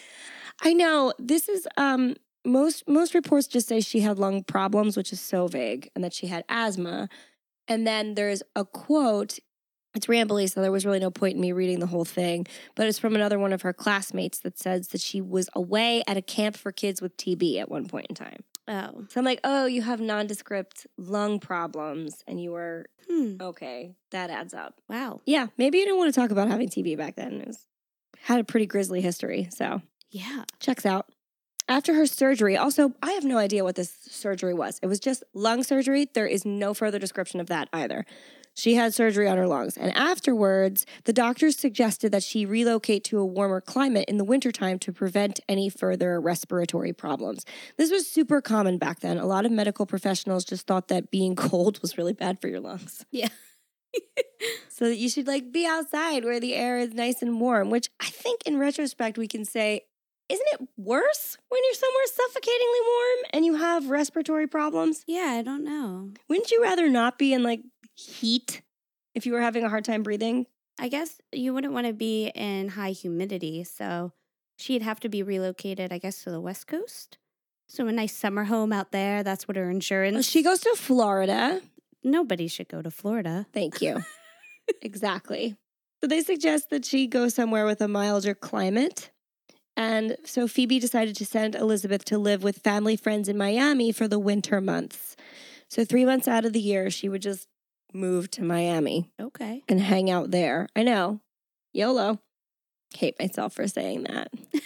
I 0.62 0.73
know 0.73 1.12
this 1.19 1.49
is 1.49 1.67
um 1.77 2.17
most 2.45 2.88
most 2.88 3.14
reports 3.14 3.47
just 3.47 3.69
say 3.69 3.81
she 3.81 4.01
had 4.01 4.19
lung 4.19 4.43
problems, 4.43 4.97
which 4.97 5.12
is 5.12 5.21
so 5.21 5.47
vague, 5.47 5.91
and 5.95 6.03
that 6.03 6.12
she 6.12 6.27
had 6.27 6.45
asthma. 6.49 7.09
And 7.67 7.87
then 7.87 8.14
there's 8.14 8.43
a 8.57 8.64
quote. 8.64 9.38
It's 9.95 10.07
rambly, 10.07 10.51
so 10.51 10.61
there 10.61 10.71
was 10.71 10.85
really 10.87 10.99
no 11.01 11.11
point 11.11 11.37
in 11.37 11.41
me 11.41 11.51
reading 11.53 11.81
the 11.81 11.87
whole 11.87 12.05
thing. 12.05 12.47
But 12.77 12.87
it's 12.87 12.99
from 12.99 13.14
another 13.14 13.38
one 13.38 13.53
of 13.53 13.62
her 13.62 13.73
classmates 13.73 14.38
that 14.41 14.59
says 14.59 14.88
that 14.88 15.01
she 15.01 15.21
was 15.21 15.49
away 15.55 16.03
at 16.07 16.17
a 16.17 16.23
camp 16.23 16.57
for 16.57 16.73
kids 16.73 17.01
with 17.01 17.17
TB 17.17 17.59
at 17.59 17.71
one 17.71 17.87
point 17.87 18.07
in 18.09 18.14
time. 18.14 18.45
Oh. 18.68 19.07
So 19.09 19.18
I'm 19.20 19.24
like, 19.24 19.40
oh, 19.44 19.66
you 19.66 19.83
have 19.83 20.00
nondescript 20.00 20.87
lung 20.98 21.40
problems, 21.40 22.22
and 22.26 22.40
you 22.40 22.52
were 22.52 22.87
Hmm. 23.09 23.37
okay. 23.40 23.94
That 24.11 24.28
adds 24.31 24.52
up. 24.52 24.74
Wow. 24.88 25.20
Yeah, 25.24 25.46
maybe 25.57 25.78
you 25.78 25.85
didn't 25.87 25.98
want 25.98 26.12
to 26.12 26.20
talk 26.20 26.31
about 26.31 26.48
having 26.48 26.68
TB 26.68 26.96
back 26.98 27.16
then. 27.16 27.40
It 27.40 27.46
was 27.46 27.66
had 28.20 28.40
a 28.40 28.44
pretty 28.44 28.66
grisly 28.66 29.00
history. 29.00 29.48
So 29.50 29.81
Yeah. 30.11 30.44
checks 30.61 30.85
out. 30.85 31.07
After 31.70 31.94
her 31.94 32.07
surgery, 32.07 32.57
also, 32.57 32.94
I 33.02 33.12
have 33.12 33.24
no 33.24 33.37
idea 33.38 33.62
what 33.64 33.74
this 33.76 33.92
surgery 34.02 34.54
was. 34.54 34.78
It 34.83 34.87
was 34.87 35.00
just 35.00 35.22
lung 35.35 35.62
surgery. 35.62 36.09
There 36.12 36.26
is 36.26 36.44
no 36.46 36.72
further 36.74 36.98
description 36.98 37.40
of 37.40 37.46
that 37.48 37.68
either. 37.74 38.07
She 38.59 38.75
had 38.75 38.92
surgery 38.92 39.29
on 39.29 39.38
her 39.38 39.47
lungs. 39.47 39.77
And 39.77 39.97
afterwards, 39.97 40.85
the 41.05 41.12
doctors 41.12 41.57
suggested 41.57 42.11
that 42.11 42.25
she 42.25 42.44
relocate 42.44 43.05
to 43.05 43.21
a 43.21 43.25
warmer 43.25 43.61
climate 43.61 44.07
in 44.09 44.16
the 44.16 44.25
wintertime 44.25 44.81
to 44.81 44.92
prevent 44.92 45.38
any 45.49 45.68
further 45.68 46.21
respiratory 46.21 46.92
problems. 46.92 47.44
This 47.77 47.92
was 47.92 48.11
super 48.11 48.40
common 48.40 48.77
back 48.77 48.99
then. 48.99 49.16
A 49.16 49.27
lot 49.27 49.47
of 49.47 49.53
medical 49.53 49.87
professionals 49.87 50.44
just 50.44 50.66
thought 50.66 50.88
that 50.88 51.12
being 51.12 51.37
cold 51.49 51.81
was 51.83 51.97
really 51.97 52.14
bad 52.14 52.40
for 52.40 52.49
your 52.49 52.59
lungs. 52.61 53.07
Yeah. 53.12 53.29
So 54.68 54.85
that 54.85 54.97
you 54.97 55.09
should 55.09 55.27
like 55.27 55.51
be 55.51 55.66
outside 55.66 56.25
where 56.25 56.38
the 56.38 56.55
air 56.55 56.79
is 56.79 56.94
nice 56.94 57.21
and 57.21 57.40
warm, 57.40 57.68
which 57.68 57.90
I 57.99 58.07
think 58.07 58.42
in 58.47 58.57
retrospect 58.57 59.18
we 59.18 59.27
can 59.27 59.44
say, 59.44 59.87
isn't 60.29 60.47
it 60.53 60.68
worse 60.77 61.38
when 61.49 61.61
you're 61.64 61.75
somewhere 61.75 62.07
suffocatingly 62.07 62.81
warm 62.87 63.25
and 63.33 63.44
you 63.44 63.57
have 63.57 63.90
respiratory 63.90 64.47
problems? 64.47 65.03
Yeah, 65.07 65.37
I 65.38 65.42
don't 65.42 65.64
know. 65.64 66.11
Wouldn't 66.29 66.51
you 66.51 66.62
rather 66.62 66.88
not 66.88 67.18
be 67.18 67.33
in 67.33 67.42
like 67.42 67.62
heat 67.98 68.62
if 69.14 69.26
you 69.26 69.32
were 69.32 69.40
having 69.40 69.64
a 69.64 69.68
hard 69.68 69.84
time 69.84 70.02
breathing? 70.02 70.46
I 70.78 70.88
guess 70.88 71.20
you 71.32 71.52
wouldn't 71.52 71.72
want 71.72 71.87
to 71.87 71.92
be 71.92 72.28
in 72.34 72.68
high 72.68 72.92
humidity, 72.92 73.64
so 73.64 74.12
she'd 74.56 74.82
have 74.82 75.00
to 75.00 75.08
be 75.08 75.22
relocated, 75.22 75.92
I 75.92 75.98
guess, 75.98 76.22
to 76.22 76.30
the 76.30 76.40
West 76.40 76.68
Coast. 76.68 77.18
So 77.66 77.87
a 77.87 77.92
nice 77.92 78.16
summer 78.16 78.44
home 78.44 78.72
out 78.72 78.92
there. 78.92 79.22
That's 79.22 79.46
what 79.46 79.56
her 79.56 79.66
oh, 79.66 79.70
insurance. 79.70 80.14
Well, 80.14 80.22
she 80.22 80.42
goes 80.42 80.61
to 80.61 80.74
Florida. 80.76 81.61
Nobody 82.02 82.48
should 82.48 82.68
go 82.68 82.80
to 82.80 82.90
Florida. 82.90 83.46
Thank 83.52 83.82
you. 83.82 84.02
exactly. 84.82 85.56
So 86.00 86.06
they 86.06 86.22
suggest 86.22 86.70
that 86.70 86.84
she 86.84 87.06
go 87.06 87.28
somewhere 87.28 87.66
with 87.66 87.80
a 87.80 87.88
milder 87.88 88.34
climate. 88.34 89.11
And 89.76 90.16
so 90.24 90.48
Phoebe 90.48 90.78
decided 90.78 91.16
to 91.16 91.26
send 91.26 91.54
Elizabeth 91.54 92.04
to 92.06 92.18
live 92.18 92.42
with 92.42 92.58
family 92.58 92.96
friends 92.96 93.28
in 93.28 93.37
Miami 93.37 93.92
for 93.92 94.08
the 94.08 94.18
winter 94.18 94.61
months. 94.61 95.16
So 95.68 95.84
three 95.84 96.04
months 96.04 96.26
out 96.26 96.44
of 96.44 96.52
the 96.52 96.61
year, 96.61 96.88
she 96.90 97.08
would 97.08 97.22
just 97.22 97.48
move 97.92 98.31
to 98.33 98.42
Miami 98.42 99.11
Okay. 99.20 99.62
and 99.68 99.81
hang 99.81 100.11
out 100.11 100.31
there. 100.31 100.68
I 100.77 100.83
know. 100.83 101.20
YOLO. 101.72 102.18
Hate 102.96 103.18
myself 103.18 103.53
for 103.55 103.66
saying 103.68 104.05
that. 104.05 104.31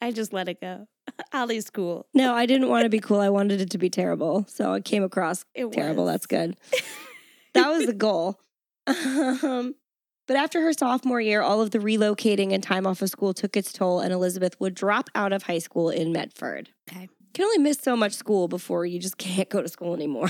I 0.00 0.12
just 0.12 0.32
let 0.32 0.48
it 0.48 0.60
go. 0.60 0.86
Ali's 1.32 1.70
cool. 1.70 2.06
No, 2.14 2.34
I 2.34 2.46
didn't 2.46 2.68
want 2.68 2.84
to 2.84 2.88
be 2.90 3.00
cool. 3.00 3.20
I 3.20 3.30
wanted 3.30 3.60
it 3.60 3.70
to 3.70 3.78
be 3.78 3.90
terrible. 3.90 4.44
So 4.48 4.74
it 4.74 4.84
came 4.84 5.02
across 5.02 5.44
It 5.54 5.70
terrible. 5.72 6.04
was. 6.04 6.12
That's 6.14 6.26
good. 6.26 6.56
that 7.54 7.68
was 7.68 7.86
the 7.86 7.94
goal. 7.94 8.38
Um, 8.86 9.74
but 10.26 10.36
after 10.36 10.60
her 10.62 10.72
sophomore 10.72 11.20
year, 11.20 11.40
all 11.42 11.60
of 11.62 11.70
the 11.70 11.78
relocating 11.78 12.52
and 12.52 12.62
time 12.62 12.86
off 12.86 13.00
of 13.02 13.08
school 13.10 13.32
took 13.34 13.56
its 13.56 13.72
toll, 13.72 14.00
and 14.00 14.12
Elizabeth 14.12 14.58
would 14.60 14.74
drop 14.74 15.08
out 15.14 15.32
of 15.32 15.44
high 15.44 15.58
school 15.58 15.88
in 15.90 16.12
Medford. 16.12 16.68
Okay. 16.90 17.02
You 17.02 17.28
can 17.34 17.44
only 17.44 17.58
miss 17.58 17.78
so 17.78 17.96
much 17.96 18.12
school 18.12 18.46
before 18.48 18.84
you 18.86 18.98
just 18.98 19.16
can't 19.18 19.48
go 19.48 19.62
to 19.62 19.68
school 19.68 19.94
anymore. 19.94 20.28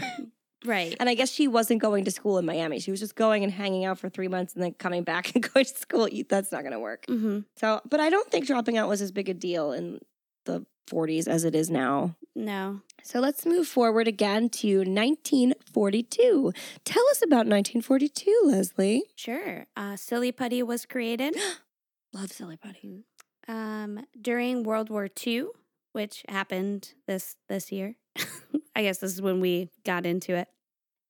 Right. 0.65 0.97
and 0.99 1.09
I 1.09 1.15
guess 1.15 1.31
she 1.31 1.47
wasn't 1.49 1.81
going 1.81 2.05
to 2.05 2.11
school 2.11 2.39
in 2.39 2.45
Miami. 2.47 2.81
She 2.81 2.91
was 2.91 3.01
just 3.01 3.15
going 3.15 3.45
and 3.45 3.53
hanging 3.53 3.85
out 3.85 3.99
for 3.99 4.09
three 4.09 4.29
months 4.29 4.55
and 4.55 4.63
then 4.63 4.73
coming 4.75 5.05
back 5.05 5.33
and 5.35 5.43
going 5.53 5.65
to 5.67 5.77
school. 5.79 6.09
That's 6.29 6.51
not 6.53 6.63
going 6.63 6.73
to 6.73 6.81
work. 6.81 7.05
hmm 7.07 7.41
So, 7.57 7.81
but 7.89 8.01
I 8.01 8.11
don't 8.11 8.31
think 8.31 8.47
dropping 8.47 8.77
out 8.79 8.89
was 8.89 9.01
as 9.03 9.13
big 9.13 9.29
a 9.29 9.35
deal 9.35 9.73
in 9.73 10.01
the 10.47 10.65
40s 10.91 11.29
as 11.29 11.45
it 11.45 11.55
is 11.55 11.69
now. 11.71 12.17
No. 12.35 12.81
So 13.03 13.21
let's 13.21 13.45
move 13.47 13.67
forward 13.69 14.09
again 14.09 14.49
to 14.61 14.79
1942. 14.79 16.53
Tell 16.85 17.05
us 17.11 17.23
about 17.23 17.47
1942, 17.47 18.41
Leslie. 18.45 19.03
Sure. 19.17 19.67
Uh, 19.77 19.97
Silly 19.97 20.33
Putty 20.33 20.63
was 20.63 20.87
created 20.87 21.37
Love 22.13 22.33
Silly 22.33 22.57
Putty. 22.57 23.05
um, 23.47 24.05
during 24.21 24.63
World 24.63 24.89
War 24.91 25.09
II, 25.27 25.47
which 25.93 26.25
happened 26.29 26.95
this 27.07 27.37
this 27.49 27.71
year. 27.73 27.97
I 28.79 28.83
guess 28.83 28.99
this 28.99 29.13
is 29.13 29.21
when 29.21 29.41
we 29.41 29.71
got 29.85 30.07
into 30.07 30.37
it. 30.37 30.47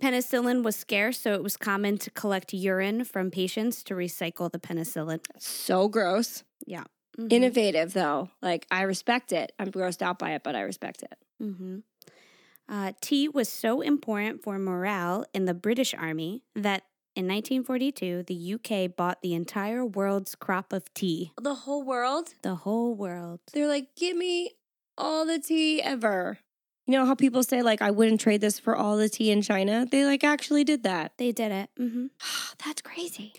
Penicillin 0.02 0.62
was 0.62 0.74
scarce, 0.74 1.20
so 1.20 1.35
it 1.35 1.42
was 1.42 1.59
common 1.59 1.98
to 1.98 2.11
collect 2.11 2.54
urine 2.54 3.04
from 3.04 3.31
patients 3.31 3.83
to 3.85 3.94
recycle 3.94 4.50
the 4.50 4.59
penicillin. 4.59 5.20
So 5.38 5.87
gross. 5.88 6.44
Mhm. 6.66 7.33
Innovative, 7.33 7.92
though. 7.92 8.31
Like, 8.40 8.66
I 8.70 8.83
respect 8.83 9.33
it. 9.33 9.52
I'm 9.59 9.70
grossed 9.70 10.00
out 10.02 10.18
by 10.18 10.31
it, 10.33 10.42
but 10.44 10.54
I 10.54 10.61
respect 10.62 11.02
it. 11.02 11.14
hmm 11.38 11.81
Uh, 12.70 12.92
tea 13.00 13.28
was 13.28 13.48
so 13.48 13.81
important 13.81 14.42
for 14.42 14.59
morale 14.59 15.24
in 15.35 15.46
the 15.46 15.54
British 15.54 15.94
Army 15.94 16.44
that 16.54 16.85
in 17.16 17.26
1942, 17.26 18.22
the 18.22 18.35
UK 18.35 18.87
bought 18.94 19.20
the 19.20 19.35
entire 19.35 19.85
world's 19.85 20.35
crop 20.35 20.72
of 20.72 20.92
tea. 20.94 21.33
The 21.40 21.54
whole 21.54 21.83
world? 21.83 22.35
The 22.42 22.54
whole 22.57 22.94
world. 22.94 23.40
They're 23.52 23.66
like, 23.66 23.94
give 23.96 24.16
me 24.16 24.52
all 24.96 25.26
the 25.26 25.38
tea 25.38 25.83
ever. 25.83 26.38
You 26.88 26.94
know 26.98 27.05
how 27.05 27.14
people 27.14 27.42
say, 27.42 27.61
like, 27.61 27.83
I 27.83 27.90
wouldn't 27.90 28.18
trade 28.18 28.40
this 28.40 28.59
for 28.59 28.74
all 28.74 28.96
the 28.96 29.11
tea 29.11 29.31
in 29.31 29.42
China? 29.42 29.87
They, 29.88 30.07
like, 30.07 30.24
actually 30.24 30.64
did 30.64 30.85
that. 30.85 31.12
They 31.18 31.33
did 31.33 31.53
it. 31.53 31.68
hmm 31.77 32.07
That's 32.64 32.81
crazy. 32.81 33.35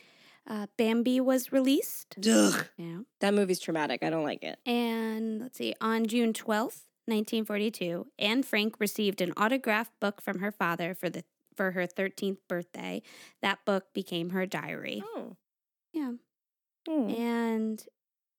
Uh, 0.47 0.67
Bambi 0.77 1.19
was 1.19 1.51
released. 1.51 2.15
Ugh. 2.19 2.65
Yeah. 2.77 2.99
That 3.21 3.33
movie's 3.33 3.59
traumatic. 3.59 4.03
I 4.03 4.12
don't 4.12 4.23
like 4.23 4.43
it. 4.43 4.59
And 4.67 5.41
let's 5.41 5.57
see, 5.57 5.73
on 5.81 6.05
June 6.05 6.31
12th, 6.31 6.85
1942, 7.07 8.05
Anne 8.19 8.43
Frank 8.43 8.79
received 8.79 9.19
an 9.19 9.33
autographed 9.35 9.99
book 9.99 10.21
from 10.21 10.39
her 10.39 10.51
father 10.51 10.93
for 10.93 11.09
the 11.09 11.23
for 11.55 11.71
her 11.71 11.88
13th 11.88 12.38
birthday. 12.47 13.01
That 13.41 13.65
book 13.65 13.85
became 13.93 14.29
her 14.29 14.45
diary. 14.45 15.03
Oh. 15.15 15.35
Yeah. 15.91 16.12
Hmm. 16.88 17.09
And 17.09 17.84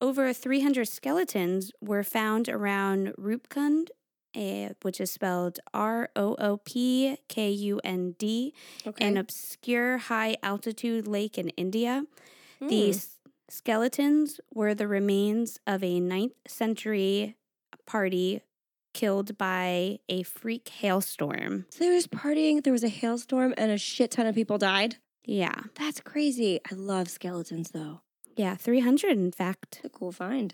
over 0.01 0.33
300 0.33 0.87
skeletons 0.87 1.71
were 1.81 2.03
found 2.03 2.49
around 2.49 3.13
Roopkund, 3.19 3.89
eh, 3.89 4.00
which 4.33 4.99
is 4.99 5.11
spelled 5.11 5.59
R 5.73 6.09
O 6.15 6.35
O 6.39 6.57
P 6.57 7.17
K 7.27 7.49
U 7.49 7.81
N 7.83 8.15
D, 8.17 8.53
an 8.99 9.17
obscure 9.17 9.97
high 9.97 10.37
altitude 10.43 11.07
lake 11.07 11.37
in 11.37 11.49
India. 11.49 12.05
Hmm. 12.59 12.67
These 12.67 13.17
skeletons 13.49 14.39
were 14.53 14.73
the 14.73 14.87
remains 14.87 15.59
of 15.67 15.83
a 15.83 15.99
9th 15.99 16.35
century 16.47 17.35
party 17.85 18.41
killed 18.93 19.37
by 19.37 19.99
a 20.09 20.23
freak 20.23 20.69
hailstorm. 20.69 21.65
So 21.69 21.79
they 21.79 21.89
were 21.89 21.97
just 21.97 22.11
partying. 22.11 22.63
There 22.63 22.73
was 22.73 22.83
a 22.83 22.89
hailstorm 22.89 23.53
and 23.57 23.71
a 23.71 23.77
shit 23.77 24.11
ton 24.11 24.25
of 24.25 24.35
people 24.35 24.57
died. 24.57 24.97
Yeah. 25.25 25.61
That's 25.75 26.01
crazy. 26.01 26.59
I 26.69 26.75
love 26.75 27.09
skeletons 27.09 27.71
though. 27.71 28.01
Yeah, 28.35 28.55
300 28.55 29.11
in 29.11 29.31
fact. 29.31 29.81
A 29.83 29.89
cool 29.89 30.11
find. 30.11 30.53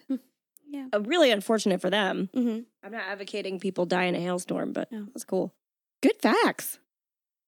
Yeah. 0.70 0.88
Uh, 0.94 1.02
really 1.02 1.32
unfortunate 1.32 1.82
for 1.82 1.90
them. 1.90 2.30
hmm 2.34 2.60
I'm 2.84 2.92
not 2.92 3.04
advocating 3.08 3.60
people 3.60 3.86
die 3.86 4.04
in 4.06 4.16
a 4.16 4.20
hailstorm, 4.20 4.74
but 4.74 4.92
No. 4.92 5.08
that's 5.14 5.24
cool. 5.26 5.54
Good 6.02 6.18
facts. 6.22 6.80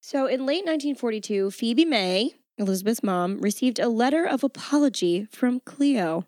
So 0.02 0.26
in 0.26 0.46
late 0.46 0.64
1942, 0.64 1.50
Phoebe 1.50 1.84
May, 1.84 2.32
Elizabeth's 2.58 3.02
mom, 3.02 3.38
received 3.40 3.78
a 3.78 3.88
letter 3.88 4.24
of 4.24 4.42
apology 4.42 5.26
from 5.30 5.60
Cleo, 5.60 6.26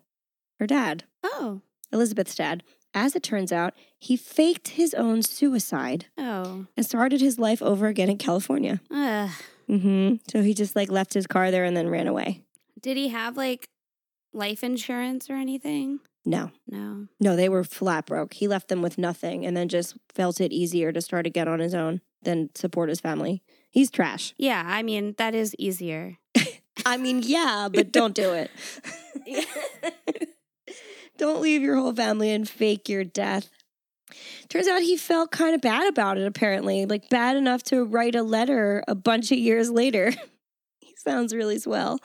her 0.59 0.67
dad, 0.67 1.03
Oh. 1.23 1.61
Elizabeth's 1.91 2.35
dad. 2.35 2.63
As 2.95 3.15
it 3.15 3.23
turns 3.23 3.51
out, 3.51 3.73
he 3.99 4.15
faked 4.15 4.69
his 4.69 4.93
own 4.93 5.23
suicide 5.23 6.05
Oh. 6.17 6.67
and 6.77 6.85
started 6.85 7.21
his 7.21 7.39
life 7.39 7.61
over 7.63 7.87
again 7.87 8.09
in 8.09 8.17
California. 8.17 8.81
Ugh. 8.91 9.29
hmm 9.67 10.15
So 10.31 10.41
he 10.43 10.53
just 10.53 10.75
like 10.75 10.91
left 10.91 11.13
his 11.13 11.25
car 11.27 11.49
there 11.49 11.63
and 11.65 11.75
then 11.75 11.89
ran 11.89 12.07
away. 12.07 12.41
Did 12.79 12.97
he 12.97 13.07
have 13.09 13.35
like 13.37 13.67
life 14.33 14.63
insurance 14.63 15.29
or 15.29 15.33
anything? 15.35 15.99
No, 16.25 16.51
No. 16.69 17.07
no, 17.19 17.35
they 17.35 17.49
were 17.49 17.63
flat 17.65 18.05
broke. 18.05 18.33
He 18.35 18.47
left 18.47 18.69
them 18.69 18.81
with 18.81 18.97
nothing 18.97 19.45
and 19.45 19.57
then 19.57 19.67
just 19.67 19.95
felt 20.13 20.39
it 20.39 20.53
easier 20.53 20.91
to 20.93 21.01
start 21.01 21.27
again 21.27 21.47
on 21.49 21.59
his 21.59 21.73
own 21.73 21.99
than 22.21 22.49
support 22.55 22.87
his 22.89 23.01
family. 23.01 23.43
He's 23.69 23.91
trash. 23.91 24.33
Yeah, 24.37 24.63
I 24.65 24.83
mean, 24.83 25.15
that 25.17 25.35
is 25.35 25.53
easier. 25.59 26.17
I 26.85 26.95
mean, 26.97 27.21
yeah, 27.23 27.67
but 27.73 27.91
don't 27.91 28.15
do 28.15 28.31
it. 28.33 28.51
don't 31.17 31.41
leave 31.41 31.61
your 31.61 31.75
whole 31.75 31.93
family 31.93 32.31
and 32.31 32.47
fake 32.47 32.87
your 32.87 33.03
death. 33.03 33.49
Turns 34.47 34.67
out 34.67 34.81
he 34.81 34.95
felt 34.95 35.31
kind 35.31 35.55
of 35.55 35.61
bad 35.61 35.87
about 35.87 36.17
it, 36.17 36.25
apparently, 36.25 36.85
like 36.85 37.09
bad 37.09 37.35
enough 37.35 37.63
to 37.63 37.83
write 37.83 38.15
a 38.15 38.23
letter 38.23 38.83
a 38.87 38.95
bunch 38.95 39.31
of 39.31 39.37
years 39.37 39.69
later. 39.71 40.11
he 40.79 40.93
sounds 40.97 41.33
really 41.33 41.59
swell. 41.59 41.99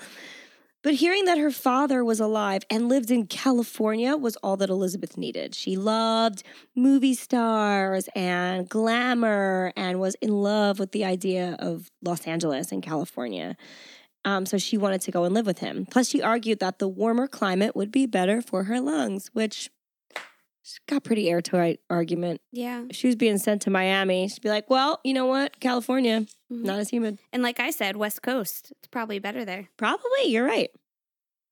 But 0.83 0.95
hearing 0.95 1.24
that 1.24 1.39
her 1.39 1.51
father 1.51 2.05
was 2.05 2.20
alive 2.20 2.62
and 2.70 2.89
lived 2.89 3.11
in 3.11 3.26
California 3.26 4.16
was 4.16 4.37
all 4.37 4.57
that 4.59 4.70
Elizabeth 4.70 5.16
needed. 5.16 5.55
She 5.55 5.76
loved 5.76 6.45
movie 6.76 7.14
stars 7.14 8.09
and 8.14 8.68
glamour 8.68 9.72
and 9.76 9.99
was 9.99 10.14
in 10.16 10.31
love 10.31 10.79
with 10.79 10.93
the 10.93 11.05
idea 11.05 11.57
of 11.59 11.91
Los 12.03 12.26
Angeles 12.26 12.70
and 12.70 12.83
California. 12.83 13.57
Um, 14.24 14.47
so 14.47 14.59
she 14.59 14.76
wanted 14.76 15.01
to 15.03 15.11
go 15.11 15.24
and 15.24 15.35
live 15.35 15.47
with 15.47 15.59
him. 15.59 15.87
Plus, 15.91 16.09
she 16.09 16.22
argued 16.22 16.61
that 16.61 16.79
the 16.79 16.89
warmer 16.89 17.26
climate 17.26 17.74
would 17.74 17.91
be 17.91 18.07
better 18.07 18.41
for 18.41 18.64
her 18.64 18.81
lungs, 18.81 19.31
which 19.33 19.70
she 20.72 20.78
got 20.86 21.04
pretty 21.04 21.28
airtight 21.30 21.80
argument. 21.90 22.40
Yeah. 22.52 22.84
If 22.90 22.96
she 22.96 23.06
was 23.06 23.16
being 23.16 23.38
sent 23.38 23.62
to 23.62 23.70
Miami, 23.70 24.28
she'd 24.28 24.42
be 24.42 24.48
like, 24.48 24.68
well, 24.70 25.00
you 25.04 25.14
know 25.14 25.26
what? 25.26 25.58
California, 25.60 26.26
Mhm. 26.52 26.64
not 26.64 26.78
as 26.78 26.90
humid. 26.90 27.18
And 27.32 27.42
like 27.42 27.58
I 27.60 27.70
said, 27.70 27.96
West 27.96 28.22
Coast. 28.22 28.72
It's 28.78 28.88
probably 28.88 29.18
better 29.18 29.44
there. 29.44 29.68
Probably, 29.76 30.24
you're 30.26 30.44
right. 30.46 30.70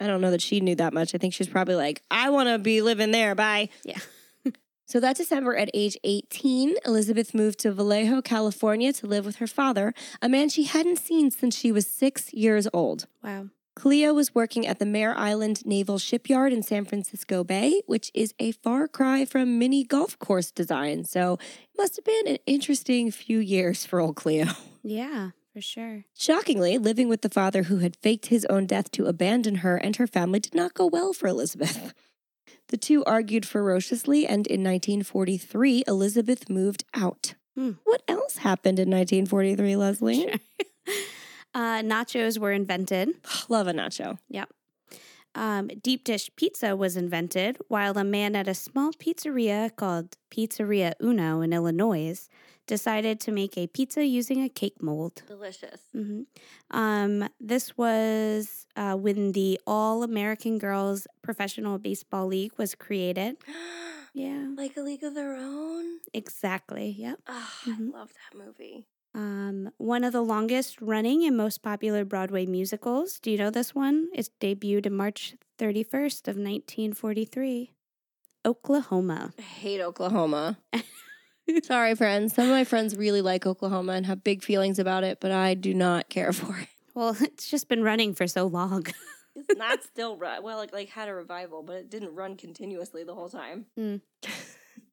I 0.01 0.07
don't 0.07 0.21
know 0.21 0.31
that 0.31 0.43
she 0.43 0.61
knew 0.61 0.75
that 0.77 0.93
much. 0.93 1.15
I 1.15 1.19
think 1.19 1.33
she's 1.35 1.49
probably 1.49 1.75
like, 1.77 2.03
I 2.11 2.29
want 2.31 2.49
to 2.49 2.59
be 2.59 2.83
living 2.83 3.11
there. 3.13 3.35
Bye. 3.35 3.71
Yeah. 3.85 3.99
so 4.87 5.01
that 5.01 5.17
December 5.17 5.57
at 5.57 5.71
age 5.73 5.97
18, 6.05 6.77
Elizabeth 6.85 7.35
moved 7.35 7.59
to 7.61 7.73
Vallejo, 7.73 8.21
California 8.21 8.93
to 8.93 9.07
live 9.07 9.25
with 9.25 9.37
her 9.37 9.47
father, 9.47 9.95
a 10.21 10.29
man 10.29 10.49
she 10.51 10.65
hadn't 10.65 10.99
seen 10.99 11.31
since 11.31 11.57
she 11.57 11.73
was 11.73 11.87
six 11.87 12.33
years 12.35 12.69
old. 12.75 13.07
Wow. 13.25 13.49
Cleo 13.77 14.15
was 14.15 14.35
working 14.35 14.67
at 14.67 14.79
the 14.79 14.87
Mare 14.87 15.17
Island 15.17 15.65
Naval 15.67 15.99
Shipyard 15.99 16.51
in 16.51 16.63
San 16.63 16.87
Francisco 16.87 17.45
Bay, 17.45 17.83
which 17.87 18.11
is 18.15 18.33
a 18.39 18.53
far 18.53 18.89
cry 18.89 19.27
from 19.27 19.59
mini 19.59 19.85
golf 19.85 20.19
course 20.19 20.51
design. 20.51 21.05
So 21.05 21.35
it 21.35 21.77
must 21.77 21.97
have 21.97 22.05
been 22.05 22.27
an 22.27 22.39
interesting 22.47 23.11
few 23.11 23.39
years 23.39 23.85
for 23.85 24.01
old 24.01 24.17
Cleo. 24.17 24.47
Yeah, 24.89 25.31
for 25.53 25.61
sure. 25.61 26.05
Shockingly, 26.15 26.79
living 26.79 27.09
with 27.09 27.23
the 27.23 27.29
father 27.29 27.65
who 27.65 27.79
had 27.79 27.97
faked 27.97 28.27
his 28.27 28.45
own 28.45 28.67
death 28.67 28.93
to 28.93 29.07
abandon 29.07 29.57
her 29.57 29.77
and 29.77 29.97
her 29.97 30.07
family 30.07 30.39
did 30.39 30.55
not 30.55 30.75
go 30.75 30.87
well 30.87 31.13
for 31.13 31.27
Elizabeth. 31.27 31.93
The 32.69 32.77
two 32.77 33.05
argued 33.05 33.47
ferociously, 33.47 34.27
and 34.27 34.45
in 34.47 34.63
1943, 34.65 35.85
Elizabeth 35.87 36.51
moved 36.51 36.85
out. 36.95 37.35
Hmm. 37.57 37.73
What 37.85 38.03
else 38.09 38.39
happened 38.39 38.81
in 38.81 38.91
1943, 38.91 39.77
Leslie? 39.77 40.21
Sure. 40.23 40.95
uh, 41.57 41.81
nachos 41.93 42.39
were 42.39 42.53
invented. 42.53 43.09
Love 43.49 43.67
a 43.67 43.73
nacho. 43.73 44.19
Yep. 44.29 44.49
Um, 45.35 45.69
deep 45.83 46.03
dish 46.05 46.31
pizza 46.37 46.75
was 46.77 46.97
invented 46.97 47.59
while 47.69 47.99
a 47.99 48.05
man 48.05 48.35
at 48.35 48.49
a 48.49 48.55
small 48.55 48.91
pizzeria 48.93 49.69
called 49.77 50.17
Pizzeria 50.31 50.93
Uno 51.01 51.43
in 51.43 51.53
Illinois 51.53 52.29
decided 52.67 53.21
to 53.21 53.31
make 53.33 53.57
a 53.59 53.67
pizza 53.67 54.03
using 54.05 54.43
a 54.43 54.49
cake 54.49 54.83
mold. 54.83 55.23
Delicious. 55.29 55.81
hmm 55.93 56.23
Um, 56.71 57.29
this 57.39 57.77
was 57.77 58.67
uh, 58.77 58.95
when 58.97 59.33
the 59.33 59.61
All 59.67 60.03
American 60.03 60.59
Girls 60.59 61.07
Professional 61.23 61.79
Baseball 61.79 62.27
League 62.29 62.53
was 62.59 62.75
created. 62.75 63.37
Yeah, 64.17 64.49
like 64.57 64.75
a 64.79 64.81
League 64.81 65.05
of 65.05 65.13
Their 65.15 65.35
Own? 65.37 65.85
exactly. 66.15 66.89
Yep. 67.05 67.19
Oh, 67.29 67.51
Mhm. 67.67 67.93
I 67.95 67.99
love 67.99 68.11
that 68.21 68.33
movie. 68.43 68.87
Um, 69.17 69.71
one 69.79 70.05
of 70.05 70.13
the 70.13 70.21
longest 70.21 70.79
running 70.83 71.25
and 71.25 71.35
most 71.35 71.63
popular 71.63 72.05
Broadway 72.05 72.45
musicals. 72.45 73.19
Do 73.19 73.31
you 73.31 73.39
know 73.39 73.49
this 73.49 73.75
one? 73.75 74.09
It 74.13 74.29
debuted 74.41 74.85
in 74.85 74.93
March 74.93 75.35
31st 75.59 76.29
of 76.29 76.37
1943. 76.37 77.73
Oklahoma. 78.45 79.33
I 79.39 79.43
hate 79.43 79.81
Oklahoma. 79.81 80.59
Sorry, 81.63 81.95
friends. 81.95 82.35
Some 82.35 82.45
of 82.45 82.51
my 82.51 82.65
friends 82.65 82.95
really 82.95 83.23
like 83.23 83.47
Oklahoma 83.47 83.95
and 83.95 84.05
have 84.05 84.23
big 84.23 84.45
feelings 84.45 84.79
about 84.79 85.03
it, 85.03 85.19
but 85.19 85.33
I 85.33 85.55
do 85.55 85.73
not 85.73 86.11
care 86.11 86.35
for 86.35 86.59
it. 86.59 86.69
Well, 86.95 87.17
it's 87.21 87.49
just 87.49 87.71
been 87.71 87.83
running 87.83 88.13
for 88.13 88.27
so 88.27 88.47
long. 88.47 88.87
It's 89.35 89.59
not 89.59 89.83
still 89.83 90.19
run. 90.19 90.43
Well, 90.43 90.59
like 90.59 90.75
like 90.75 90.91
had 90.91 91.09
a 91.09 91.15
revival, 91.15 91.63
but 91.63 91.77
it 91.77 91.91
didn't 91.91 92.15
run 92.15 92.37
continuously 92.37 93.03
the 93.03 93.15
whole 93.15 93.31
time. 93.31 93.65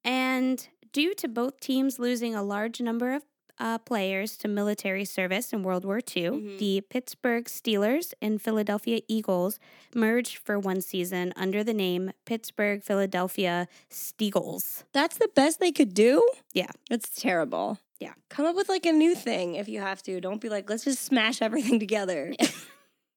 and 0.05 0.67
due 0.93 1.13
to 1.15 1.27
both 1.27 1.59
teams 1.59 1.99
losing 1.99 2.33
a 2.33 2.43
large 2.43 2.79
number 2.79 3.13
of 3.13 3.23
uh, 3.63 3.77
players 3.79 4.35
to 4.35 4.47
military 4.49 5.05
service 5.05 5.53
in 5.53 5.63
World 5.63 5.85
War 5.85 5.99
II, 5.99 6.29
Mhm. 6.35 6.57
the 6.59 6.81
Pittsburgh 6.81 7.45
Steelers 7.45 8.13
and 8.21 8.41
Philadelphia 8.41 8.99
Eagles 9.07 9.57
merged 9.95 10.35
for 10.37 10.59
one 10.59 10.81
season 10.81 11.31
under 11.37 11.63
the 11.63 11.73
name 11.73 12.11
Pittsburgh 12.25 12.83
Philadelphia 12.83 13.67
Steagles. 13.89 14.83
That's 14.91 15.17
the 15.17 15.29
best 15.33 15.61
they 15.61 15.71
could 15.71 15.93
do. 15.93 16.27
Yeah. 16.53 16.71
That's 16.89 17.09
terrible. 17.09 17.79
Yeah. 18.01 18.13
Come 18.29 18.45
up 18.45 18.55
with 18.57 18.67
like 18.67 18.85
a 18.85 18.91
new 18.91 19.15
thing 19.15 19.55
if 19.55 19.69
you 19.69 19.79
have 19.79 20.03
to. 20.03 20.19
Don't 20.19 20.41
be 20.41 20.49
like, 20.49 20.69
let's 20.69 20.83
just 20.83 21.01
smash 21.01 21.41
everything 21.41 21.79
together. 21.79 22.33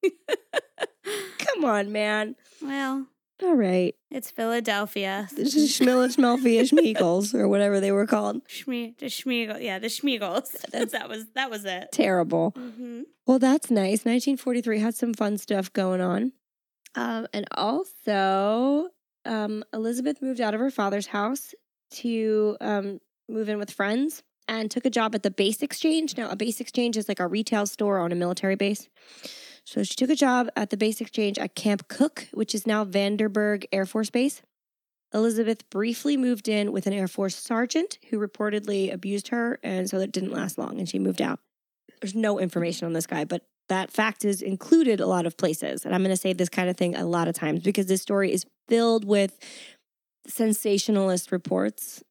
Come 1.39 1.65
on, 1.65 1.91
man. 1.91 2.35
Well, 2.61 3.07
All 3.43 3.53
right. 3.55 3.93
it's 4.09 4.31
Philadelphia. 4.31 5.27
This 5.35 5.55
is 5.55 5.71
Schmilla 5.71 6.07
Schmelfia 6.15 6.61
Schmeagles 6.63 7.35
or 7.35 7.47
whatever 7.47 7.79
they 7.79 7.91
were 7.91 8.07
called. 8.07 8.43
Schmie, 8.47 8.97
the 8.97 9.05
Schmiegel, 9.07 9.61
yeah, 9.61 9.77
the 9.79 9.87
Schmiegels. 9.87 10.55
That's 10.71 10.91
that 10.93 11.07
was 11.07 11.27
that 11.35 11.49
was 11.51 11.63
it. 11.65 11.91
Terrible. 11.91 12.51
hmm 12.57 13.01
Well, 13.27 13.37
that's 13.39 13.69
nice. 13.69 14.05
1943 14.05 14.79
had 14.79 14.95
some 14.95 15.13
fun 15.13 15.37
stuff 15.37 15.71
going 15.71 16.01
on. 16.01 16.31
Um, 16.95 17.27
and 17.31 17.45
also, 17.51 18.89
um, 19.25 19.63
Elizabeth 19.71 20.19
moved 20.21 20.41
out 20.41 20.53
of 20.55 20.59
her 20.59 20.71
father's 20.71 21.07
house 21.07 21.53
to 21.91 22.57
um, 22.59 22.99
move 23.29 23.49
in 23.49 23.59
with 23.59 23.69
friends 23.69 24.23
and 24.47 24.71
took 24.71 24.85
a 24.85 24.89
job 24.89 25.13
at 25.13 25.21
the 25.21 25.29
Base 25.29 25.61
Exchange. 25.61 26.17
Now, 26.17 26.29
a 26.29 26.35
Base 26.35 26.59
Exchange 26.59 26.97
is 26.97 27.07
like 27.07 27.19
a 27.19 27.27
retail 27.27 27.67
store 27.67 27.99
on 27.99 28.11
a 28.11 28.15
military 28.15 28.55
base. 28.55 28.87
So 29.67 29.83
she 29.83 29.95
took 29.95 30.09
a 30.09 30.15
job 30.15 30.47
at 30.55 30.69
the 30.69 30.77
Base 30.77 31.01
Exchange 31.01 31.37
at 31.37 31.53
Camp 31.53 31.89
Cooke, 31.89 32.29
which 32.31 32.55
is 32.55 32.65
now 32.65 32.85
Vandenberg 32.85 33.65
Air 33.73 33.85
Force 33.85 34.09
Base. 34.09 34.41
Elizabeth 35.13 35.69
briefly 35.69 36.15
moved 36.15 36.47
in 36.47 36.71
with 36.71 36.87
an 36.87 36.93
Air 36.93 37.09
Force 37.09 37.35
sergeant 37.35 37.99
who 38.09 38.17
reportedly 38.17 38.93
abused 38.93 39.27
her, 39.27 39.59
and 39.63 39.89
so 39.89 39.99
it 39.99 40.13
didn't 40.13 40.31
last 40.31 40.57
long, 40.57 40.79
and 40.79 40.87
she 40.87 40.99
moved 40.99 41.21
out. 41.21 41.39
There's 41.99 42.15
no 42.15 42.39
information 42.39 42.85
on 42.85 42.93
this 42.93 43.05
guy, 43.05 43.25
but 43.25 43.41
that 43.67 43.91
fact 43.91 44.23
is 44.23 44.41
included 44.41 45.01
a 45.01 45.05
lot 45.05 45.25
of 45.25 45.35
places. 45.35 45.83
And 45.83 45.93
I'm 45.93 46.01
going 46.01 46.15
to 46.15 46.21
say 46.21 46.31
this 46.31 46.47
kind 46.47 46.69
of 46.69 46.77
thing 46.77 46.95
a 46.95 47.05
lot 47.05 47.27
of 47.27 47.35
times 47.35 47.61
because 47.61 47.87
this 47.87 48.01
story 48.01 48.31
is 48.31 48.45
filled 48.69 49.03
with 49.03 49.37
sensationalist 50.27 51.29
reports 51.29 52.03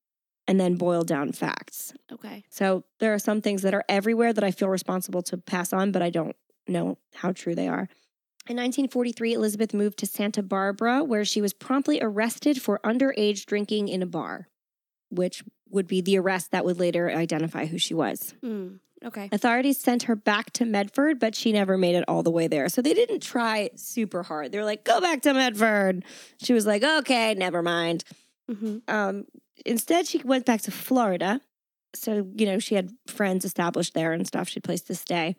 and 0.47 0.61
then 0.61 0.75
boiled 0.75 1.07
down 1.07 1.33
facts. 1.33 1.95
Okay. 2.13 2.45
So 2.51 2.85
there 3.01 3.15
are 3.15 3.19
some 3.19 3.41
things 3.41 3.63
that 3.63 3.73
are 3.73 3.85
everywhere 3.89 4.35
that 4.35 4.45
I 4.45 4.51
feel 4.51 4.69
responsible 4.69 5.23
to 5.23 5.39
pass 5.39 5.73
on, 5.73 5.91
but 5.91 6.03
I 6.03 6.11
don't 6.11 6.37
know 6.69 6.99
how 7.15 7.33
true 7.33 7.55
they 7.55 7.69
are. 7.69 7.89
In 8.49 8.57
1943, 8.57 9.33
Elizabeth 9.35 9.75
moved 9.75 9.99
to 9.99 10.07
Santa 10.07 10.43
Barbara, 10.43 11.03
where 11.03 11.25
she 11.25 11.41
was 11.41 11.53
promptly 11.53 11.99
arrested 12.01 12.63
for 12.63 12.79
underage 12.85 13.45
drinking 13.45 13.89
in 13.89 14.03
a 14.03 14.07
bar, 14.07 14.49
which 15.11 15.43
would 15.69 15.89
be 15.89 16.01
the 16.01 16.17
arrest 16.19 16.53
that 16.53 16.65
would 16.65 16.79
later 16.79 17.11
identify 17.11 17.67
who 17.67 17.77
she 17.77 17.93
was. 17.93 18.35
Mm, 18.45 18.79
okay. 19.05 19.29
Authorities 19.33 19.79
sent 19.81 20.05
her 20.05 20.15
back 20.15 20.53
to 20.53 20.65
Medford, 20.65 21.19
but 21.19 21.35
she 21.35 21.51
never 21.51 21.77
made 21.77 21.97
it 21.97 22.05
all 22.07 22.23
the 22.23 22.31
way 22.31 22.47
there. 22.47 22.69
So 22.69 22.83
they 22.83 22.95
didn't 22.95 23.21
try 23.21 23.71
super 23.75 24.23
hard. 24.23 24.53
They 24.53 24.59
were 24.59 24.65
like, 24.65 24.85
go 24.85 25.01
back 25.01 25.23
to 25.23 25.35
Medford. 25.35 26.05
She 26.41 26.53
was 26.53 26.67
like, 26.67 26.85
okay, 26.85 27.35
never 27.35 27.63
mind. 27.63 28.05
hmm 28.49 28.79
Um, 28.87 29.25
instead, 29.65 30.07
she 30.07 30.19
went 30.19 30.47
back 30.47 30.61
to 30.63 30.71
Florida. 30.71 31.41
So, 31.97 32.29
you 32.37 32.47
know, 32.47 32.61
she 32.61 32.77
had 32.77 32.93
friends 33.09 33.45
established 33.45 33.95
there 33.95 34.13
and 34.13 34.25
stuff. 34.25 34.49
She 34.49 34.55
had 34.55 34.65
a 34.65 34.69
place 34.69 34.83
to 34.83 34.95
stay. 34.95 35.35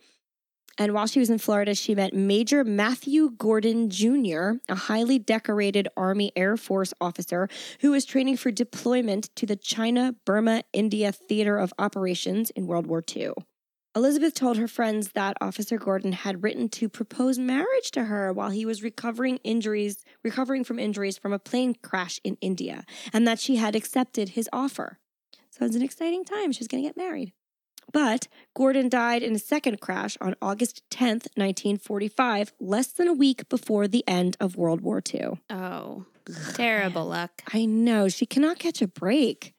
And 0.78 0.93
while 0.93 1.07
she 1.07 1.19
was 1.19 1.30
in 1.30 1.39
Florida, 1.39 1.73
she 1.73 1.95
met 1.95 2.13
Major 2.13 2.63
Matthew 2.63 3.32
Gordon 3.32 3.89
Jr., 3.89 4.51
a 4.69 4.75
highly 4.75 5.17
decorated 5.17 5.88
Army 5.97 6.32
Air 6.36 6.55
Force 6.55 6.93
officer 7.01 7.49
who 7.82 7.91
was 7.91 8.05
training 8.05 8.38
for 8.38 8.51
deployment 8.51 9.36
to 9.38 9.47
the 9.47 9.55
China 9.55 10.15
Burma 10.25 10.63
India 10.73 11.11
Theater 11.11 11.57
of 11.57 11.73
Operations 11.80 12.51
in 12.51 12.67
World 12.67 12.86
War 12.86 13.03
II. 13.15 13.32
Elizabeth 13.95 14.36
told 14.36 14.57
her 14.57 14.67
friends 14.67 15.13
that 15.13 15.36
Officer 15.41 15.80
Gordon 15.80 16.11
had 16.11 16.43
written 16.43 16.69
to 16.69 16.88
propose 16.88 17.39
marriage 17.39 17.89
to 17.89 18.03
her 18.03 18.32
while 18.32 18.51
he 18.51 18.63
was 18.63 18.84
recovering 18.84 19.38
injuries, 19.38 20.03
recovering 20.23 20.63
from 20.63 20.78
injuries 20.78 21.17
from 21.17 21.34
a 21.34 21.39
plane 21.39 21.75
crash 21.82 22.19
in 22.23 22.38
India, 22.39 22.86
and 23.11 23.28
that 23.28 23.39
she 23.39 23.55
had 23.55 23.75
accepted 23.75 24.30
his 24.30 24.47
offer. 24.53 24.99
So 25.49 25.65
it's 25.65 25.75
an 25.75 25.82
exciting 25.82 26.23
time. 26.23 26.51
She's 26.51 26.67
going 26.67 26.84
to 26.84 26.89
get 26.89 26.95
married. 26.95 27.34
But 27.91 28.27
Gordon 28.55 28.89
died 28.89 29.23
in 29.23 29.35
a 29.35 29.39
second 29.39 29.79
crash 29.79 30.17
on 30.19 30.35
August 30.41 30.83
10th, 30.91 31.27
1945, 31.35 32.53
less 32.59 32.88
than 32.88 33.07
a 33.07 33.13
week 33.13 33.47
before 33.49 33.88
the 33.88 34.03
end 34.07 34.35
of 34.39 34.57
World 34.57 34.81
War 34.81 35.01
II. 35.13 35.39
Oh, 35.49 36.05
terrible 36.53 37.05
luck. 37.05 37.41
I 37.53 37.65
know. 37.65 38.09
She 38.09 38.25
cannot 38.25 38.59
catch 38.59 38.81
a 38.81 38.88
break. 38.88 39.53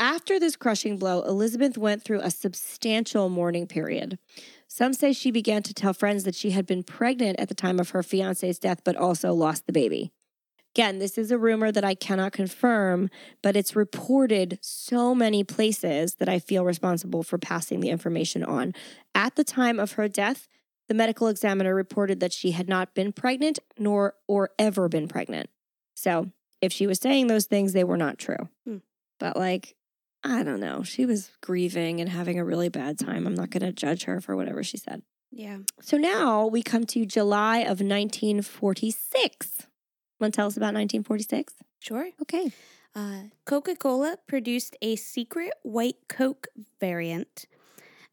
After 0.00 0.40
this 0.40 0.56
crushing 0.56 0.98
blow, 0.98 1.22
Elizabeth 1.22 1.78
went 1.78 2.02
through 2.02 2.20
a 2.20 2.30
substantial 2.30 3.28
mourning 3.28 3.66
period. 3.66 4.18
Some 4.66 4.92
say 4.92 5.12
she 5.12 5.30
began 5.30 5.62
to 5.62 5.74
tell 5.74 5.94
friends 5.94 6.24
that 6.24 6.34
she 6.34 6.50
had 6.50 6.66
been 6.66 6.82
pregnant 6.82 7.38
at 7.38 7.48
the 7.48 7.54
time 7.54 7.78
of 7.78 7.90
her 7.90 8.02
fiance's 8.02 8.58
death, 8.58 8.80
but 8.84 8.96
also 8.96 9.32
lost 9.32 9.66
the 9.66 9.72
baby. 9.72 10.10
Again, 10.74 10.98
this 10.98 11.16
is 11.16 11.30
a 11.30 11.38
rumor 11.38 11.70
that 11.70 11.84
I 11.84 11.94
cannot 11.94 12.32
confirm, 12.32 13.08
but 13.42 13.54
it's 13.54 13.76
reported 13.76 14.58
so 14.60 15.14
many 15.14 15.44
places 15.44 16.16
that 16.16 16.28
I 16.28 16.40
feel 16.40 16.64
responsible 16.64 17.22
for 17.22 17.38
passing 17.38 17.78
the 17.78 17.90
information 17.90 18.42
on. 18.42 18.74
At 19.14 19.36
the 19.36 19.44
time 19.44 19.78
of 19.78 19.92
her 19.92 20.08
death, 20.08 20.48
the 20.88 20.94
medical 20.94 21.28
examiner 21.28 21.76
reported 21.76 22.18
that 22.18 22.32
she 22.32 22.50
had 22.50 22.68
not 22.68 22.92
been 22.92 23.12
pregnant 23.12 23.60
nor 23.78 24.14
or 24.26 24.50
ever 24.58 24.88
been 24.88 25.06
pregnant. 25.06 25.48
So, 25.94 26.32
if 26.60 26.72
she 26.72 26.88
was 26.88 26.98
saying 26.98 27.28
those 27.28 27.46
things, 27.46 27.72
they 27.72 27.84
were 27.84 27.96
not 27.96 28.18
true. 28.18 28.48
Hmm. 28.66 28.78
But 29.20 29.36
like, 29.36 29.76
I 30.24 30.42
don't 30.42 30.60
know. 30.60 30.82
She 30.82 31.06
was 31.06 31.30
grieving 31.40 32.00
and 32.00 32.10
having 32.10 32.40
a 32.40 32.44
really 32.44 32.68
bad 32.68 32.98
time. 32.98 33.28
I'm 33.28 33.34
not 33.34 33.50
going 33.50 33.62
to 33.62 33.72
judge 33.72 34.04
her 34.04 34.20
for 34.20 34.34
whatever 34.34 34.64
she 34.64 34.78
said. 34.78 35.02
Yeah. 35.30 35.58
So 35.80 35.96
now 35.96 36.46
we 36.46 36.62
come 36.62 36.84
to 36.86 37.06
July 37.06 37.58
of 37.58 37.80
1946. 37.80 39.66
Want 40.20 40.32
to 40.32 40.36
tell 40.36 40.46
us 40.46 40.56
about 40.56 40.74
1946? 40.74 41.54
Sure. 41.80 42.10
Okay. 42.22 42.52
Uh, 42.94 43.24
Coca 43.44 43.74
Cola 43.74 44.18
produced 44.26 44.76
a 44.80 44.96
secret 44.96 45.52
white 45.62 45.96
Coke 46.08 46.46
variant 46.80 47.46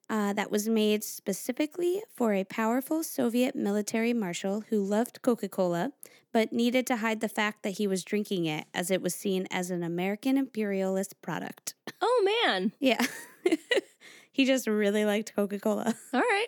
uh, 0.10 0.34
that 0.34 0.52
was 0.52 0.68
made 0.68 1.04
specifically 1.04 2.02
for 2.14 2.34
a 2.34 2.43
powerful 2.43 3.04
Soviet 3.04 3.56
military 3.56 4.14
marshal 4.14 4.64
who 4.70 4.84
loved 4.84 5.22
Coca 5.22 5.47
Cola 5.47 5.91
but 6.34 6.54
needed 6.54 6.88
to 6.88 6.97
hide 6.97 7.22
the 7.22 7.30
fact 7.30 7.64
that 7.64 7.72
he 7.72 7.88
was 7.88 8.04
drinking 8.04 8.45
it 8.45 8.66
as 8.74 8.89
it 8.89 9.02
was 9.02 9.14
seen 9.14 9.47
as 9.52 9.70
an 9.70 9.84
American 9.84 10.38
imperialist 10.38 11.22
product. 11.22 11.76
Oh, 12.02 12.43
man. 12.45 12.72
Yeah. 12.80 13.06
he 14.32 14.45
just 14.45 14.68
really 14.68 15.06
liked 15.06 15.36
Coca 15.36 15.60
Cola. 15.60 15.95
All 16.14 16.20
right. 16.22 16.47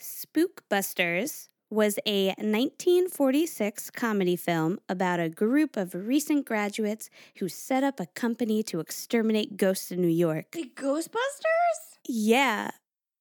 Spookbusters 0.00 1.48
was 1.74 1.98
a 2.06 2.28
1946 2.38 3.90
comedy 3.90 4.36
film 4.36 4.78
about 4.88 5.20
a 5.20 5.28
group 5.28 5.76
of 5.76 5.94
recent 5.94 6.46
graduates 6.46 7.10
who 7.36 7.48
set 7.48 7.82
up 7.82 7.98
a 7.98 8.06
company 8.06 8.62
to 8.62 8.80
exterminate 8.80 9.56
ghosts 9.56 9.90
in 9.90 10.00
New 10.00 10.08
York. 10.08 10.52
The 10.52 10.70
Ghostbusters? 10.74 11.98
Yeah. 12.06 12.70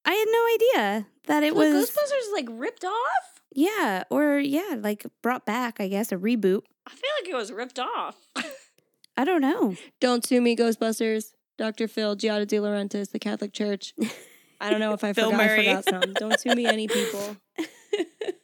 I 0.05 0.13
had 0.13 0.27
no 0.29 0.83
idea 0.85 1.07
that 1.27 1.43
it 1.43 1.53
The 1.53 1.59
was 1.59 1.89
Ghostbusters 1.89 2.33
like 2.33 2.47
ripped 2.51 2.85
off? 2.85 3.41
Yeah, 3.55 4.03
or 4.09 4.39
yeah, 4.39 4.75
like 4.79 5.05
brought 5.21 5.45
back, 5.45 5.79
I 5.79 5.87
guess, 5.87 6.11
a 6.11 6.17
reboot. 6.17 6.61
I 6.87 6.91
feel 6.91 7.09
like 7.21 7.29
it 7.29 7.35
was 7.35 7.51
ripped 7.51 7.79
off. 7.79 8.15
I 9.17 9.23
don't 9.23 9.41
know. 9.41 9.75
Don't 9.99 10.25
sue 10.25 10.41
me, 10.41 10.55
Ghostbusters. 10.55 11.33
Dr. 11.57 11.87
Phil, 11.87 12.15
Giada 12.15 12.47
De 12.47 12.57
Laurentiis, 12.57 13.11
the 13.11 13.19
Catholic 13.19 13.53
Church. 13.53 13.93
I 14.59 14.69
don't 14.69 14.79
know 14.79 14.93
if 14.93 15.03
I 15.03 15.13
Bill 15.13 15.29
forgot, 15.31 15.41
I 15.41 15.57
forgot 15.57 15.85
some. 15.85 16.13
Don't 16.13 16.39
sue 16.39 16.55
me, 16.55 16.65
any 16.65 16.87
people. 16.87 17.37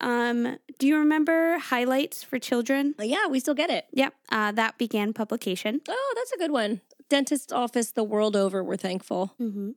um, 0.00 0.58
do 0.78 0.86
you 0.86 0.96
remember 0.98 1.58
highlights 1.58 2.22
for 2.22 2.38
children? 2.38 2.94
Yeah, 2.98 3.26
we 3.28 3.40
still 3.40 3.54
get 3.54 3.70
it. 3.70 3.86
Yep, 3.92 4.14
uh, 4.30 4.52
that 4.52 4.78
began 4.78 5.12
publication. 5.12 5.80
Oh, 5.88 6.12
that's 6.16 6.32
a 6.32 6.38
good 6.38 6.50
one. 6.50 6.80
Dentist's 7.08 7.52
office 7.52 7.92
the 7.92 8.04
world 8.04 8.36
over, 8.36 8.62
we're 8.64 8.76
thankful. 8.76 9.34
hmm 9.38 9.70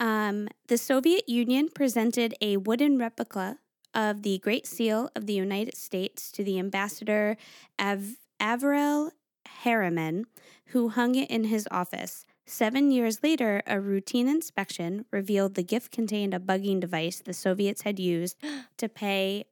Um, 0.00 0.48
the 0.68 0.78
Soviet 0.78 1.28
Union 1.28 1.68
presented 1.68 2.34
a 2.40 2.56
wooden 2.56 2.98
replica 2.98 3.58
of 3.94 4.22
the 4.22 4.38
Great 4.38 4.66
Seal 4.66 5.10
of 5.14 5.26
the 5.26 5.34
United 5.34 5.76
States 5.76 6.32
to 6.32 6.42
the 6.42 6.58
ambassador 6.58 7.36
Av- 7.80 8.16
Averell 8.40 9.10
Harriman, 9.62 10.24
who 10.66 10.88
hung 10.88 11.14
it 11.14 11.30
in 11.30 11.44
his 11.44 11.68
office. 11.70 12.24
Seven 12.46 12.90
years 12.90 13.22
later, 13.22 13.62
a 13.66 13.80
routine 13.80 14.28
inspection 14.28 15.04
revealed 15.10 15.54
the 15.54 15.62
gift 15.62 15.92
contained 15.92 16.34
a 16.34 16.38
bugging 16.40 16.80
device 16.80 17.20
the 17.20 17.32
Soviets 17.32 17.82
had 17.82 17.98
used 18.00 18.36
to 18.78 18.88
pay 18.88 19.44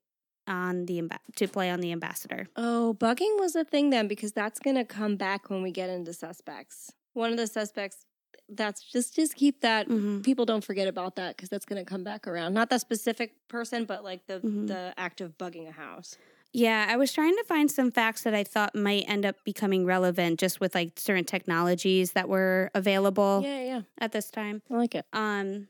on 0.47 0.87
the 0.87 1.03
to 1.37 1.47
play 1.47 1.71
on 1.71 1.81
the 1.81 1.93
ambassador. 1.93 2.49
Oh, 2.57 2.97
bugging 2.99 3.39
was 3.39 3.55
a 3.55 3.65
thing 3.65 3.91
then 3.91 4.09
because 4.09 4.33
that's 4.33 4.59
going 4.59 4.77
to 4.77 4.85
come 4.85 5.17
back 5.17 5.49
when 5.51 5.63
we 5.63 5.71
get 5.71 5.89
into 5.89 6.13
suspects. 6.13 6.91
One 7.13 7.31
of 7.31 7.37
the 7.37 7.47
suspects, 7.47 8.05
that's 8.49 8.83
just 8.83 9.15
just 9.15 9.37
keep 9.37 9.61
that 9.61 9.87
Mhm. 9.89 10.25
people 10.25 10.45
don't 10.45 10.65
forget 10.65 10.89
about 10.89 11.15
that 11.17 11.37
because 11.37 11.49
that's 11.49 11.65
going 11.67 11.81
to 11.85 11.89
come 11.89 12.03
back 12.03 12.27
around. 12.27 12.53
Not 12.55 12.71
that 12.71 12.81
specific 12.81 13.35
person, 13.47 13.85
but 13.85 14.03
like 14.03 14.27
the 14.27 14.41
Mhm. 14.41 14.67
the 14.67 14.93
act 14.97 15.21
of 15.21 15.39
bugging 15.39 15.69
a 15.69 15.73
house. 15.73 16.17
Yeah, 16.53 16.87
I 16.89 16.97
was 16.97 17.13
trying 17.13 17.37
to 17.37 17.45
find 17.45 17.71
some 17.71 17.91
facts 17.93 18.23
that 18.25 18.35
I 18.35 18.43
thought 18.45 18.75
might 18.75 19.05
end 19.07 19.25
up 19.25 19.37
becoming 19.45 19.85
relevant 19.87 20.41
just 20.41 20.61
with 20.61 20.75
like 20.75 20.93
certain 20.97 21.25
technologies 21.25 22.13
that 22.13 22.29
were 22.29 22.71
available 22.75 23.43
Yeah, 23.45 23.61
yeah, 23.63 23.81
at 23.99 24.13
this 24.13 24.31
time. 24.31 24.63
I 24.71 24.77
like 24.77 24.95
it. 24.95 25.07
Um, 25.13 25.69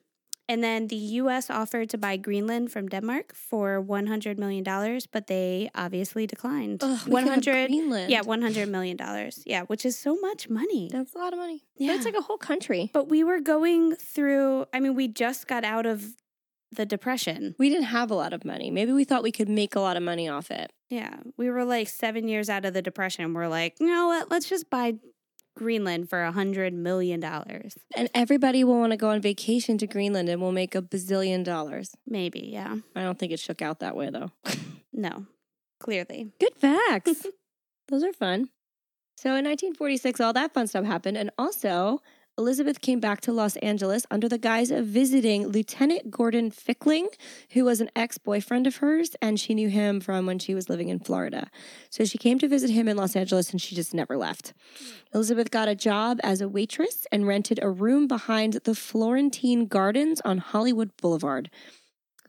and 0.49 0.65
then 0.65 0.89
the 0.89 0.97
U.S. 1.23 1.49
offered 1.49 1.91
to 1.91 1.99
buy 1.99 2.17
Greenland 2.17 2.73
from 2.73 2.89
Denmark 2.89 3.35
for 3.37 3.81
one 3.81 4.09
hundred 4.09 4.37
million 4.37 4.65
dollars, 4.65 5.07
but 5.07 5.29
they 5.29 5.71
obviously 5.77 6.27
declined. 6.27 6.83
Ugh, 6.83 6.99
we 7.07 7.13
one 7.13 7.23
could 7.25 7.35
have 7.35 7.45
hundred, 7.45 7.67
Greenland. 7.69 8.11
yeah, 8.11 8.23
one 8.23 8.43
hundred 8.43 8.69
million 8.69 8.97
dollars. 8.97 9.45
Yeah, 9.47 9.63
which 9.65 9.85
is 9.87 9.97
so 9.97 10.17
much 10.17 10.49
money. 10.49 10.89
that's 10.91 11.15
a 11.15 11.19
lot 11.19 11.33
of 11.33 11.39
money. 11.39 11.63
Yeah. 11.77 11.95
it's 11.95 12.05
like 12.05 12.17
a 12.17 12.21
whole 12.23 12.39
country. 12.39 12.91
But 12.93 13.09
we 13.09 13.23
were 13.23 13.39
going 13.41 13.95
through. 13.95 14.65
I 14.75 14.81
mean, 14.81 14.97
we 14.97 15.07
just 15.07 15.47
got 15.47 15.63
out 15.63 15.87
of 15.87 16.17
the 16.73 16.87
depression. 16.87 17.55
We 17.59 17.69
didn't 17.69 17.85
have 17.85 18.11
a 18.11 18.15
lot 18.15 18.33
of 18.33 18.45
money. 18.45 18.71
Maybe 18.71 18.93
we 18.93 19.05
thought 19.05 19.23
we 19.23 19.33
could 19.33 19.49
make 19.49 19.75
a 19.75 19.81
lot 19.81 19.97
of 19.97 20.03
money 20.03 20.29
off 20.29 20.51
it. 20.51 20.73
Yeah, 20.89 21.17
we 21.37 21.51
were 21.51 21.65
like 21.65 21.89
seven 21.89 22.29
years 22.29 22.49
out 22.49 22.65
of 22.65 22.75
the 22.75 22.83
depression. 22.83 23.35
We're 23.35 23.49
like, 23.49 23.79
you 23.81 23.87
know 23.87 24.09
what? 24.09 24.31
Let's 24.31 24.49
just 24.49 24.71
buy 24.71 24.95
Greenland 25.57 26.09
for 26.09 26.23
a 26.23 26.33
hundred 26.33 26.73
million 26.73 27.21
dollars. 27.21 27.77
And 27.95 28.09
everybody 28.15 28.65
will 28.65 28.79
want 28.79 28.93
to 28.93 28.97
go 28.97 29.11
on 29.11 29.21
vacation 29.21 29.79
to 29.79 29.87
Greenland 29.87 30.29
and 30.29 30.41
we'll 30.41 30.53
make 30.53 30.75
a 30.75 30.83
bazillion 30.83 31.45
dollars. 31.45 31.95
Maybe, 32.07 32.51
yeah. 32.53 32.77
I 32.95 33.03
don't 33.03 33.19
think 33.19 33.33
it 33.33 33.41
shook 33.41 33.63
out 33.63 33.81
that 33.81 33.97
way 33.97 34.11
though. 34.11 34.31
No, 34.93 35.27
clearly. 35.79 36.33
Good 36.41 36.57
facts. 36.57 37.25
Those 37.89 38.03
are 38.03 38.13
fun. 38.13 38.51
So 39.17 39.31
in 39.31 39.45
1946, 39.45 40.21
all 40.21 40.33
that 40.33 40.53
fun 40.53 40.67
stuff 40.67 40.85
happened. 40.85 41.17
And 41.17 41.31
also, 41.39 42.03
Elizabeth 42.41 42.81
came 42.81 43.01
back 43.01 43.21
to 43.21 43.33
Los 43.35 43.57
Angeles 43.57 44.07
under 44.11 44.27
the 44.27 44.39
guise 44.39 44.71
of 44.71 44.87
visiting 44.87 45.47
Lieutenant 45.47 46.11
Gordon 46.11 46.51
Fickling, 46.51 47.09
who 47.51 47.67
was 47.67 47.83
an 47.83 47.91
ex 47.95 48.17
boyfriend 48.17 48.67
of 48.67 48.77
hers, 48.77 49.15
and 49.21 49.39
she 49.39 49.53
knew 49.53 49.69
him 49.69 50.01
from 50.01 50.25
when 50.25 50.39
she 50.39 50.55
was 50.55 50.71
living 50.71 50.89
in 50.89 51.01
Florida. 51.01 51.51
So 51.91 52.07
she 52.07 52.17
came 52.17 52.39
to 52.39 52.49
visit 52.49 52.71
him 52.71 52.89
in 52.89 52.97
Los 52.97 53.15
Angeles 53.15 53.51
and 53.51 53.61
she 53.61 53.75
just 53.75 53.93
never 53.93 54.17
left. 54.17 54.55
Elizabeth 55.13 55.51
got 55.51 55.69
a 55.69 55.75
job 55.75 56.19
as 56.23 56.41
a 56.41 56.49
waitress 56.49 57.07
and 57.13 57.27
rented 57.27 57.59
a 57.61 57.69
room 57.69 58.09
behind 58.09 58.55
the 58.65 58.75
Florentine 58.75 59.67
Gardens 59.67 60.23
on 60.25 60.39
Hollywood 60.39 60.97
Boulevard. 60.97 61.51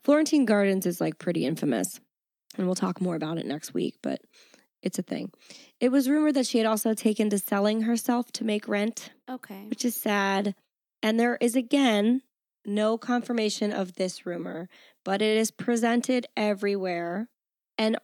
Florentine 0.03 0.43
Gardens 0.43 0.85
is 0.85 0.99
like 0.99 1.19
pretty 1.19 1.45
infamous, 1.45 2.01
and 2.57 2.65
we'll 2.65 2.75
talk 2.75 2.99
more 2.99 3.15
about 3.15 3.37
it 3.37 3.45
next 3.45 3.73
week, 3.73 3.95
but 4.01 4.19
it's 4.81 4.99
a 4.99 5.03
thing. 5.03 5.31
It 5.79 5.91
was 5.91 6.09
rumored 6.09 6.33
that 6.35 6.47
she 6.47 6.57
had 6.57 6.67
also 6.67 6.93
taken 6.93 7.29
to 7.29 7.37
selling 7.37 7.81
herself 7.81 8.31
to 8.33 8.43
make 8.43 8.67
rent, 8.67 9.11
Okay. 9.29 9.65
which 9.69 9.85
is 9.85 9.95
sad. 9.95 10.55
And 11.03 11.19
there 11.19 11.37
is 11.41 11.55
again 11.55 12.21
no 12.65 12.97
confirmation 12.97 13.71
of 13.71 13.95
this 13.95 14.25
rumor, 14.25 14.69
but 15.03 15.21
it 15.21 15.37
is 15.37 15.51
presented 15.51 16.27
everywhere. 16.37 17.29
And 17.77 17.97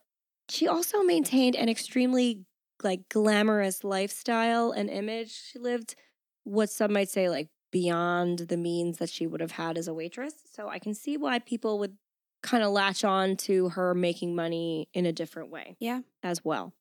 she 0.50 0.68
also 0.68 1.04
maintained 1.04 1.56
an 1.56 1.70
extremely 1.70 2.46
like 2.84 3.10
glamorous 3.10 3.84
lifestyle 3.84 4.72
and 4.72 4.90
image. 4.90 5.32
She 5.52 5.60
lived 5.60 5.96
what 6.44 6.70
some 6.70 6.94
might 6.94 7.10
say 7.10 7.30
like 7.30 7.50
beyond 7.72 8.40
the 8.40 8.58
means 8.58 8.98
that 8.98 9.10
she 9.10 9.28
would 9.28 9.42
have 9.42 9.52
had 9.52 9.78
as 9.78 9.88
a 9.88 9.94
waitress. 9.94 10.34
So 10.52 10.70
I 10.70 10.80
can 10.80 10.94
see 10.94 11.18
why 11.18 11.40
people 11.40 11.80
would 11.80 11.98
kind 12.42 12.64
of 12.64 12.72
latch 12.72 13.04
on 13.04 13.36
to 13.36 13.70
her 13.70 13.94
making 13.94 14.36
money 14.36 14.88
in 14.94 15.06
a 15.06 15.12
different 15.12 15.50
way 15.50 15.76
Yeah. 15.80 16.02
as 16.24 16.44
well. 16.46 16.74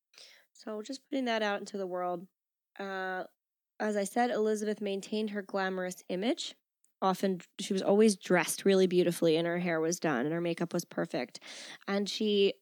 So 0.53 0.83
just 0.83 1.01
putting 1.09 1.25
that 1.27 1.43
out 1.43 1.61
into 1.61 1.77
the 1.79 1.87
world. 1.87 2.27
Uh, 2.79 3.25
as 3.81 3.97
I 3.97 4.05
said, 4.05 4.31
Elizabeth 4.31 4.81
maintained 4.81 5.31
her 5.31 5.43
glamorous 5.43 6.03
image. 6.09 6.55
often 7.03 7.41
she 7.61 7.75
was 7.75 7.83
always 7.83 8.17
dressed 8.17 8.65
really 8.65 8.87
beautifully 8.87 9.37
and 9.37 9.47
her 9.47 9.59
hair 9.59 9.81
was 9.81 10.01
done 10.01 10.25
and 10.25 10.33
her 10.33 10.41
makeup 10.41 10.73
was 10.73 10.85
perfect. 10.87 11.39
And 11.87 12.09
she 12.09 12.55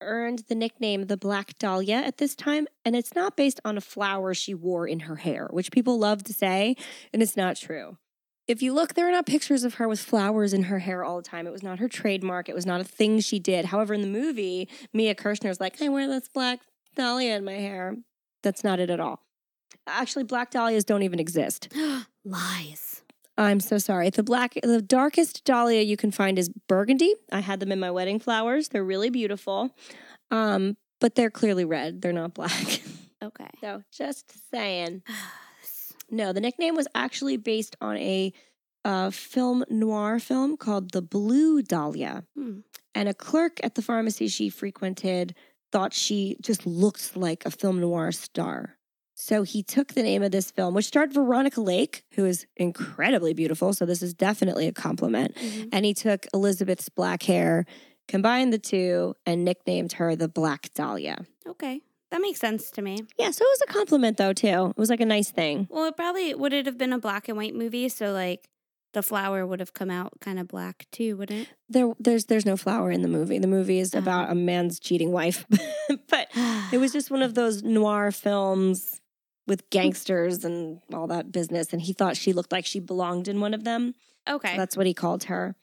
earned 0.00 0.44
the 0.48 0.54
nickname 0.54 1.06
the 1.06 1.16
Black 1.18 1.58
Dahlia 1.58 1.96
at 1.96 2.16
this 2.16 2.34
time. 2.34 2.66
And 2.86 2.96
it's 2.96 3.14
not 3.14 3.36
based 3.36 3.60
on 3.66 3.76
a 3.76 3.82
flower 3.82 4.32
she 4.34 4.54
wore 4.54 4.86
in 4.88 5.00
her 5.00 5.16
hair, 5.16 5.46
which 5.50 5.70
people 5.70 5.98
love 5.98 6.24
to 6.24 6.32
say, 6.32 6.74
and 7.12 7.22
it's 7.22 7.36
not 7.36 7.56
true. 7.56 7.98
If 8.48 8.60
you 8.60 8.72
look, 8.72 8.94
there 8.94 9.08
are 9.08 9.12
not 9.12 9.26
pictures 9.26 9.62
of 9.62 9.74
her 9.74 9.86
with 9.86 10.00
flowers 10.00 10.52
in 10.52 10.64
her 10.64 10.80
hair 10.80 11.04
all 11.04 11.16
the 11.16 11.22
time. 11.22 11.46
It 11.46 11.52
was 11.52 11.62
not 11.62 11.78
her 11.78 11.88
trademark. 11.88 12.48
It 12.48 12.54
was 12.54 12.66
not 12.66 12.80
a 12.80 12.84
thing 12.84 13.20
she 13.20 13.38
did. 13.38 13.66
However, 13.66 13.94
in 13.94 14.00
the 14.00 14.08
movie, 14.08 14.68
Mia 14.92 15.14
Kirshner's 15.14 15.60
like, 15.60 15.80
I 15.80 15.88
wear 15.88 16.08
this 16.08 16.28
black 16.28 16.60
dahlia 16.96 17.36
in 17.36 17.44
my 17.44 17.52
hair. 17.52 17.96
That's 18.42 18.64
not 18.64 18.80
it 18.80 18.90
at 18.90 18.98
all. 18.98 19.20
Actually, 19.86 20.24
black 20.24 20.50
dahlias 20.50 20.84
don't 20.84 21.04
even 21.04 21.20
exist. 21.20 21.68
Lies. 22.24 23.02
I'm 23.38 23.60
so 23.60 23.78
sorry. 23.78 24.10
The 24.10 24.22
black, 24.22 24.54
the 24.62 24.82
darkest 24.82 25.44
dahlia 25.44 25.82
you 25.82 25.96
can 25.96 26.10
find 26.10 26.38
is 26.38 26.48
burgundy. 26.68 27.14
I 27.30 27.40
had 27.40 27.60
them 27.60 27.72
in 27.72 27.80
my 27.80 27.90
wedding 27.90 28.18
flowers. 28.18 28.68
They're 28.68 28.84
really 28.84 29.08
beautiful, 29.08 29.74
um, 30.30 30.76
but 31.00 31.14
they're 31.14 31.30
clearly 31.30 31.64
red. 31.64 32.02
They're 32.02 32.12
not 32.12 32.34
black. 32.34 32.82
Okay. 33.22 33.46
so 33.60 33.84
just 33.92 34.50
saying. 34.50 35.04
No, 36.12 36.32
the 36.32 36.40
nickname 36.40 36.76
was 36.76 36.86
actually 36.94 37.38
based 37.38 37.74
on 37.80 37.96
a 37.96 38.32
uh, 38.84 39.10
film 39.10 39.64
noir 39.70 40.18
film 40.18 40.56
called 40.56 40.92
The 40.92 41.02
Blue 41.02 41.62
Dahlia. 41.62 42.24
Hmm. 42.36 42.60
And 42.94 43.08
a 43.08 43.14
clerk 43.14 43.58
at 43.62 43.74
the 43.74 43.82
pharmacy 43.82 44.28
she 44.28 44.50
frequented 44.50 45.34
thought 45.72 45.94
she 45.94 46.36
just 46.42 46.66
looked 46.66 47.16
like 47.16 47.46
a 47.46 47.50
film 47.50 47.80
noir 47.80 48.12
star. 48.12 48.76
So 49.14 49.42
he 49.42 49.62
took 49.62 49.94
the 49.94 50.02
name 50.02 50.22
of 50.22 50.32
this 50.32 50.50
film, 50.50 50.74
which 50.74 50.86
starred 50.86 51.14
Veronica 51.14 51.60
Lake, 51.60 52.04
who 52.14 52.26
is 52.26 52.46
incredibly 52.56 53.32
beautiful. 53.32 53.72
So 53.72 53.86
this 53.86 54.02
is 54.02 54.12
definitely 54.12 54.66
a 54.66 54.72
compliment. 54.72 55.34
Mhm. 55.36 55.68
And 55.72 55.84
he 55.84 55.94
took 55.94 56.26
Elizabeth's 56.34 56.88
black 56.88 57.22
hair, 57.22 57.64
combined 58.08 58.52
the 58.52 58.58
two, 58.58 59.14
and 59.24 59.44
nicknamed 59.44 59.92
her 59.94 60.16
the 60.16 60.28
Black 60.28 60.70
Dahlia. 60.74 61.24
Okay. 61.46 61.80
That 62.12 62.20
makes 62.20 62.38
sense 62.38 62.70
to 62.72 62.82
me. 62.82 62.98
Yeah, 63.18 63.30
so 63.32 63.42
it 63.44 63.48
was 63.58 63.62
a 63.68 63.72
compliment 63.72 64.18
though, 64.18 64.32
too. 64.34 64.66
It 64.70 64.76
was 64.78 64.90
like 64.90 65.00
a 65.00 65.06
nice 65.06 65.30
thing. 65.32 65.66
Well, 65.70 65.86
it 65.86 65.96
probably 65.96 66.32
would 66.34 66.52
it 66.52 66.66
have 66.66 66.78
been 66.78 66.92
a 66.92 66.98
black 66.98 67.26
and 67.28 67.36
white 67.36 67.54
movie, 67.54 67.88
so 67.88 68.12
like 68.12 68.48
the 68.92 69.02
flower 69.02 69.46
would 69.46 69.58
have 69.58 69.72
come 69.72 69.90
out 69.90 70.12
kind 70.20 70.38
of 70.38 70.46
black 70.46 70.86
too, 70.92 71.16
wouldn't 71.16 71.48
There, 71.70 71.94
there's, 71.98 72.26
there's 72.26 72.44
no 72.44 72.58
flower 72.58 72.90
in 72.90 73.00
the 73.02 73.08
movie. 73.08 73.38
The 73.38 73.46
movie 73.48 73.78
is 73.78 73.94
Oh. 73.94 73.98
about 73.98 74.30
a 74.30 74.34
man's 74.34 74.78
cheating 74.78 75.10
wife, 75.10 75.46
but 76.10 76.28
it? 76.34 76.74
it 76.74 76.78
was 76.78 76.92
just 76.92 77.10
one 77.10 77.22
of 77.22 77.34
those 77.34 77.62
noir 77.62 78.12
films 78.12 79.00
with 79.46 79.68
gangsters 79.70 80.44
and 80.44 80.80
all 80.92 81.06
that 81.06 81.32
business. 81.32 81.72
And 81.72 81.80
he 81.80 81.94
thought 81.94 82.18
she 82.18 82.34
looked 82.34 82.52
like 82.52 82.66
she 82.66 82.78
belonged 82.80 83.26
in 83.28 83.40
one 83.40 83.54
of 83.54 83.64
them. 83.64 83.94
okay. 84.28 84.50
So 84.52 84.56
that's 84.58 84.76
what 84.76 84.86
he 84.86 84.92
called 84.92 85.24
her. 85.24 85.56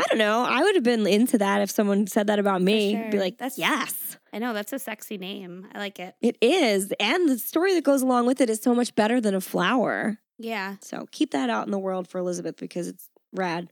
I 0.00 0.02
don't 0.08 0.18
know. 0.18 0.42
I 0.42 0.62
would 0.62 0.74
have 0.74 0.82
been 0.84 1.06
into 1.06 1.38
that 1.38 1.62
if 1.62 1.70
someone 1.70 2.08
said 2.08 2.26
that 2.26 2.40
about 2.40 2.60
me. 2.60 3.00
Be 3.12 3.20
like, 3.20 3.38
That's- 3.38 3.56
yes, 3.58 4.11
I 4.32 4.38
know 4.38 4.54
that's 4.54 4.72
a 4.72 4.78
sexy 4.78 5.18
name. 5.18 5.66
I 5.74 5.78
like 5.78 5.98
it. 6.00 6.14
it 6.20 6.36
is. 6.40 6.92
And 6.98 7.28
the 7.28 7.38
story 7.38 7.74
that 7.74 7.84
goes 7.84 8.02
along 8.02 8.26
with 8.26 8.40
it 8.40 8.48
is 8.48 8.62
so 8.62 8.74
much 8.74 8.94
better 8.94 9.20
than 9.20 9.34
a 9.34 9.40
flower. 9.40 10.18
Yeah. 10.38 10.76
So 10.80 11.06
keep 11.10 11.32
that 11.32 11.50
out 11.50 11.66
in 11.66 11.70
the 11.70 11.78
world 11.78 12.08
for 12.08 12.18
Elizabeth 12.18 12.56
because 12.56 12.88
it's 12.88 13.10
rad. 13.32 13.68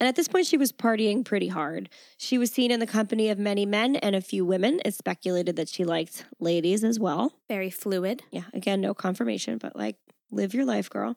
And 0.00 0.06
at 0.06 0.14
this 0.14 0.28
point, 0.28 0.46
she 0.46 0.56
was 0.56 0.70
partying 0.70 1.24
pretty 1.24 1.48
hard. 1.48 1.88
She 2.16 2.38
was 2.38 2.52
seen 2.52 2.70
in 2.70 2.78
the 2.78 2.86
company 2.86 3.30
of 3.30 3.38
many 3.38 3.66
men 3.66 3.96
and 3.96 4.14
a 4.14 4.20
few 4.20 4.44
women. 4.44 4.80
It's 4.84 4.98
speculated 4.98 5.56
that 5.56 5.68
she 5.68 5.84
liked 5.84 6.24
ladies 6.38 6.84
as 6.84 7.00
well. 7.00 7.32
Very 7.48 7.70
fluid. 7.70 8.22
Yeah, 8.30 8.44
again, 8.52 8.80
no 8.80 8.94
confirmation, 8.94 9.58
but 9.58 9.74
like, 9.74 9.96
live 10.30 10.54
your 10.54 10.64
life, 10.64 10.88
girl. 10.88 11.16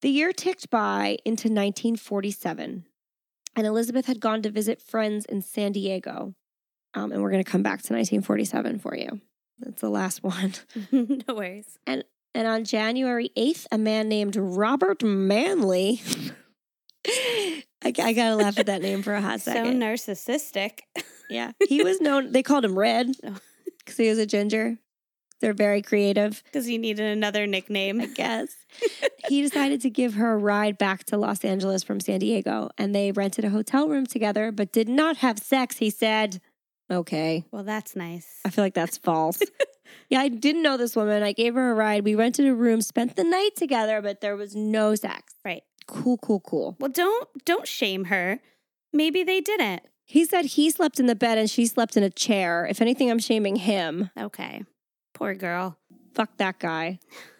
The 0.00 0.08
year 0.08 0.32
ticked 0.32 0.70
by 0.70 1.18
into 1.24 1.48
1947, 1.48 2.84
and 3.56 3.66
Elizabeth 3.66 4.06
had 4.06 4.20
gone 4.20 4.42
to 4.42 4.50
visit 4.50 4.80
friends 4.80 5.26
in 5.26 5.42
San 5.42 5.72
Diego. 5.72 6.34
Um, 6.94 7.12
and 7.12 7.22
we're 7.22 7.30
going 7.30 7.42
to 7.44 7.50
come 7.50 7.62
back 7.62 7.82
to 7.82 7.92
1947 7.92 8.78
for 8.78 8.96
you. 8.96 9.20
That's 9.58 9.80
the 9.80 9.90
last 9.90 10.22
one. 10.22 10.54
no 10.92 11.34
worries. 11.34 11.78
And 11.86 12.04
and 12.36 12.48
on 12.48 12.64
January 12.64 13.30
8th, 13.36 13.66
a 13.70 13.78
man 13.78 14.08
named 14.08 14.34
Robert 14.36 15.02
Manley. 15.04 16.00
I, 17.06 17.62
I 17.84 18.12
gotta 18.12 18.34
laugh 18.34 18.58
at 18.58 18.66
that 18.66 18.82
name 18.82 19.02
for 19.02 19.14
a 19.14 19.20
hot 19.20 19.40
So 19.40 19.52
second. 19.52 19.80
narcissistic. 19.80 20.80
yeah. 21.30 21.52
He 21.68 21.82
was 21.84 22.00
known, 22.00 22.32
they 22.32 22.42
called 22.42 22.64
him 22.64 22.78
Red 22.78 23.10
Oh. 23.24 23.36
because 23.78 23.96
he 23.98 24.08
was 24.08 24.18
a 24.18 24.26
ginger. 24.26 24.78
They're 25.40 25.52
very 25.52 25.82
creative, 25.82 26.42
Because 26.44 26.64
he 26.64 26.78
needed 26.78 27.04
another 27.04 27.46
nickname. 27.46 28.00
I 28.00 28.06
guess. 28.06 28.48
he 29.28 29.42
decided 29.42 29.82
to 29.82 29.90
give 29.90 30.14
her 30.14 30.32
a 30.32 30.38
ride 30.38 30.78
back 30.78 31.04
to 31.04 31.18
Los 31.18 31.44
Angeles 31.44 31.82
from 31.82 32.00
San 32.00 32.20
Diego, 32.20 32.70
and 32.78 32.94
they 32.94 33.12
rented 33.12 33.44
a 33.44 33.50
hotel 33.50 33.86
room 33.88 34.06
together, 34.06 34.50
but 34.50 34.72
did 34.72 34.88
not 34.88 35.18
have 35.18 35.38
sex, 35.38 35.76
he 35.78 35.90
said. 35.90 36.40
Okay. 36.90 37.44
Well, 37.50 37.64
that's 37.64 37.96
nice. 37.96 38.40
I 38.44 38.50
feel 38.50 38.64
like 38.64 38.74
that's 38.74 38.98
false. 38.98 39.40
yeah, 40.08 40.20
I 40.20 40.28
didn't 40.28 40.62
know 40.62 40.76
this 40.76 40.94
woman. 40.94 41.22
I 41.22 41.32
gave 41.32 41.54
her 41.54 41.70
a 41.70 41.74
ride. 41.74 42.04
We 42.04 42.14
rented 42.14 42.46
a 42.46 42.54
room, 42.54 42.82
spent 42.82 43.16
the 43.16 43.24
night 43.24 43.56
together, 43.56 44.02
but 44.02 44.20
there 44.20 44.36
was 44.36 44.54
no 44.54 44.94
sex. 44.94 45.34
Right. 45.44 45.62
Cool, 45.86 46.18
cool, 46.18 46.40
cool. 46.40 46.76
Well, 46.78 46.90
don't 46.90 47.28
don't 47.44 47.66
shame 47.66 48.04
her. 48.04 48.40
Maybe 48.92 49.22
they 49.22 49.40
didn't. 49.40 49.82
He 50.06 50.24
said 50.24 50.44
he 50.44 50.70
slept 50.70 51.00
in 51.00 51.06
the 51.06 51.14
bed 51.14 51.38
and 51.38 51.48
she 51.48 51.66
slept 51.66 51.96
in 51.96 52.02
a 52.02 52.10
chair. 52.10 52.66
If 52.66 52.80
anything, 52.80 53.10
I'm 53.10 53.18
shaming 53.18 53.56
him. 53.56 54.10
Okay. 54.18 54.62
Poor 55.14 55.34
girl. 55.34 55.78
Fuck 56.14 56.36
that 56.36 56.58
guy. 56.58 56.98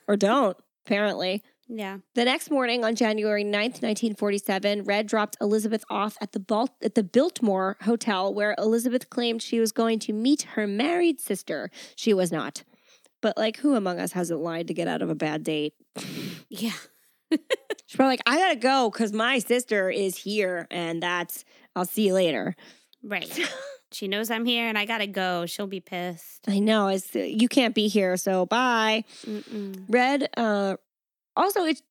Or 0.09 0.17
don't, 0.17 0.57
apparently. 0.87 1.43
Yeah. 1.69 1.99
The 2.15 2.25
next 2.25 2.51
morning 2.51 2.85
on 2.85 2.95
January 2.95 3.45
9th, 3.45 3.83
1947, 3.83 4.85
Red 4.85 5.07
dropped 5.07 5.37
Elizabeth 5.41 5.85
off 5.89 6.17
at 6.21 6.33
the 6.33 6.41
Balt- 6.41 6.77
at 6.83 6.95
the 6.95 7.03
Biltmore 7.03 7.77
Hotel 7.83 8.33
where 8.33 8.55
Elizabeth 8.59 9.09
claimed 9.11 9.43
she 9.43 9.61
was 9.61 9.73
going 9.73 9.99
to 10.01 10.13
meet 10.13 10.43
her 10.55 10.67
married 10.67 11.21
sister. 11.21 11.71
She 11.97 12.13
was 12.13 12.31
not. 12.31 12.65
But 13.23 13.39
like 13.39 13.59
who 13.59 13.75
among 13.75 13.99
us 13.99 14.13
hasn't 14.13 14.41
lied 14.41 14.69
to 14.69 14.75
get 14.75 14.89
out 14.89 15.01
of 15.01 15.09
a 15.11 15.15
bad 15.15 15.43
date? 15.45 15.75
Yeah. 16.51 16.73
She's 17.33 17.97
probably 17.97 18.13
like, 18.13 18.23
I 18.27 18.39
gotta 18.39 18.57
go 18.57 18.91
because 18.91 19.13
my 19.13 19.39
sister 19.41 19.91
is 19.91 20.17
here 20.17 20.69
and 20.71 21.03
that's 21.03 21.45
I'll 21.75 21.85
see 21.87 22.07
you 22.07 22.15
later. 22.15 22.55
Right. 23.03 23.41
she 23.93 24.07
knows 24.07 24.31
I'm 24.31 24.45
here 24.45 24.69
and 24.69 24.79
I 24.79 24.85
gotta 24.85 25.07
go. 25.09 25.47
She'll 25.47 25.67
be 25.67 25.81
pissed. 25.81 26.45
I 26.47 26.61
know, 26.61 26.89
it's 26.89 27.13
you 27.15 27.49
can't 27.49 27.75
be 27.75 27.89
here, 27.89 28.17
so 28.17 28.47
bye. 28.47 29.05
Mm-mm. 29.27 29.85
Red 29.89 30.29
uh 30.37 30.77
also 31.37 31.65
it's 31.65 31.83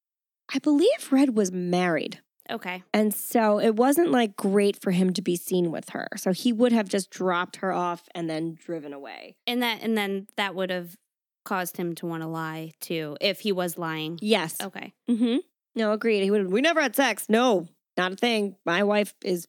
I 0.54 0.60
believe 0.60 1.12
Red 1.12 1.36
was 1.36 1.52
married. 1.52 2.22
Okay. 2.52 2.84
And 2.94 3.14
so 3.14 3.60
it 3.60 3.76
wasn't 3.76 4.12
like 4.12 4.36
great 4.36 4.82
for 4.82 4.92
him 4.92 5.14
to 5.14 5.22
be 5.22 5.36
seen 5.36 5.72
with 5.72 5.90
her. 5.90 6.10
So 6.18 6.34
he 6.34 6.52
would 6.52 6.74
have 6.74 6.90
just 6.90 7.10
dropped 7.10 7.58
her 7.58 7.72
off 7.72 8.04
and 8.14 8.30
then 8.30 8.56
driven 8.56 8.94
away. 8.94 9.36
And 9.48 9.64
that 9.64 9.82
and 9.82 9.98
then 9.98 10.28
that 10.36 10.54
would 10.54 10.70
have 10.70 10.98
caused 11.46 11.78
him 11.78 11.96
to 11.96 12.06
want 12.06 12.22
to 12.24 12.28
lie 12.28 12.72
too, 12.80 13.18
if 13.22 13.42
he 13.42 13.52
was 13.52 13.78
lying. 13.78 14.20
Yes. 14.22 14.56
Okay. 14.62 14.94
Mm-hmm. 15.10 15.38
No, 15.76 15.92
agreed. 15.92 16.24
He 16.24 16.32
would. 16.32 16.52
We 16.52 16.62
never 16.62 16.82
had 16.82 16.96
sex. 16.96 17.26
No, 17.30 17.68
not 17.98 18.12
a 18.12 18.16
thing. 18.16 18.56
My 18.66 18.84
wife 18.84 19.14
is 19.24 19.48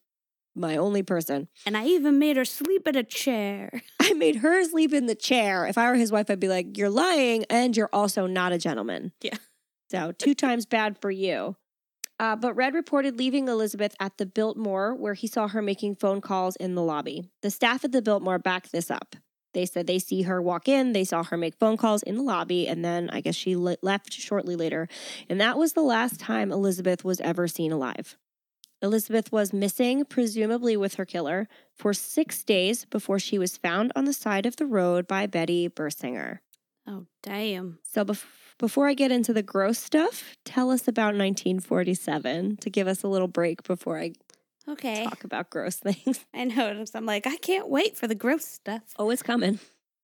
my 0.54 0.76
only 0.76 1.02
person. 1.02 1.48
And 1.66 1.76
I 1.76 1.84
even 1.86 2.18
made 2.18 2.36
her 2.36 2.44
sleep 2.44 2.86
in 2.86 2.96
a 2.96 3.02
chair. 3.02 3.82
I 4.00 4.12
made 4.14 4.36
her 4.36 4.64
sleep 4.64 4.92
in 4.92 5.06
the 5.06 5.14
chair. 5.14 5.66
If 5.66 5.76
I 5.76 5.90
were 5.90 5.96
his 5.96 6.12
wife, 6.12 6.30
I'd 6.30 6.40
be 6.40 6.48
like, 6.48 6.78
"You're 6.78 6.90
lying, 6.90 7.44
and 7.50 7.76
you're 7.76 7.90
also 7.92 8.26
not 8.26 8.52
a 8.52 8.58
gentleman." 8.58 9.12
Yeah. 9.20 9.36
So 9.94 10.12
two 10.12 10.34
times 10.34 10.66
bad 10.66 10.98
for 11.00 11.10
you. 11.10 11.56
Uh, 12.18 12.36
but 12.36 12.54
Red 12.54 12.74
reported 12.74 13.18
leaving 13.18 13.48
Elizabeth 13.48 13.94
at 13.98 14.18
the 14.18 14.26
Biltmore, 14.26 14.94
where 14.94 15.14
he 15.14 15.26
saw 15.26 15.48
her 15.48 15.60
making 15.60 15.96
phone 15.96 16.20
calls 16.20 16.56
in 16.56 16.74
the 16.74 16.82
lobby. 16.82 17.28
The 17.42 17.50
staff 17.50 17.84
at 17.84 17.92
the 17.92 18.02
Biltmore 18.02 18.38
backed 18.38 18.70
this 18.72 18.90
up. 18.90 19.16
They 19.52 19.66
said 19.66 19.86
they 19.86 20.00
see 20.00 20.22
her 20.22 20.42
walk 20.42 20.68
in, 20.68 20.92
they 20.92 21.04
saw 21.04 21.22
her 21.22 21.36
make 21.36 21.54
phone 21.54 21.76
calls 21.76 22.02
in 22.02 22.16
the 22.16 22.22
lobby, 22.22 22.66
and 22.66 22.84
then 22.84 23.08
I 23.10 23.20
guess 23.20 23.36
she 23.36 23.56
le- 23.56 23.76
left 23.82 24.12
shortly 24.12 24.56
later. 24.56 24.88
And 25.28 25.40
that 25.40 25.56
was 25.56 25.72
the 25.72 25.80
last 25.82 26.18
time 26.18 26.50
Elizabeth 26.50 27.04
was 27.04 27.20
ever 27.20 27.46
seen 27.46 27.70
alive. 27.70 28.16
Elizabeth 28.82 29.32
was 29.32 29.52
missing, 29.52 30.04
presumably 30.04 30.76
with 30.76 30.94
her 30.94 31.04
killer, 31.04 31.48
for 31.72 31.94
six 31.94 32.44
days 32.44 32.84
before 32.84 33.18
she 33.18 33.38
was 33.38 33.56
found 33.56 33.92
on 33.96 34.04
the 34.04 34.12
side 34.12 34.44
of 34.44 34.56
the 34.56 34.66
road 34.66 35.06
by 35.06 35.26
Betty 35.26 35.68
Bersinger. 35.68 36.40
Oh, 36.86 37.06
damn. 37.22 37.78
So 37.84 38.04
bef- 38.04 38.24
before 38.58 38.88
I 38.88 38.94
get 38.94 39.10
into 39.10 39.32
the 39.32 39.42
gross 39.42 39.78
stuff, 39.78 40.36
tell 40.44 40.70
us 40.70 40.86
about 40.88 41.14
1947 41.14 42.56
to 42.58 42.70
give 42.70 42.86
us 42.86 43.02
a 43.02 43.08
little 43.08 43.28
break 43.28 43.62
before 43.64 43.98
I 43.98 44.12
Okay. 44.68 45.04
talk 45.04 45.24
about 45.24 45.50
gross 45.50 45.76
things. 45.80 46.24
I 46.32 46.44
know. 46.44 46.84
I'm 46.94 47.06
like, 47.06 47.26
I 47.26 47.36
can't 47.36 47.68
wait 47.68 47.96
for 47.96 48.06
the 48.06 48.14
gross 48.14 48.44
stuff. 48.44 48.82
Oh, 48.98 49.10
it's 49.10 49.22
coming. 49.22 49.58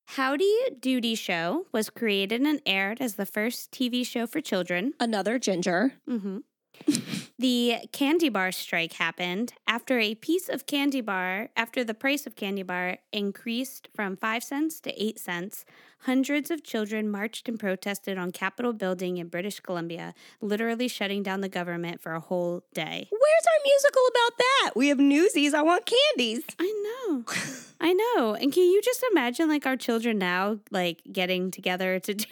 Howdy 0.09 0.53
Doody 0.81 1.15
Show 1.15 1.67
was 1.73 1.89
created 1.89 2.41
and 2.43 2.61
aired 2.67 3.01
as 3.01 3.15
the 3.15 3.25
first 3.27 3.71
TV 3.71 4.05
show 4.05 4.27
for 4.27 4.41
children. 4.41 4.93
Another 4.99 5.39
ginger. 5.39 5.95
hmm 6.07 6.39
The 7.41 7.89
candy 7.91 8.29
bar 8.29 8.53
strike 8.53 8.93
happened 8.93 9.55
after 9.67 9.99
a 9.99 10.15
piece 10.15 10.51
of 10.51 10.67
candy 10.67 11.01
bar, 11.01 11.49
after 11.57 11.83
the 11.83 11.95
price 11.95 12.27
of 12.27 12.37
candy 12.37 12.63
bar 12.63 12.99
increased 13.15 13.89
from 13.95 14.19
5 14.19 14.45
cents 14.45 14.79
to 14.81 15.03
8 15.03 15.19
cents. 15.19 15.65
Hundreds 16.01 16.51
of 16.51 16.63
children 16.63 17.11
marched 17.11 17.49
and 17.49 17.59
protested 17.59 18.19
on 18.19 18.31
Capitol 18.31 18.75
building 18.75 19.17
in 19.17 19.29
British 19.29 19.59
Columbia, 19.59 20.13
literally 20.43 20.87
shutting 20.87 21.23
down 21.23 21.41
the 21.41 21.49
government 21.49 22.03
for 22.03 22.13
a 22.13 22.21
whole 22.21 22.63
day. 22.75 23.09
Where's 23.11 23.47
our 23.47 23.65
musical 23.65 24.03
about 24.11 24.37
that? 24.37 24.71
We 24.77 24.89
have 24.89 24.99
newsies. 24.99 25.55
I 25.55 25.63
want 25.63 25.87
candies. 25.87 26.45
I 26.59 27.07
know. 27.09 27.25
I 27.81 27.95
know. 27.95 28.35
And 28.35 28.53
can 28.53 28.65
you 28.65 28.83
just 28.83 29.03
imagine 29.13 29.49
like 29.49 29.65
our 29.65 29.79
children 29.79 30.19
now 30.19 30.59
like 30.71 31.01
getting 31.11 31.51
together 31.51 32.01
to 32.01 32.13
do 32.15 32.27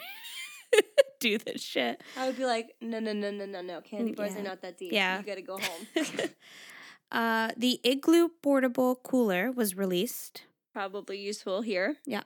do 1.27 1.37
this 1.37 1.61
shit. 1.61 2.01
I 2.17 2.27
would 2.27 2.37
be 2.37 2.45
like, 2.45 2.75
no, 2.81 2.99
no, 2.99 3.13
no, 3.13 3.31
no, 3.31 3.45
no, 3.45 3.61
no. 3.61 3.81
Candy 3.81 4.13
bars 4.13 4.33
Yeah. 4.33 4.39
are 4.39 4.43
not 4.43 4.61
that 4.61 4.77
deep. 4.77 4.91
Yeah. 4.93 5.19
You 5.19 5.25
gotta 5.25 5.41
go 5.41 5.57
home. 5.59 6.29
uh, 7.11 7.49
the 7.57 7.79
Igloo 7.83 8.29
portable 8.41 8.95
cooler 8.95 9.51
was 9.51 9.75
released. 9.75 10.43
Probably 10.73 11.17
useful 11.19 11.61
here. 11.61 11.97
Yeah. 12.05 12.23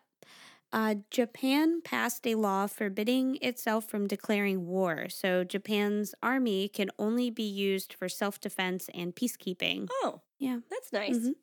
Uh, 0.72 0.96
Japan 1.12 1.82
passed 1.84 2.26
a 2.26 2.34
law 2.36 2.66
forbidding 2.66 3.38
itself 3.44 3.86
from 3.88 4.08
declaring 4.08 4.66
war. 4.66 5.08
So 5.10 5.44
Japan's 5.44 6.16
army 6.24 6.68
can 6.68 6.90
only 6.98 7.30
be 7.30 7.44
used 7.44 7.94
for 7.94 8.10
self 8.10 8.40
defense 8.40 8.90
and 8.94 9.16
peacekeeping. 9.16 9.88
Oh, 10.04 10.22
Yeah. 10.40 10.60
that's 10.72 10.92
nice. 10.92 11.18
Mhm. 11.18 11.36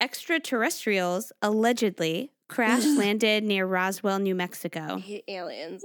Extraterrestrials 0.00 1.32
allegedly 1.40 2.30
crash 2.48 2.84
landed 2.84 3.42
near 3.42 3.64
Roswell, 3.66 4.18
New 4.18 4.34
Mexico, 4.34 5.02
aliens. 5.28 5.82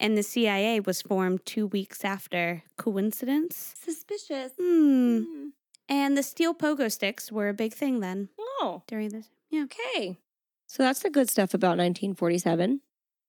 And 0.00 0.16
the 0.18 0.22
CIA 0.24 0.80
was 0.80 1.00
formed 1.02 1.46
two 1.46 1.68
weeks 1.68 2.04
after. 2.04 2.62
Coincidence? 2.76 3.74
Suspicious. 3.78 4.50
Hmm. 4.58 5.18
Hmm. 5.20 5.46
And 5.88 6.16
the 6.16 6.22
steel 6.22 6.54
pogo 6.54 6.90
sticks 6.90 7.30
were 7.30 7.48
a 7.48 7.54
big 7.54 7.72
thing 7.72 8.00
then 8.00 8.28
Oh, 8.38 8.82
during 8.88 9.10
this. 9.10 9.28
Yeah. 9.50 9.64
okay. 9.64 10.18
So 10.66 10.82
that's 10.82 11.00
the 11.00 11.10
good 11.10 11.28
stuff 11.30 11.52
about 11.54 11.78
1947. 11.78 12.80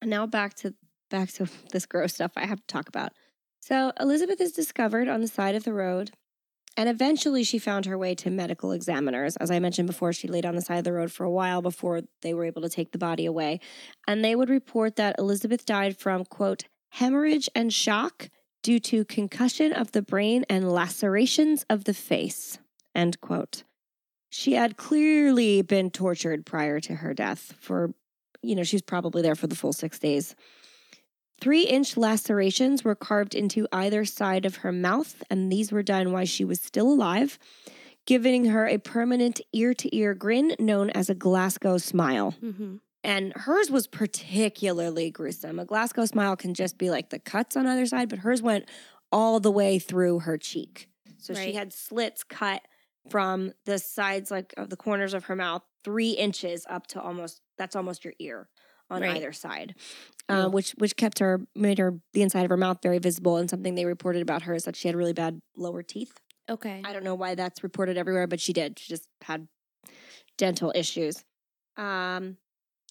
And 0.01 0.09
now 0.09 0.25
back 0.25 0.53
to 0.55 0.73
back 1.09 1.31
to 1.33 1.47
this 1.71 1.85
gross 1.85 2.13
stuff 2.13 2.31
I 2.35 2.45
have 2.45 2.59
to 2.59 2.67
talk 2.67 2.87
about. 2.87 3.11
So 3.59 3.91
Elizabeth 3.99 4.39
is 4.41 4.51
discovered 4.51 5.07
on 5.07 5.21
the 5.21 5.27
side 5.27 5.55
of 5.55 5.63
the 5.63 5.73
road, 5.73 6.11
and 6.77 6.87
eventually 6.87 7.43
she 7.43 7.59
found 7.59 7.85
her 7.85 7.97
way 7.97 8.15
to 8.15 8.29
medical 8.29 8.71
examiners. 8.71 9.35
As 9.37 9.51
I 9.51 9.59
mentioned 9.59 9.87
before, 9.87 10.13
she 10.13 10.27
laid 10.27 10.45
on 10.45 10.55
the 10.55 10.61
side 10.61 10.77
of 10.77 10.83
the 10.83 10.93
road 10.93 11.11
for 11.11 11.25
a 11.25 11.31
while 11.31 11.61
before 11.61 12.01
they 12.21 12.33
were 12.33 12.45
able 12.45 12.61
to 12.61 12.69
take 12.69 12.91
the 12.91 12.97
body 12.97 13.25
away. 13.25 13.59
And 14.07 14.23
they 14.23 14.35
would 14.35 14.49
report 14.49 14.95
that 14.95 15.15
Elizabeth 15.19 15.65
died 15.65 15.97
from, 15.97 16.25
quote, 16.25 16.63
hemorrhage 16.89 17.49
and 17.55 17.73
shock 17.73 18.29
due 18.63 18.79
to 18.79 19.03
concussion 19.05 19.73
of 19.73 19.91
the 19.91 20.01
brain 20.01 20.45
and 20.49 20.71
lacerations 20.71 21.65
of 21.69 21.83
the 21.83 21.93
face, 21.93 22.59
end 22.95 23.19
quote. 23.21 23.63
She 24.29 24.53
had 24.53 24.77
clearly 24.77 25.61
been 25.61 25.89
tortured 25.89 26.45
prior 26.45 26.79
to 26.81 26.95
her 26.95 27.13
death 27.13 27.53
for, 27.59 27.93
you 28.41 28.55
know, 28.55 28.63
she 28.63 28.75
was 28.77 28.81
probably 28.81 29.21
there 29.21 29.35
for 29.35 29.47
the 29.47 29.55
full 29.55 29.73
six 29.73 29.99
days. 29.99 30.35
Three 31.41 31.63
inch 31.63 31.97
lacerations 31.97 32.83
were 32.83 32.93
carved 32.93 33.33
into 33.33 33.67
either 33.71 34.05
side 34.05 34.45
of 34.45 34.57
her 34.57 34.71
mouth, 34.71 35.23
and 35.27 35.51
these 35.51 35.71
were 35.71 35.81
done 35.81 36.11
while 36.11 36.25
she 36.25 36.45
was 36.45 36.61
still 36.61 36.87
alive, 36.87 37.39
giving 38.05 38.45
her 38.45 38.67
a 38.67 38.77
permanent 38.77 39.41
ear 39.51 39.73
to 39.73 39.95
ear 39.95 40.13
grin 40.13 40.55
known 40.59 40.91
as 40.91 41.09
a 41.09 41.15
Glasgow 41.15 41.79
smile. 41.79 42.35
Mm-hmm. 42.43 42.75
And 43.03 43.33
hers 43.35 43.71
was 43.71 43.87
particularly 43.87 45.09
gruesome. 45.09 45.57
A 45.57 45.65
Glasgow 45.65 46.05
smile 46.05 46.35
can 46.35 46.53
just 46.53 46.77
be 46.77 46.91
like 46.91 47.09
the 47.09 47.17
cuts 47.17 47.57
on 47.57 47.65
either 47.65 47.87
side, 47.87 48.09
but 48.09 48.19
hers 48.19 48.43
went 48.43 48.69
all 49.11 49.39
the 49.39 49.51
way 49.51 49.79
through 49.79 50.19
her 50.19 50.37
cheek. 50.37 50.87
So 51.17 51.33
she 51.33 51.53
had 51.53 51.73
slits 51.73 52.23
cut 52.23 52.61
from 53.09 53.53
the 53.65 53.79
sides, 53.79 54.29
like 54.29 54.53
of 54.57 54.69
the 54.69 54.77
corners 54.77 55.15
of 55.15 55.25
her 55.25 55.35
mouth, 55.35 55.63
three 55.83 56.11
inches 56.11 56.67
up 56.69 56.85
to 56.87 57.01
almost 57.01 57.41
that's 57.57 57.75
almost 57.75 58.05
your 58.05 58.13
ear 58.19 58.47
on 58.91 59.01
Right. 59.01 59.15
either 59.17 59.31
side, 59.31 59.73
uh, 60.29 60.49
which 60.49 60.71
which 60.77 60.95
kept 60.95 61.19
her 61.19 61.41
made 61.55 61.77
her 61.79 61.99
the 62.13 62.21
inside 62.21 62.43
of 62.43 62.49
her 62.49 62.57
mouth 62.57 62.79
very 62.83 62.99
visible. 62.99 63.37
And 63.37 63.49
something 63.49 63.73
they 63.75 63.85
reported 63.85 64.21
about 64.21 64.43
her 64.43 64.53
is 64.53 64.65
that 64.65 64.75
she 64.75 64.87
had 64.87 64.95
really 64.95 65.13
bad 65.13 65.41
lower 65.55 65.81
teeth. 65.81 66.19
Okay. 66.49 66.81
I 66.83 66.91
don't 66.93 67.03
know 67.03 67.15
why 67.15 67.35
that's 67.35 67.63
reported 67.63 67.97
everywhere, 67.97 68.27
but 68.27 68.39
she 68.41 68.51
did. 68.53 68.77
She 68.77 68.89
just 68.93 69.07
had 69.21 69.47
dental 70.37 70.71
issues. 70.75 71.23
Um, 71.77 72.37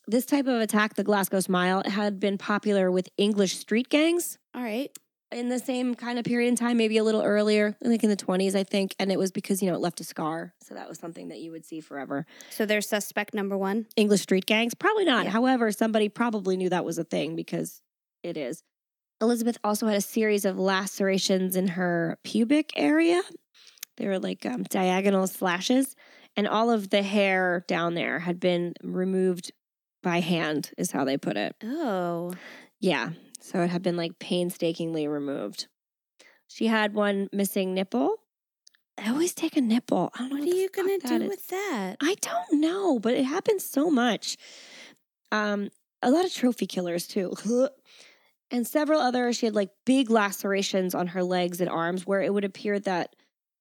this 0.07 0.25
type 0.25 0.47
of 0.47 0.61
attack, 0.61 0.95
the 0.95 1.05
Glasgow 1.05 1.41
Smile, 1.41 1.83
had 1.85 2.19
been 2.19 2.39
popular 2.39 2.91
with 2.91 3.09
English 3.17 3.57
street 3.57 3.89
gangs 3.91 4.39
All 4.55 4.63
right. 4.63 4.91
In 5.33 5.49
the 5.49 5.59
same 5.59 5.95
kind 5.95 6.19
of 6.19 6.25
period 6.25 6.49
in 6.49 6.57
time, 6.57 6.77
maybe 6.77 6.97
a 6.97 7.05
little 7.05 7.23
earlier, 7.23 7.77
like 7.83 8.03
in 8.03 8.11
the 8.11 8.17
20s, 8.17 8.55
I 8.55 8.65
think. 8.65 8.95
And 8.99 9.13
it 9.13 9.19
was 9.19 9.31
because, 9.31 9.63
you 9.63 9.69
know, 9.69 9.77
it 9.77 9.81
left 9.81 10.01
a 10.01 10.05
scar. 10.05 10.55
So 10.63 10.75
that 10.75 10.89
was 10.89 10.99
something 10.99 11.29
that 11.29 11.41
you 11.41 11.53
would 11.53 11.65
see 11.65 11.81
forever. 11.81 12.27
So 12.51 12.67
there's 12.67 12.89
suspect 12.89 13.35
number 13.35 13.57
one. 13.57 13.87
English 13.97 14.23
street 14.23 14.47
gangs? 14.47 14.75
Probably 14.75 15.05
not. 15.05 15.27
Yeah. 15.27 15.31
However, 15.31 15.71
somebody 15.73 16.09
probably 16.09 16.57
knew 16.57 16.69
that 16.69 16.85
was 16.85 16.99
a 16.99 17.05
thing 17.05 17.37
because 17.37 17.83
it 18.23 18.37
is. 18.37 18.63
Elizabeth 19.21 19.59
also 19.63 19.87
had 19.87 19.97
a 19.97 20.01
series 20.01 20.45
of 20.45 20.59
lacerations 20.59 21.55
in 21.55 21.69
her 21.69 22.19
pubic 22.25 22.73
area. 22.75 23.23
They 23.99 24.07
were 24.07 24.19
like 24.19 24.47
um, 24.47 24.63
diagonal 24.63 25.27
slashes, 25.27 25.95
and 26.37 26.49
all 26.49 26.71
of 26.71 26.89
the 26.89 27.03
hair 27.03 27.65
down 27.69 27.95
there 27.95 28.21
had 28.21 28.41
been 28.41 28.73
removed 28.83 29.53
by 30.03 30.21
hand, 30.21 30.71
is 30.79 30.93
how 30.93 31.05
they 31.05 31.19
put 31.19 31.37
it. 31.37 31.55
Oh. 31.63 32.33
Yeah. 32.81 33.11
So 33.41 33.61
it 33.63 33.71
had 33.71 33.83
been 33.83 33.97
like 33.97 34.19
painstakingly 34.19 35.09
removed. 35.09 35.67
She 36.47 36.67
had 36.67 36.95
one 36.95 37.29
missing 37.33 37.75
nipple. 37.75 38.17
I 39.03 39.09
always 39.11 39.33
take 39.35 39.57
a 39.57 39.61
nipple. 39.61 40.11
I 40.15 40.19
don't 40.19 40.31
know 40.31 40.37
What 40.37 40.47
what 40.47 40.55
are 40.55 40.59
you 40.59 40.69
gonna 40.69 40.99
do 40.99 41.25
is. 41.25 41.29
with 41.31 41.47
that? 41.49 41.97
I 42.03 42.17
don't 42.21 42.61
know, 42.61 42.99
but 42.99 43.15
it 43.15 43.25
happens 43.25 43.65
so 43.65 43.91
much. 43.91 44.37
Um, 45.33 45.71
a 46.03 46.11
lot 46.11 46.25
of 46.25 46.33
trophy 46.35 46.67
killers 46.67 47.07
too. 47.07 47.33
and 48.51 48.67
several 48.67 49.01
others. 49.01 49.37
she 49.37 49.47
had 49.47 49.55
like 49.55 49.71
big 49.87 50.11
lacerations 50.11 50.95
on 50.95 51.09
her 51.09 51.23
legs 51.23 51.61
and 51.61 51.71
arms 51.71 52.07
where 52.07 52.21
it 52.21 52.35
would 52.35 52.45
appear 52.45 52.79
that 52.81 53.15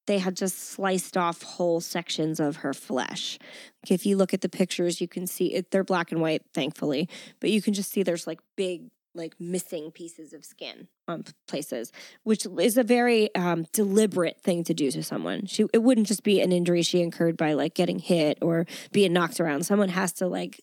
they 0.07 0.17
had 0.17 0.35
just 0.35 0.57
sliced 0.57 1.15
off 1.15 1.43
whole 1.43 1.79
sections 1.79 2.39
of 2.39 2.57
her 2.57 2.73
flesh. 2.73 3.37
Like 3.83 3.91
if 3.91 4.05
you 4.07 4.17
look 4.17 4.33
at 4.33 4.41
the 4.41 4.49
pictures, 4.49 4.99
you 4.99 5.07
can 5.07 5.27
see 5.27 5.53
it, 5.53 5.69
they're 5.69 5.83
black 5.83 6.11
and 6.11 6.19
white, 6.19 6.41
thankfully, 6.53 7.07
but 7.39 7.51
you 7.51 7.61
can 7.61 7.73
just 7.75 7.91
see 7.91 8.01
there's 8.01 8.25
like 8.25 8.39
big, 8.57 8.89
like 9.15 9.33
missing 9.39 9.91
pieces 9.91 10.33
of 10.33 10.45
skin 10.45 10.87
on 11.07 11.23
places, 11.47 11.91
which 12.23 12.45
is 12.59 12.77
a 12.77 12.83
very 12.83 13.33
um, 13.35 13.65
deliberate 13.73 14.39
thing 14.41 14.63
to 14.65 14.73
do 14.73 14.91
to 14.91 15.03
someone. 15.03 15.45
She, 15.45 15.65
it 15.73 15.79
wouldn't 15.79 16.07
just 16.07 16.23
be 16.23 16.41
an 16.41 16.51
injury 16.51 16.83
she 16.83 17.01
incurred 17.01 17.35
by 17.35 17.53
like 17.53 17.73
getting 17.73 17.99
hit 17.99 18.37
or 18.41 18.65
being 18.91 19.13
knocked 19.13 19.39
around. 19.39 19.65
Someone 19.65 19.89
has 19.89 20.13
to 20.13 20.27
like 20.27 20.61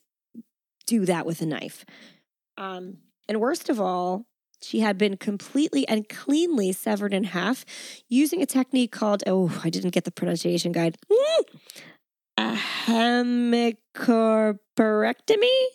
do 0.86 1.04
that 1.06 1.26
with 1.26 1.42
a 1.42 1.46
knife. 1.46 1.84
Um, 2.56 2.98
and 3.28 3.40
worst 3.40 3.68
of 3.68 3.80
all, 3.80 4.26
she 4.62 4.80
had 4.80 4.96
been 4.96 5.16
completely 5.16 5.86
and 5.88 6.08
cleanly 6.08 6.72
severed 6.72 7.12
in 7.12 7.24
half 7.24 7.64
using 8.08 8.40
a 8.40 8.46
technique 8.46 8.92
called, 8.92 9.22
oh, 9.26 9.60
I 9.62 9.70
didn't 9.70 9.90
get 9.90 10.04
the 10.04 10.12
pronunciation 10.12 10.72
guide, 10.72 10.96
Mm! 11.10 11.44
a 12.38 12.54
hemicorporectomy. 12.86 15.66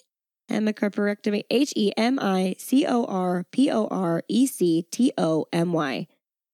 Hemicorporectomy, 0.51 1.43
H 1.49 1.73
E 1.75 1.91
M 1.97 2.19
I 2.19 2.55
C 2.57 2.85
O 2.85 3.05
R 3.05 3.45
P 3.51 3.71
O 3.71 3.87
R 3.87 4.23
E 4.27 4.45
C 4.47 4.83
T 4.91 5.11
O 5.17 5.45
M 5.51 5.73
Y. 5.73 6.07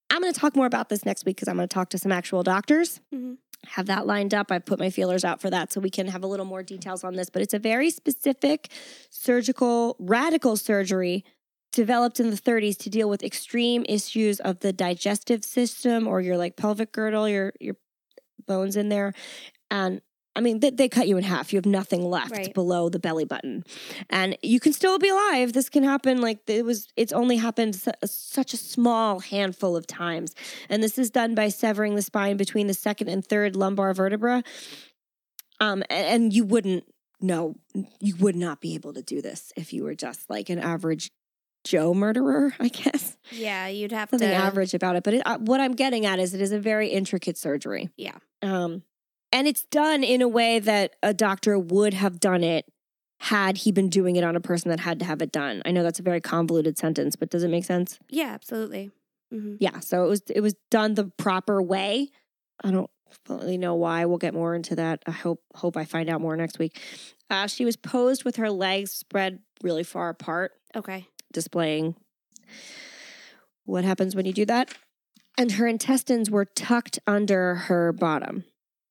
I'm 0.09 0.21
going 0.21 0.33
to 0.33 0.39
talk 0.39 0.55
more 0.55 0.65
about 0.65 0.89
this 0.89 1.05
next 1.05 1.25
week 1.25 1.35
because 1.35 1.47
I'm 1.47 1.57
going 1.57 1.67
to 1.67 1.73
talk 1.73 1.89
to 1.89 1.97
some 1.97 2.11
actual 2.11 2.43
doctors. 2.43 3.01
Mhm. 3.13 3.37
Have 3.65 3.87
that 3.87 4.05
lined 4.05 4.33
up. 4.33 4.51
I've 4.51 4.65
put 4.65 4.79
my 4.79 4.89
feelers 4.89 5.25
out 5.25 5.41
for 5.41 5.49
that 5.49 5.73
so 5.73 5.81
we 5.81 5.89
can 5.89 6.07
have 6.07 6.23
a 6.23 6.27
little 6.27 6.45
more 6.45 6.63
details 6.63 7.03
on 7.03 7.15
this. 7.15 7.29
But 7.29 7.41
it's 7.41 7.53
a 7.53 7.59
very 7.59 7.89
specific 7.89 8.69
surgical, 9.09 9.95
radical 9.99 10.55
surgery 10.55 11.25
developed 11.73 12.19
in 12.19 12.29
the 12.29 12.37
30s 12.37 12.77
to 12.77 12.89
deal 12.89 13.09
with 13.09 13.23
extreme 13.23 13.83
issues 13.89 14.39
of 14.39 14.59
the 14.59 14.71
digestive 14.71 15.43
system 15.43 16.07
or 16.07 16.21
your 16.21 16.37
like 16.37 16.55
pelvic 16.55 16.91
girdle, 16.91 17.27
your 17.27 17.51
your 17.59 17.75
bones 18.47 18.77
in 18.77 18.89
there. 18.89 19.13
And 19.69 20.01
I 20.37 20.41
mean, 20.41 20.59
they, 20.59 20.69
they 20.69 20.87
cut 20.87 21.07
you 21.07 21.17
in 21.17 21.23
half. 21.23 21.51
You 21.51 21.57
have 21.57 21.65
nothing 21.65 22.01
left 22.09 22.31
Right. 22.31 22.53
below 22.53 22.89
the 22.89 22.99
belly 22.99 23.25
button, 23.25 23.63
and 24.09 24.37
you 24.43 24.59
can 24.59 24.71
still 24.71 24.99
be 24.99 25.09
alive. 25.09 25.51
This 25.53 25.67
can 25.69 25.83
happen. 25.83 26.21
Like 26.21 26.47
it 26.47 26.63
was, 26.63 26.87
it's 26.95 27.11
only 27.11 27.37
happened 27.37 27.75
su- 27.75 27.91
such 28.05 28.53
a 28.53 28.57
small 28.57 29.19
handful 29.19 29.75
of 29.75 29.87
times, 29.87 30.35
and 30.69 30.83
this 30.83 30.97
is 30.97 31.09
done 31.09 31.33
by 31.35 31.49
severing 31.49 31.95
the 31.95 32.01
spine 32.01 32.37
between 32.37 32.67
the 32.67 32.73
second 32.73 33.07
and 33.09 33.25
third 33.25 33.55
lumbar 33.55 33.93
vertebra. 33.93 34.43
Um, 35.59 35.81
a- 35.89 35.93
and, 35.93 36.31
you 36.33 36.43
wouldn't 36.45 36.83
know, 37.19 37.55
you 37.99 38.15
would 38.17 38.35
not 38.35 38.61
be 38.61 38.75
able 38.75 38.93
to 38.93 39.01
do 39.01 39.21
this 39.21 39.51
if 39.55 39.73
you 39.73 39.83
were 39.83 39.95
just 39.95 40.29
like 40.29 40.49
an 40.49 40.59
average 40.59 41.09
Joe 41.63 41.93
murderer, 41.93 42.53
I 42.59 42.67
guess. 42.67 43.17
Yeah, 43.31 43.67
you'd 43.67 43.91
have 43.91 44.09
Something 44.11 44.29
to. 44.29 44.35
average 44.35 44.73
about 44.75 44.95
it, 44.95 45.03
but 45.03 45.15
it, 45.15 45.23
uh, 45.25 45.39
what 45.39 45.59
I'm 45.59 45.73
getting 45.73 46.05
at 46.05 46.19
is 46.19 46.33
it 46.33 46.41
is 46.41 46.51
a 46.51 46.59
very 46.59 46.89
intricate 46.89 47.37
surgery. 47.37 47.89
Yeah. 47.97 48.15
Um, 48.43 48.83
and 49.31 49.47
it's 49.47 49.63
done 49.65 50.03
in 50.03 50.21
a 50.21 50.27
way 50.27 50.59
that 50.59 50.95
a 51.03 51.13
doctor 51.13 51.57
would 51.59 51.93
have 51.93 52.19
done 52.19 52.43
it 52.43 52.65
had 53.19 53.57
he 53.57 53.71
been 53.71 53.89
doing 53.89 54.15
it 54.15 54.23
on 54.23 54.35
a 54.35 54.39
person 54.39 54.69
that 54.69 54.79
had 54.79 54.99
to 54.99 55.05
have 55.05 55.21
it 55.21 55.31
done. 55.31 55.61
I 55.65 55.71
know 55.71 55.81
that's 55.83 55.99
a 55.99 56.03
very 56.03 56.21
convoluted 56.21 56.77
sentence, 56.77 57.15
but 57.15 57.29
does 57.29 57.43
it 57.43 57.49
make 57.49 57.65
sense? 57.65 57.97
Yeah, 58.09 58.27
absolutely. 58.33 58.91
hmm 59.31 59.55
Yeah, 59.59 59.79
so 59.79 60.03
it 60.05 60.07
was 60.07 60.21
it 60.29 60.41
was 60.41 60.55
done 60.71 60.93
the 60.95 61.05
proper 61.17 61.61
way. 61.61 62.09
I 62.63 62.71
don't 62.71 62.89
fully 63.25 63.57
know 63.57 63.73
why. 63.75 64.05
We'll 64.05 64.17
get 64.17 64.33
more 64.33 64.53
into 64.55 64.75
that. 64.75 65.01
I 65.07 65.11
hope 65.11 65.41
hope 65.55 65.77
I 65.77 65.85
find 65.85 66.09
out 66.09 66.21
more 66.21 66.35
next 66.37 66.59
week. 66.59 66.79
Uh, 67.29 67.47
she 67.47 67.65
was 67.65 67.75
posed 67.75 68.23
with 68.23 68.35
her 68.37 68.49
legs 68.51 68.91
spread 68.91 69.39
really 69.63 69.83
far 69.83 70.09
apart, 70.09 70.51
Okay. 70.75 71.07
displaying 71.33 71.95
what 73.65 73.83
happens 73.83 74.15
when 74.15 74.25
you 74.25 74.33
do 74.33 74.45
that. 74.45 74.73
And 75.37 75.53
her 75.53 75.67
intestines 75.67 76.31
were 76.31 76.45
tucked 76.45 76.99
under 77.05 77.55
her 77.55 77.91
bottom. 77.91 78.45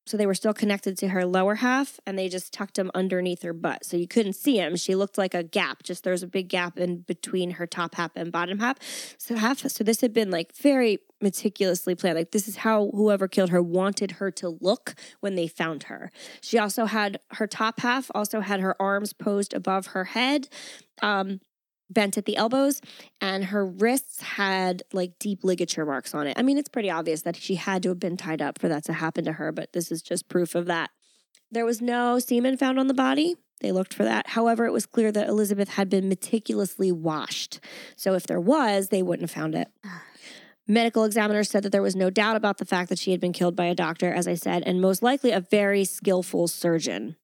So 0.07 0.17
they 0.17 0.25
were 0.25 0.33
still 0.33 0.53
connected 0.53 0.97
to 0.99 1.09
her 1.09 1.25
lower 1.25 1.55
half 1.55 1.99
and 2.05 2.17
they 2.17 2.29
just 2.29 2.53
tucked 2.53 2.75
them 2.75 2.89
underneath 2.95 3.41
her 3.43 3.53
butt. 3.53 3.85
So 3.85 3.97
you 3.97 4.07
couldn't 4.07 4.33
see 4.33 4.57
them. 4.57 4.75
She 4.75 4.95
looked 4.95 5.17
like 5.17 5.33
a 5.33 5.43
gap. 5.43 5.83
Just 5.83 6.03
there 6.03 6.11
was 6.11 6.23
a 6.23 6.27
big 6.27 6.47
gap 6.47 6.79
in 6.79 6.99
between 7.01 7.51
her 7.51 7.67
top 7.67 7.95
half 7.95 8.11
and 8.15 8.31
bottom 8.31 8.59
half. 8.59 8.77
So 9.17 9.35
half 9.35 9.59
so 9.59 9.83
this 9.83 10.01
had 10.01 10.13
been 10.13 10.31
like 10.31 10.55
very 10.55 10.99
meticulously 11.21 11.93
planned. 11.95 12.17
Like 12.17 12.31
this 12.31 12.47
is 12.47 12.57
how 12.57 12.89
whoever 12.93 13.27
killed 13.27 13.49
her 13.49 13.61
wanted 13.61 14.11
her 14.11 14.31
to 14.31 14.57
look 14.61 14.95
when 15.19 15.35
they 15.35 15.47
found 15.47 15.83
her. 15.83 16.11
She 16.41 16.57
also 16.57 16.85
had 16.85 17.19
her 17.31 17.47
top 17.47 17.81
half 17.81 18.09
also 18.15 18.39
had 18.39 18.61
her 18.61 18.81
arms 18.81 19.13
posed 19.13 19.53
above 19.53 19.87
her 19.87 20.05
head. 20.05 20.47
Um 21.01 21.41
bent 21.89 22.17
at 22.17 22.25
the 22.25 22.37
elbows 22.37 22.81
and 23.21 23.45
her 23.45 23.65
wrists 23.65 24.21
had 24.21 24.83
like 24.93 25.17
deep 25.19 25.43
ligature 25.43 25.85
marks 25.85 26.13
on 26.13 26.27
it. 26.27 26.37
I 26.37 26.41
mean, 26.41 26.57
it's 26.57 26.69
pretty 26.69 26.89
obvious 26.89 27.21
that 27.21 27.35
she 27.35 27.55
had 27.55 27.83
to 27.83 27.89
have 27.89 27.99
been 27.99 28.17
tied 28.17 28.41
up 28.41 28.59
for 28.59 28.67
that 28.67 28.83
to 28.85 28.93
happen 28.93 29.25
to 29.25 29.33
her, 29.33 29.51
but 29.51 29.73
this 29.73 29.91
is 29.91 30.01
just 30.01 30.29
proof 30.29 30.55
of 30.55 30.65
that. 30.65 30.89
There 31.51 31.65
was 31.65 31.81
no 31.81 32.19
semen 32.19 32.57
found 32.57 32.79
on 32.79 32.87
the 32.87 32.93
body. 32.93 33.35
They 33.61 33.71
looked 33.71 33.93
for 33.93 34.03
that. 34.03 34.27
However, 34.27 34.65
it 34.65 34.73
was 34.73 34.85
clear 34.85 35.11
that 35.11 35.29
Elizabeth 35.29 35.69
had 35.69 35.89
been 35.89 36.09
meticulously 36.09 36.91
washed. 36.91 37.59
So 37.95 38.13
if 38.13 38.27
there 38.27 38.39
was, 38.39 38.89
they 38.89 39.01
wouldn't 39.01 39.29
have 39.29 39.31
found 39.31 39.55
it. 39.55 39.69
Medical 40.67 41.05
examiners 41.05 41.49
said 41.49 41.63
that 41.63 41.71
there 41.71 41.81
was 41.81 41.95
no 41.95 42.09
doubt 42.09 42.35
about 42.35 42.57
the 42.57 42.65
fact 42.65 42.89
that 42.89 42.99
she 42.99 43.11
had 43.11 43.21
been 43.21 43.31
killed 43.31 43.55
by 43.55 43.65
a 43.65 43.73
doctor, 43.73 44.13
as 44.13 44.27
I 44.27 44.33
said, 44.33 44.63
and 44.65 44.81
most 44.81 45.01
likely 45.01 45.31
a 45.31 45.39
very 45.39 45.85
skillful 45.85 46.49
surgeon. 46.49 47.15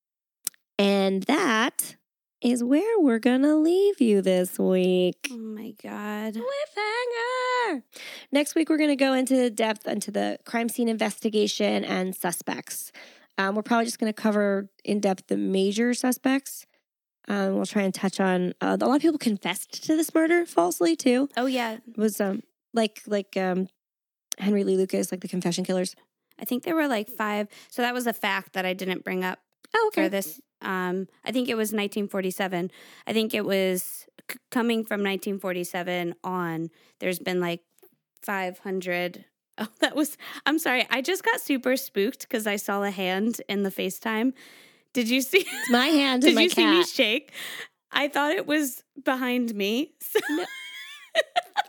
And 0.80 1.24
that 1.24 1.98
is 2.44 2.64
where 2.64 3.00
we're 3.00 3.20
going 3.20 3.42
to 3.42 3.56
leave 3.56 4.02
you 4.02 4.22
this 4.22 4.60
week. 4.60 5.30
Oh 5.32 5.38
my 5.38 5.74
god. 5.82 6.36
Cliffhanger. 6.36 7.84
Next 8.32 8.54
week, 8.56 8.70
we're 8.70 8.78
going 8.78 8.90
to 8.90 8.96
go 8.96 9.14
into 9.14 9.50
depth 9.50 9.88
into 9.88 10.12
the 10.12 10.38
crime 10.46 10.68
scene 10.70 10.90
investigation 10.90 11.86
and 11.86 12.16
suspects. 12.16 12.92
Um, 13.38 13.56
we're 13.56 13.64
probably 13.64 13.86
just 13.86 14.00
going 14.00 14.12
to 14.12 14.22
cover 14.22 14.70
in 14.84 15.00
depth 15.00 15.28
the 15.28 15.38
major 15.38 15.94
suspects. 15.94 16.66
Um, 17.30 17.56
we'll 17.56 17.66
try 17.66 17.84
and 17.84 17.94
touch 17.94 18.20
on 18.20 18.54
uh, 18.60 18.78
a 18.80 18.86
lot 18.86 18.98
of 18.98 19.02
people 19.02 19.18
confessed 19.18 19.84
to 19.86 19.96
this 19.96 20.14
murder 20.14 20.46
falsely 20.46 20.96
too. 20.98 21.30
Oh 21.38 21.46
yeah. 21.46 21.76
It 21.76 21.98
was 21.98 22.20
um 22.20 22.44
like 22.74 23.02
like 23.08 23.38
um 23.38 23.70
Henry 24.38 24.66
Lee 24.66 24.76
Lucas, 24.76 25.12
like 25.12 25.22
the 25.22 25.30
confession 25.30 25.64
killers. 25.64 25.96
I 26.38 26.44
think 26.44 26.64
there 26.64 26.76
were 26.76 26.88
like 26.88 27.10
five. 27.10 27.48
So 27.70 27.82
that 27.82 27.94
was 27.94 28.08
a 28.08 28.14
fact 28.14 28.54
that 28.54 28.66
I 28.66 28.74
didn't 28.74 29.06
bring 29.06 29.24
up 29.24 29.40
Oh, 29.76 29.90
for 29.94 30.10
this. 30.10 30.40
Um, 30.64 31.08
I 31.26 31.32
think 31.32 31.50
it 31.50 31.56
was 31.56 31.68
1947. 31.70 32.72
I 33.06 33.14
think 33.14 33.34
it 33.34 33.46
was 33.46 34.06
c- 34.32 34.38
coming 34.52 34.80
from 34.86 35.02
1947 35.02 36.16
on. 36.24 36.70
There's 37.00 37.20
been 37.20 37.40
like 37.40 37.62
500. 38.22 39.26
Oh, 39.60 39.68
that 39.82 39.96
was. 39.96 40.18
I'm 40.48 40.58
sorry. 40.58 40.88
I 40.90 41.04
just 41.04 41.24
got 41.24 41.40
super 41.40 41.78
spooked 41.78 42.22
because 42.22 42.48
I 42.48 42.56
saw 42.56 42.82
a 42.82 42.90
hand 42.90 43.40
in 43.48 43.62
the 43.62 43.70
FaceTime. 43.70 44.34
Did 44.94 45.08
you 45.08 45.22
see? 45.22 45.46
It's 45.48 45.70
my 45.70 45.86
hand 45.86 46.24
and 46.26 46.32
Did 46.32 46.36
my 46.36 46.42
you 46.42 46.50
see 46.50 46.66
me 46.66 46.84
shake? 46.84 47.32
I 47.92 48.08
thought 48.08 48.32
it 48.32 48.48
was 48.48 48.84
behind 49.06 49.54
me. 49.54 49.94
So, 50.02 50.20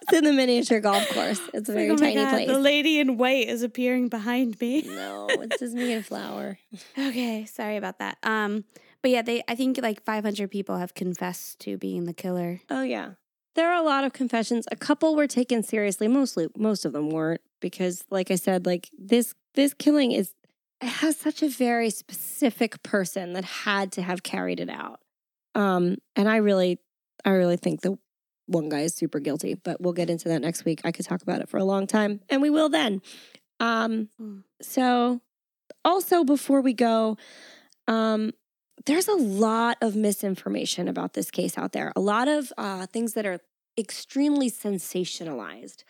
It's 0.03 0.13
in 0.15 0.25
the 0.25 0.33
miniature 0.33 0.81
golf 0.81 1.07
course. 1.11 1.41
It's 1.53 1.69
a 1.69 1.73
very 1.73 1.91
oh 1.91 1.97
tiny 1.97 2.15
God, 2.15 2.31
place. 2.31 2.49
The 2.49 2.59
lady 2.59 3.01
in 3.01 3.19
white 3.19 3.49
is 3.49 3.63
appearing 3.63 4.09
behind 4.09 4.59
me. 4.61 4.83
no, 4.87 5.27
it's 5.29 5.61
just 5.61 5.75
me 5.75 5.93
and 5.93 6.05
Flower. 6.07 6.59
Okay, 6.99 7.45
sorry 7.45 7.77
about 7.77 7.99
that. 7.99 8.17
Um, 8.23 8.65
but 9.05 9.11
yeah, 9.11 9.21
they 9.21 9.43
I 9.47 9.55
think 9.55 9.79
like 9.83 10.03
500 10.03 10.51
people 10.51 10.79
have 10.79 10.95
confessed 10.95 11.59
to 11.61 11.77
being 11.77 12.07
the 12.07 12.15
killer. 12.15 12.63
Oh 12.71 12.81
yeah. 12.83 13.11
There 13.55 13.71
are 13.71 13.77
a 13.77 13.85
lot 13.85 14.05
of 14.05 14.15
confessions. 14.15 14.67
A 14.73 14.77
couple 14.77 15.15
were 15.15 15.27
taken 15.27 15.63
seriously. 15.63 16.09
Mostly 16.09 16.49
most 16.57 16.87
of 16.87 16.95
them 16.95 17.11
weren't 17.11 17.43
because 17.61 18.03
like 18.11 18.31
I 18.31 18.37
said 18.37 18.65
like 18.65 18.89
this 18.99 19.35
this 19.57 19.75
killing 19.75 20.13
is 20.13 20.33
it 20.81 20.87
has 20.89 21.19
such 21.19 21.43
a 21.43 21.51
very 21.51 21.91
specific 21.91 22.83
person 22.83 23.35
that 23.35 23.45
had 23.45 23.93
to 23.93 24.03
have 24.03 24.23
carried 24.23 24.59
it 24.59 24.71
out. 24.71 25.01
Um 25.55 25.99
and 26.17 26.27
I 26.27 26.37
really 26.37 26.79
I 27.27 27.33
really 27.33 27.59
think 27.59 27.83
the 27.83 27.99
one 28.47 28.71
guy 28.71 28.81
is 28.81 28.95
super 28.95 29.21
guilty, 29.21 29.53
but 29.53 29.83
we'll 29.83 29.93
get 29.93 30.09
into 30.09 30.31
that 30.31 30.41
next 30.41 30.65
week. 30.65 30.81
I 30.83 30.93
could 30.93 31.05
talk 31.05 31.21
about 31.21 31.43
it 31.43 31.51
for 31.51 31.59
a 31.59 31.65
long 31.65 31.87
time 31.87 32.21
and 32.31 32.41
we 32.41 32.49
will 32.49 32.71
then. 32.71 33.03
Um 33.61 34.09
Hmm. 34.17 34.39
so 34.63 35.21
also 35.85 36.25
before 36.25 36.63
we 36.63 36.73
go 36.73 37.19
um 37.87 38.33
there's 38.87 39.09
a 39.09 39.15
lot 39.15 39.79
of 39.81 39.97
misinformation 39.97 40.89
about 40.89 41.15
this 41.15 41.31
case 41.31 41.57
out 41.57 41.73
there. 41.73 41.93
A 41.97 42.01
lot 42.01 42.29
of 42.29 42.53
uh, 42.59 42.87
things 42.87 43.15
that 43.15 43.27
are 43.27 43.41
extremely 43.79 44.51
sensationalized 44.51 45.85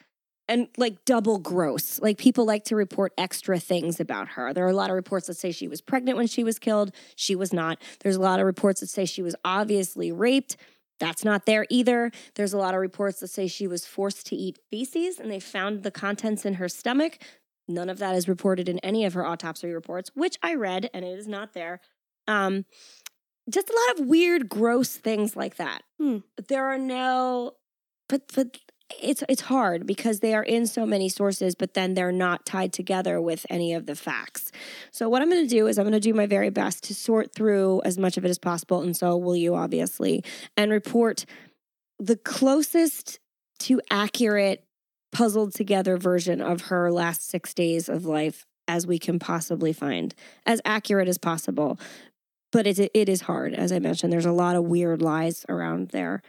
and 0.49 0.69
like 0.77 1.05
double 1.05 1.39
gross. 1.39 2.01
Like 2.01 2.19
people 2.19 2.45
like 2.45 2.65
to 2.65 2.77
report 2.77 3.13
extra 3.17 3.59
things 3.59 4.01
about 4.01 4.29
her. 4.31 4.53
There 4.53 4.65
are 4.65 4.71
a 4.71 4.75
lot 4.75 4.91
of 4.91 4.97
reports 4.97 5.27
that 5.27 5.35
say 5.35 5.53
she 5.53 5.69
was 5.69 5.81
pregnant 5.81 6.17
when 6.17 6.27
she 6.27 6.45
was 6.45 6.59
killed. 6.59 6.95
She 7.17 7.35
was 7.35 7.53
not. 7.53 7.81
There's 8.01 8.17
a 8.17 8.21
lot 8.21 8.41
of 8.41 8.47
reports 8.47 8.81
that 8.81 8.89
say 8.89 9.05
she 9.05 9.23
was 9.23 9.35
obviously 9.45 10.13
raped. 10.13 10.57
That's 11.01 11.25
not 11.25 11.47
there 11.47 11.67
either. 11.71 12.13
There's 12.35 12.53
a 12.53 12.59
lot 12.59 12.75
of 12.75 12.81
reports 12.81 13.21
that 13.21 13.29
say 13.29 13.47
she 13.47 13.67
was 13.67 13.87
forced 13.87 14.27
to 14.27 14.37
eat 14.37 14.59
feces 14.71 15.19
and 15.19 15.31
they 15.31 15.41
found 15.41 15.83
the 15.83 15.91
contents 15.91 16.45
in 16.45 16.55
her 16.55 16.69
stomach. 16.69 17.19
None 17.67 17.89
of 17.89 17.99
that 17.99 18.15
is 18.15 18.29
reported 18.29 18.69
in 18.69 18.79
any 18.81 19.05
of 19.05 19.15
her 19.15 19.25
autopsy 19.25 19.73
reports, 19.73 20.11
which 20.15 20.39
I 20.43 20.55
read 20.55 20.91
and 20.93 21.05
it 21.05 21.19
is 21.19 21.27
not 21.27 21.55
there. 21.55 21.81
Um, 22.27 22.65
just 23.49 23.69
a 23.69 23.77
lot 23.89 24.01
of 24.01 24.07
weird, 24.07 24.49
gross 24.49 24.97
things 24.97 25.37
like 25.37 25.57
that. 25.57 25.83
Hmm. 26.01 26.19
There 26.49 26.67
are 26.67 26.79
no, 26.79 27.53
but 28.09 28.23
but 28.35 28.59
it's 29.03 29.23
it's 29.29 29.43
hard 29.43 29.87
because 29.87 30.21
they 30.21 30.35
are 30.35 30.43
in 30.43 30.67
so 30.67 30.87
many 30.87 31.09
sources, 31.09 31.55
but 31.55 31.75
then 31.75 31.95
they're 31.95 32.13
not 32.13 32.47
tied 32.47 32.73
together 32.73 33.21
with 33.21 33.45
any 33.51 33.75
of 33.75 33.87
the 33.87 33.95
facts. 33.95 34.51
So 34.91 35.09
what 35.09 35.23
I'm 35.23 35.31
going 35.31 35.45
to 35.45 35.49
do 35.49 35.67
is 35.67 35.79
I'm 35.79 35.85
going 35.85 35.93
to 35.93 36.01
do 36.01 36.15
my 36.15 36.27
very 36.27 36.51
best 36.51 36.85
to 36.85 36.95
sort 36.95 37.35
through 37.35 37.83
as 37.85 37.99
much 37.99 38.17
of 38.17 38.25
it 38.25 38.31
as 38.31 38.39
possible, 38.39 38.83
and 38.83 38.97
so 38.97 39.17
will 39.17 39.37
you, 39.37 39.55
obviously, 39.55 40.23
and 40.57 40.71
report 40.71 41.25
the 41.99 42.17
closest 42.17 43.21
to 43.61 43.81
accurate, 43.91 44.65
puzzled 45.13 45.55
together 45.55 45.97
version 45.97 46.41
of 46.41 46.63
her 46.63 46.91
last 46.91 47.29
six 47.29 47.55
days 47.55 47.89
of 47.89 48.05
life 48.05 48.47
as 48.67 48.87
we 48.87 48.99
can 48.99 49.19
possibly 49.19 49.73
find, 49.73 50.15
as 50.47 50.61
accurate 50.65 51.09
as 51.09 51.19
possible 51.19 51.79
but 52.55 52.67
it, 52.67 52.79
it 52.95 53.09
is 53.09 53.21
hard 53.23 53.53
as 53.55 53.71
i 53.73 53.79
mentioned 53.79 54.13
there's 54.13 54.25
a 54.25 54.33
lot 54.33 54.57
of 54.57 54.65
weird 54.65 55.03
lies 55.03 55.45
around 55.49 55.89
there 55.91 56.23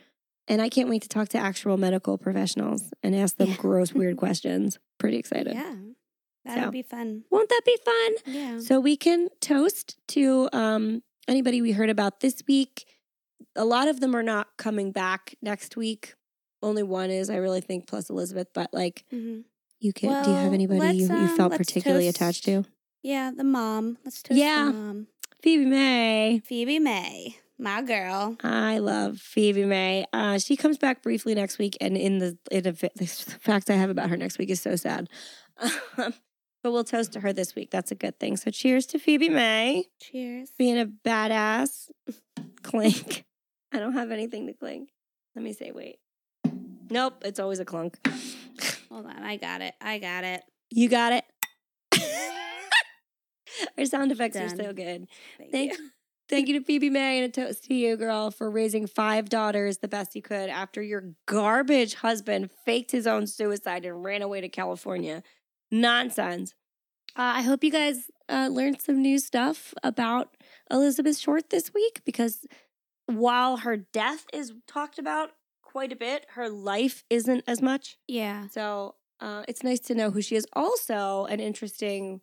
and 0.47 0.61
i 0.61 0.67
can't 0.69 0.89
wait 0.89 1.01
to 1.03 1.09
talk 1.09 1.29
to 1.29 1.37
actual 1.37 1.77
medical 1.77 2.17
professionals 2.17 2.91
and 3.03 3.15
ask 3.15 3.37
them 3.37 3.49
Yeah. 3.49 3.55
gross 3.57 3.93
weird 3.93 4.17
questions 4.25 4.77
pretty 4.99 5.17
excited 5.17 5.53
Yeah. 5.53 5.75
That 6.45 6.55
would 6.57 6.65
So. 6.65 6.71
be 6.71 6.81
fun. 6.83 7.23
won't 7.31 7.49
that 7.49 7.61
be 7.65 7.77
fun 7.85 8.11
Yeah. 8.35 8.59
so 8.59 8.79
we 8.79 8.97
can 8.97 9.29
toast 9.41 9.97
to 10.09 10.49
um, 10.53 11.01
anybody 11.27 11.61
we 11.61 11.71
heard 11.71 11.89
about 11.89 12.19
this 12.19 12.43
week 12.47 12.85
a 13.55 13.65
lot 13.65 13.87
of 13.87 13.99
them 14.01 14.15
are 14.15 14.23
not 14.23 14.47
coming 14.57 14.91
back 14.91 15.35
next 15.41 15.75
week 15.77 16.15
only 16.61 16.83
one 16.83 17.09
is 17.09 17.29
i 17.29 17.35
really 17.37 17.61
think 17.61 17.87
plus 17.87 18.09
elizabeth 18.09 18.47
but 18.53 18.69
like 18.73 19.05
hmm 19.11 19.39
you 19.81 19.91
can 19.93 20.23
do 20.23 20.31
you 20.31 20.35
have 20.37 20.53
anybody 20.53 20.97
you, 20.97 21.05
you 21.07 21.13
um, 21.13 21.35
felt 21.37 21.53
particularly 21.55 22.05
toast- 22.05 22.15
attached 22.17 22.45
to 22.45 22.63
Yeah, 23.03 23.29
the 23.35 23.43
mom. 23.43 23.97
Let's 24.05 24.23
toast 24.23 24.39
Yeah. 24.39 24.65
the 24.65 24.73
mom. 24.73 25.07
Phoebe 25.45 25.65
may 25.65 26.41
Phoebe 26.43 26.79
May, 26.79 27.37
my 27.59 27.83
girl. 27.83 28.35
I 28.43 28.79
love 28.79 29.19
Phoebe 29.19 29.63
May. 29.63 30.07
Uh, 30.11 30.39
she 30.39 30.57
comes 30.57 30.79
back 30.79 31.03
briefly 31.03 31.35
next 31.35 31.59
week, 31.59 31.77
and 31.79 31.95
in 31.95 32.17
the 32.17 32.35
in 32.49 32.65
a, 32.65 32.71
the 32.71 33.05
fact 33.41 33.69
I 33.69 33.75
have 33.75 33.91
about 33.91 34.09
her 34.09 34.17
next 34.17 34.39
week 34.39 34.49
is 34.49 34.59
so 34.59 34.75
sad. 34.75 35.07
but 35.95 36.13
we'll 36.63 36.83
toast 36.83 37.13
to 37.13 37.19
her 37.19 37.31
this 37.31 37.53
week. 37.53 37.69
That's 37.69 37.91
a 37.91 37.95
good 37.95 38.19
thing. 38.19 38.37
So 38.37 38.49
cheers 38.49 38.87
to 38.87 38.97
Phoebe 38.97 39.29
May 39.29 39.85
Cheers. 40.01 40.49
being 40.57 40.79
a 40.79 40.87
badass. 40.87 41.91
clink. 42.63 43.23
I 43.71 43.77
don't 43.77 43.93
have 43.93 44.09
anything 44.09 44.47
to 44.47 44.53
clink. 44.53 44.89
Let 45.35 45.45
me 45.45 45.53
say 45.53 45.71
wait. 45.71 45.99
Nope, 46.89 47.21
it's 47.23 47.39
always 47.39 47.59
a 47.59 47.65
clunk. 47.65 47.99
Hold 48.89 49.05
on, 49.05 49.21
I 49.21 49.37
got 49.37 49.61
it. 49.61 49.75
I 49.79 49.99
got 49.99 50.23
it. 50.23 50.41
You 50.71 50.89
got 50.89 51.13
it. 51.13 52.41
Our 53.77 53.85
sound 53.85 54.11
effects 54.11 54.37
are 54.37 54.49
so 54.49 54.73
good. 54.73 55.07
Thank, 55.37 55.51
Thank 55.51 55.71
you. 55.73 55.89
Thank 56.29 56.47
you 56.47 56.57
to 56.59 56.65
Phoebe 56.65 56.89
May 56.89 57.19
and 57.19 57.25
a 57.25 57.29
toast 57.29 57.65
to 57.65 57.75
you, 57.75 57.95
girl, 57.97 58.31
for 58.31 58.49
raising 58.49 58.87
five 58.87 59.29
daughters 59.29 59.77
the 59.77 59.87
best 59.87 60.15
you 60.15 60.23
could 60.23 60.49
after 60.49 60.81
your 60.81 61.13
garbage 61.27 61.93
husband 61.95 62.49
faked 62.65 62.91
his 62.91 63.05
own 63.05 63.27
suicide 63.27 63.85
and 63.85 64.03
ran 64.03 64.23
away 64.23 64.41
to 64.41 64.49
California. 64.49 65.21
Nonsense. 65.69 66.53
Uh, 67.15 67.33
I 67.37 67.41
hope 67.43 67.63
you 67.63 67.71
guys 67.71 68.09
uh, 68.27 68.49
learned 68.51 68.81
some 68.81 69.01
new 69.01 69.19
stuff 69.19 69.73
about 69.83 70.35
Elizabeth 70.71 71.17
Short 71.17 71.49
this 71.51 71.73
week 71.73 72.01
because 72.05 72.45
while 73.05 73.57
her 73.57 73.77
death 73.77 74.25
is 74.33 74.51
talked 74.67 74.97
about 74.97 75.29
quite 75.61 75.91
a 75.91 75.95
bit, 75.95 76.25
her 76.31 76.49
life 76.49 77.03
isn't 77.09 77.43
as 77.47 77.61
much. 77.61 77.97
Yeah. 78.07 78.47
So 78.51 78.95
Uh, 79.21 79.43
it's 79.47 79.63
nice 79.63 79.79
to 79.79 79.95
know 79.95 80.11
who 80.11 80.21
she 80.21 80.35
is. 80.35 80.45
Also, 80.53 81.25
an 81.25 81.39
interesting 81.39 82.19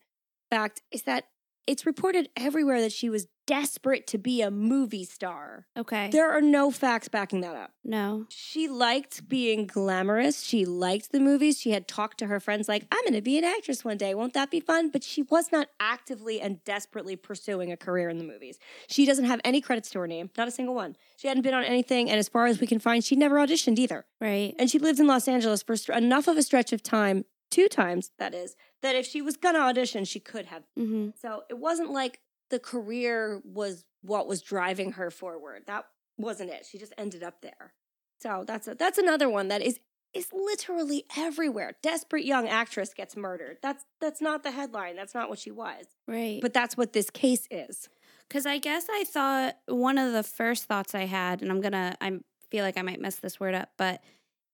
fact 0.56 0.82
is 0.90 1.02
that 1.02 1.24
it's 1.66 1.86
reported 1.86 2.28
everywhere 2.36 2.80
that 2.80 2.92
she 2.92 3.08
was 3.08 3.28
desperate 3.46 4.06
to 4.08 4.18
be 4.18 4.42
a 4.42 4.50
movie 4.50 5.04
star. 5.04 5.66
Okay. 5.76 6.10
There 6.10 6.30
are 6.30 6.40
no 6.40 6.70
facts 6.70 7.08
backing 7.08 7.40
that 7.42 7.54
up. 7.54 7.70
no. 7.84 8.26
She 8.28 8.68
liked 8.68 9.28
being 9.28 9.66
glamorous. 9.66 10.42
She 10.42 10.64
liked 10.64 11.12
the 11.12 11.20
movies. 11.20 11.60
She 11.60 11.70
had 11.70 11.86
talked 11.88 12.18
to 12.18 12.26
her 12.26 12.40
friends 12.40 12.68
like, 12.68 12.86
I'm 12.92 13.02
going 13.04 13.14
to 13.14 13.22
be 13.22 13.38
an 13.38 13.44
actress 13.44 13.84
one 13.84 13.96
day. 13.96 14.14
Won't 14.14 14.34
that 14.34 14.50
be 14.50 14.60
fun? 14.60 14.90
But 14.90 15.02
she 15.04 15.22
was 15.22 15.50
not 15.52 15.68
actively 15.80 16.40
and 16.40 16.62
desperately 16.64 17.16
pursuing 17.16 17.70
a 17.72 17.76
career 17.76 18.08
in 18.08 18.18
the 18.18 18.24
movies. 18.24 18.58
She 18.88 19.06
doesn't 19.06 19.24
have 19.24 19.40
any 19.44 19.60
credits 19.60 19.90
to 19.90 20.00
her 20.00 20.08
name, 20.08 20.30
not 20.36 20.48
a 20.48 20.52
single 20.52 20.74
one. 20.74 20.96
She 21.16 21.28
hadn't 21.28 21.42
been 21.42 21.54
on 21.54 21.64
anything. 21.64 22.10
And 22.10 22.18
as 22.18 22.28
far 22.28 22.46
as 22.46 22.60
we 22.60 22.66
can 22.66 22.78
find, 22.80 23.02
she 23.04 23.16
never 23.16 23.36
auditioned 23.36 23.78
either. 23.78 24.04
Right. 24.20 24.54
And 24.58 24.68
she 24.70 24.78
lived 24.78 25.00
in 25.00 25.06
Los 25.06 25.28
Angeles 25.28 25.62
for 25.62 25.76
enough 25.92 26.26
of 26.28 26.36
a 26.36 26.42
stretch 26.42 26.72
of 26.72 26.82
time, 26.82 27.24
two 27.50 27.68
times, 27.68 28.10
that 28.18 28.34
is, 28.34 28.56
that 28.82 28.94
if 28.96 29.06
she 29.06 29.22
was 29.22 29.36
going 29.36 29.54
to 29.54 29.60
audition, 29.60 30.04
she 30.04 30.20
could 30.20 30.46
have. 30.46 30.62
Mm-hmm. 30.78 31.10
So 31.20 31.44
it 31.48 31.58
wasn't 31.58 31.90
like 31.90 32.20
the 32.50 32.58
career 32.58 33.40
was 33.44 33.84
what 34.02 34.26
was 34.26 34.42
driving 34.42 34.92
her 34.92 35.10
forward. 35.10 35.62
That 35.66 35.86
wasn't 36.18 36.50
it. 36.50 36.66
She 36.70 36.78
just 36.78 36.92
ended 36.98 37.22
up 37.22 37.40
there. 37.40 37.72
So 38.20 38.44
that's 38.46 38.68
a, 38.68 38.74
that's 38.74 38.98
another 38.98 39.28
one 39.28 39.48
that 39.48 39.62
is 39.62 39.80
is 40.14 40.28
literally 40.30 41.04
everywhere. 41.16 41.72
Desperate 41.82 42.26
young 42.26 42.46
actress 42.46 42.92
gets 42.92 43.16
murdered. 43.16 43.56
That's 43.62 43.84
that's 44.00 44.20
not 44.20 44.42
the 44.42 44.50
headline. 44.50 44.94
That's 44.94 45.14
not 45.14 45.30
what 45.30 45.38
she 45.38 45.50
was. 45.50 45.86
Right. 46.06 46.40
But 46.42 46.52
that's 46.52 46.76
what 46.76 46.92
this 46.92 47.08
case 47.08 47.48
is. 47.50 47.88
Because 48.28 48.44
I 48.46 48.58
guess 48.58 48.86
I 48.90 49.04
thought 49.04 49.56
one 49.66 49.98
of 49.98 50.12
the 50.12 50.22
first 50.22 50.64
thoughts 50.64 50.94
I 50.94 51.06
had, 51.06 51.42
and 51.42 51.50
I'm 51.50 51.60
gonna, 51.60 51.96
I 52.00 52.18
feel 52.50 52.64
like 52.64 52.76
I 52.78 52.82
might 52.82 53.00
mess 53.00 53.16
this 53.16 53.38
word 53.40 53.54
up, 53.54 53.70
but 53.76 54.02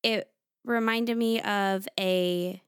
it 0.03 0.31
reminded 0.65 1.17
me 1.17 1.41
of 1.41 1.87
a, 1.99 2.61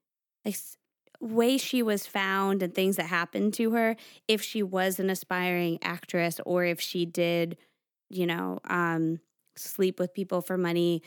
s- 0.44 0.76
way 1.20 1.58
she 1.58 1.82
was 1.82 2.06
found 2.06 2.62
and 2.62 2.74
things 2.74 2.96
that 2.96 3.06
happened 3.06 3.54
to 3.54 3.72
her. 3.72 3.96
If 4.28 4.42
she 4.42 4.62
was 4.62 4.98
an 4.98 5.10
aspiring 5.10 5.78
actress, 5.82 6.40
or 6.46 6.64
if 6.64 6.80
she 6.80 7.04
did, 7.06 7.56
you 8.08 8.26
know, 8.26 8.58
um, 8.68 9.20
sleep 9.56 9.98
with 10.00 10.14
people 10.14 10.40
for 10.40 10.56
money, 10.56 11.02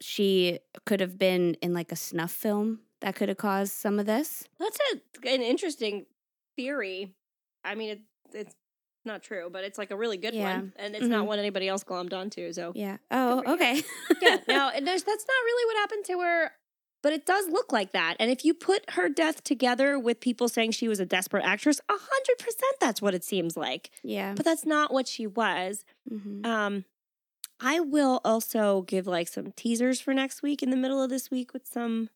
she 0.00 0.58
could 0.86 1.00
have 1.00 1.18
been 1.18 1.54
in 1.62 1.74
like 1.74 1.92
a 1.92 1.96
snuff 1.96 2.30
film 2.32 2.80
that 3.00 3.14
could 3.14 3.28
have 3.28 3.38
caused 3.38 3.72
some 3.72 3.98
of 3.98 4.06
this. 4.06 4.44
That's 4.58 4.78
a, 4.92 5.28
an 5.28 5.42
interesting 5.42 6.06
theory. 6.56 7.14
I 7.64 7.74
mean, 7.74 7.90
it, 7.90 8.00
it's 8.32 8.54
not 9.04 9.22
true, 9.22 9.48
but 9.50 9.64
it's 9.64 9.78
like 9.78 9.90
a 9.90 9.96
really 9.96 10.16
good 10.16 10.34
Yeah. 10.34 10.56
one, 10.56 10.72
and 10.76 10.94
it's 10.94 11.06
not 11.08 11.24
Mhm. 11.24 11.28
one 11.28 11.38
anybody 11.38 11.68
else 11.68 11.84
glommed 11.84 12.12
onto. 12.14 12.52
So 12.52 12.72
Yeah. 12.74 12.96
Oh, 13.10 13.42
okay. 13.46 13.82
yeah, 14.22 14.38
no, 14.48 14.70
there's, 14.82 15.02
that's 15.02 15.26
not 15.26 15.44
really 15.44 15.66
what 15.66 15.76
happened 15.80 16.04
to 16.06 16.20
her, 16.20 16.52
but 17.02 17.12
it 17.12 17.24
does 17.26 17.48
look 17.48 17.72
like 17.72 17.92
that. 17.92 18.16
And 18.20 18.30
if 18.30 18.44
you 18.44 18.54
put 18.54 18.90
her 18.90 19.08
death 19.08 19.42
together 19.44 19.98
with 19.98 20.20
people 20.20 20.48
saying 20.48 20.72
she 20.72 20.88
was 20.88 21.00
a 21.00 21.06
desperate 21.06 21.44
actress, 21.44 21.80
a 21.88 21.92
hundred 21.94 22.38
percent, 22.38 22.76
that's 22.80 23.00
what 23.02 23.14
it 23.14 23.24
seems 23.24 23.56
like. 23.56 23.90
yeah. 24.02 24.34
But 24.36 24.44
that's 24.44 24.66
not 24.66 24.92
what 24.92 25.08
she 25.08 25.26
was. 25.26 25.84
hmm 26.08 26.44
Um, 26.44 26.84
I 27.62 27.80
will 27.80 28.20
also 28.24 28.82
give 28.82 29.06
like 29.06 29.28
some 29.28 29.52
teasers 29.52 30.00
for 30.00 30.14
next 30.14 30.42
week 30.42 30.62
in 30.62 30.70
the 30.70 30.76
middle 30.76 31.02
of 31.02 31.10
this 31.10 31.30
week 31.30 31.52
with 31.52 31.66
some 31.66 32.08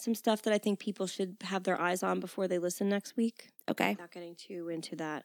some 0.00 0.14
stuff 0.14 0.42
that 0.42 0.52
I 0.52 0.58
think 0.58 0.78
people 0.78 1.06
should 1.08 1.36
have 1.42 1.64
their 1.64 1.80
eyes 1.80 2.02
on 2.04 2.20
before 2.20 2.46
they 2.48 2.58
listen 2.58 2.88
next 2.88 3.16
week. 3.16 3.48
Okay. 3.68 3.96
Not 3.98 4.12
getting 4.12 4.34
too 4.36 4.68
into 4.68 4.94
that. 4.96 5.24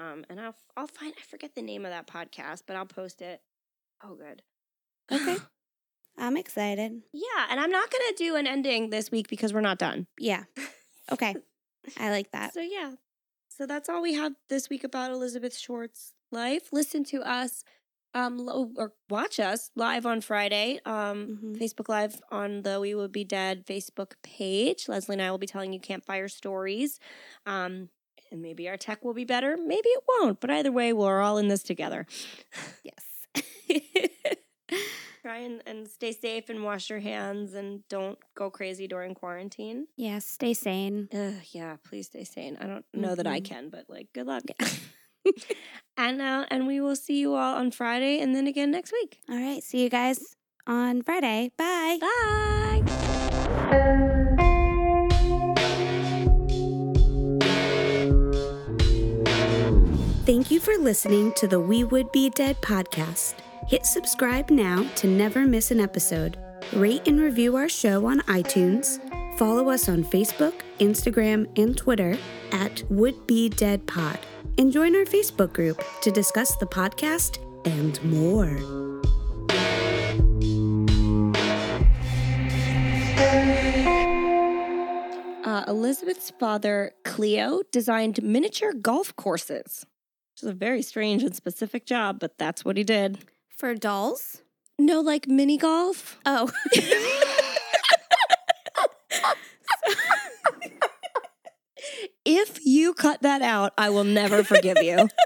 Um, 0.00 0.24
and 0.28 0.40
I'll 0.40 0.56
I'll 0.76 0.86
find 0.88 1.12
I 1.18 1.22
forget 1.22 1.54
the 1.54 1.62
name 1.62 1.84
of 1.84 1.90
that 1.92 2.06
podcast, 2.06 2.62
but 2.66 2.74
I'll 2.76 2.86
post 2.86 3.22
it. 3.22 3.40
Oh, 4.02 4.14
good. 4.14 4.42
Okay. 5.12 5.36
I'm 6.16 6.36
excited. 6.36 7.02
Yeah, 7.12 7.46
and 7.50 7.58
I'm 7.60 7.70
not 7.70 7.90
gonna 7.90 8.16
do 8.16 8.36
an 8.36 8.46
ending 8.46 8.90
this 8.90 9.10
week 9.10 9.28
because 9.28 9.52
we're 9.52 9.60
not 9.60 9.78
done. 9.78 10.06
Yeah. 10.18 10.44
Okay. 11.12 11.34
I 11.98 12.10
like 12.10 12.30
that. 12.32 12.54
So 12.54 12.60
yeah, 12.60 12.92
so 13.48 13.66
that's 13.66 13.88
all 13.88 14.00
we 14.00 14.14
have 14.14 14.32
this 14.48 14.70
week 14.70 14.84
about 14.84 15.10
Elizabeth 15.10 15.56
Short's 15.56 16.12
life. 16.32 16.68
Listen 16.72 17.04
to 17.04 17.20
us, 17.22 17.62
um, 18.14 18.48
or 18.48 18.92
watch 19.10 19.38
us 19.40 19.70
live 19.76 20.06
on 20.06 20.20
Friday, 20.20 20.80
um, 20.86 21.38
Mhm. 21.42 21.58
Facebook 21.58 21.88
Live 21.88 22.22
on 22.30 22.62
the 22.62 22.80
We 22.80 22.94
Would 22.94 23.12
Be 23.12 23.24
Dead 23.24 23.66
Facebook 23.66 24.12
page. 24.22 24.88
Leslie 24.88 25.14
and 25.14 25.22
I 25.22 25.30
will 25.30 25.38
be 25.38 25.46
telling 25.46 25.72
you 25.72 25.80
campfire 25.80 26.28
stories, 26.28 26.98
um, 27.44 27.90
and 28.30 28.40
maybe 28.40 28.68
our 28.68 28.76
tech 28.76 29.04
will 29.04 29.14
be 29.14 29.24
better, 29.24 29.56
maybe 29.56 29.88
it 29.88 30.02
won't. 30.08 30.40
But 30.40 30.50
either 30.50 30.72
way, 30.72 30.92
we're 30.92 31.20
all 31.20 31.38
in 31.38 31.48
this 31.48 31.62
together. 31.62 32.06
Yes. 32.82 33.26
Try 35.24 35.38
and, 35.38 35.62
and 35.64 35.88
stay 35.88 36.12
safe 36.12 36.50
and 36.50 36.62
wash 36.64 36.90
your 36.90 37.00
hands 37.00 37.54
and 37.54 37.80
don't 37.88 38.18
go 38.36 38.50
crazy 38.50 38.86
during 38.86 39.14
quarantine. 39.14 39.86
yes. 39.96 40.26
Stay 40.26 40.52
sane. 40.52 41.08
Ugh, 41.14 41.32
yeah, 41.52 41.76
please 41.82 42.08
stay 42.08 42.24
sane. 42.24 42.58
I 42.60 42.66
don't 42.66 42.84
know 42.92 43.14
that 43.14 43.26
I 43.26 43.40
Mhm. 43.40 43.44
can, 43.46 43.68
but 43.70 43.86
like, 43.88 44.08
good 44.12 44.26
luck. 44.26 44.42
and 45.96 46.20
uh, 46.20 46.44
and 46.50 46.66
we 46.66 46.82
will 46.82 46.94
see 46.96 47.18
you 47.20 47.34
all 47.34 47.54
on 47.56 47.70
Friday, 47.70 48.20
and 48.20 48.34
then 48.36 48.46
again 48.46 48.70
next 48.70 48.92
week. 48.92 49.20
All 49.30 49.36
right. 49.38 49.62
See 49.62 49.82
you 49.82 49.88
guys 49.88 50.20
on 50.66 51.00
Friday. 51.00 51.50
Bye. 51.56 51.96
Bye. 52.02 53.84
Thank 60.26 60.50
you 60.50 60.58
for 60.58 60.74
listening 60.78 61.32
to 61.34 61.46
the 61.46 61.60
We 61.60 61.84
Would 61.84 62.10
Be 62.10 62.30
Dead 62.30 62.60
podcast. 62.62 63.34
Hit 63.66 63.86
subscribe 63.86 64.50
now 64.50 64.86
to 64.96 65.06
never 65.06 65.46
miss 65.46 65.70
an 65.70 65.80
episode. 65.80 66.36
Rate 66.74 67.08
and 67.08 67.18
review 67.18 67.56
our 67.56 67.68
show 67.68 68.04
on 68.06 68.20
iTunes. 68.22 69.00
Follow 69.38 69.70
us 69.70 69.88
on 69.88 70.04
Facebook, 70.04 70.52
Instagram, 70.80 71.48
and 71.58 71.74
Twitter 71.74 72.18
at 72.52 72.82
Would 72.90 73.26
Be 73.26 73.48
Dead 73.48 73.86
Pod. 73.86 74.18
And 74.58 74.70
join 74.70 74.94
our 74.94 75.06
Facebook 75.06 75.54
group 75.54 75.82
to 76.02 76.10
discuss 76.10 76.54
the 76.56 76.66
podcast 76.66 77.38
and 77.66 78.02
more. 78.04 78.58
Uh, 85.42 85.64
Elizabeth's 85.68 86.30
father, 86.38 86.92
Cleo, 87.02 87.62
designed 87.72 88.22
miniature 88.22 88.74
golf 88.74 89.16
courses, 89.16 89.86
which 90.34 90.42
is 90.42 90.48
a 90.50 90.52
very 90.52 90.82
strange 90.82 91.22
and 91.22 91.34
specific 91.34 91.86
job, 91.86 92.20
but 92.20 92.36
that's 92.36 92.62
what 92.62 92.76
he 92.76 92.84
did. 92.84 93.24
For 93.56 93.74
dolls? 93.74 94.42
No, 94.78 95.00
like 95.00 95.28
mini 95.28 95.56
golf. 95.56 96.18
Oh. 96.26 96.50
If 102.24 102.64
you 102.64 102.94
cut 102.94 103.22
that 103.22 103.42
out, 103.42 103.72
I 103.76 103.90
will 103.90 104.04
never 104.04 104.42
forgive 104.42 104.78
you. 104.82 105.08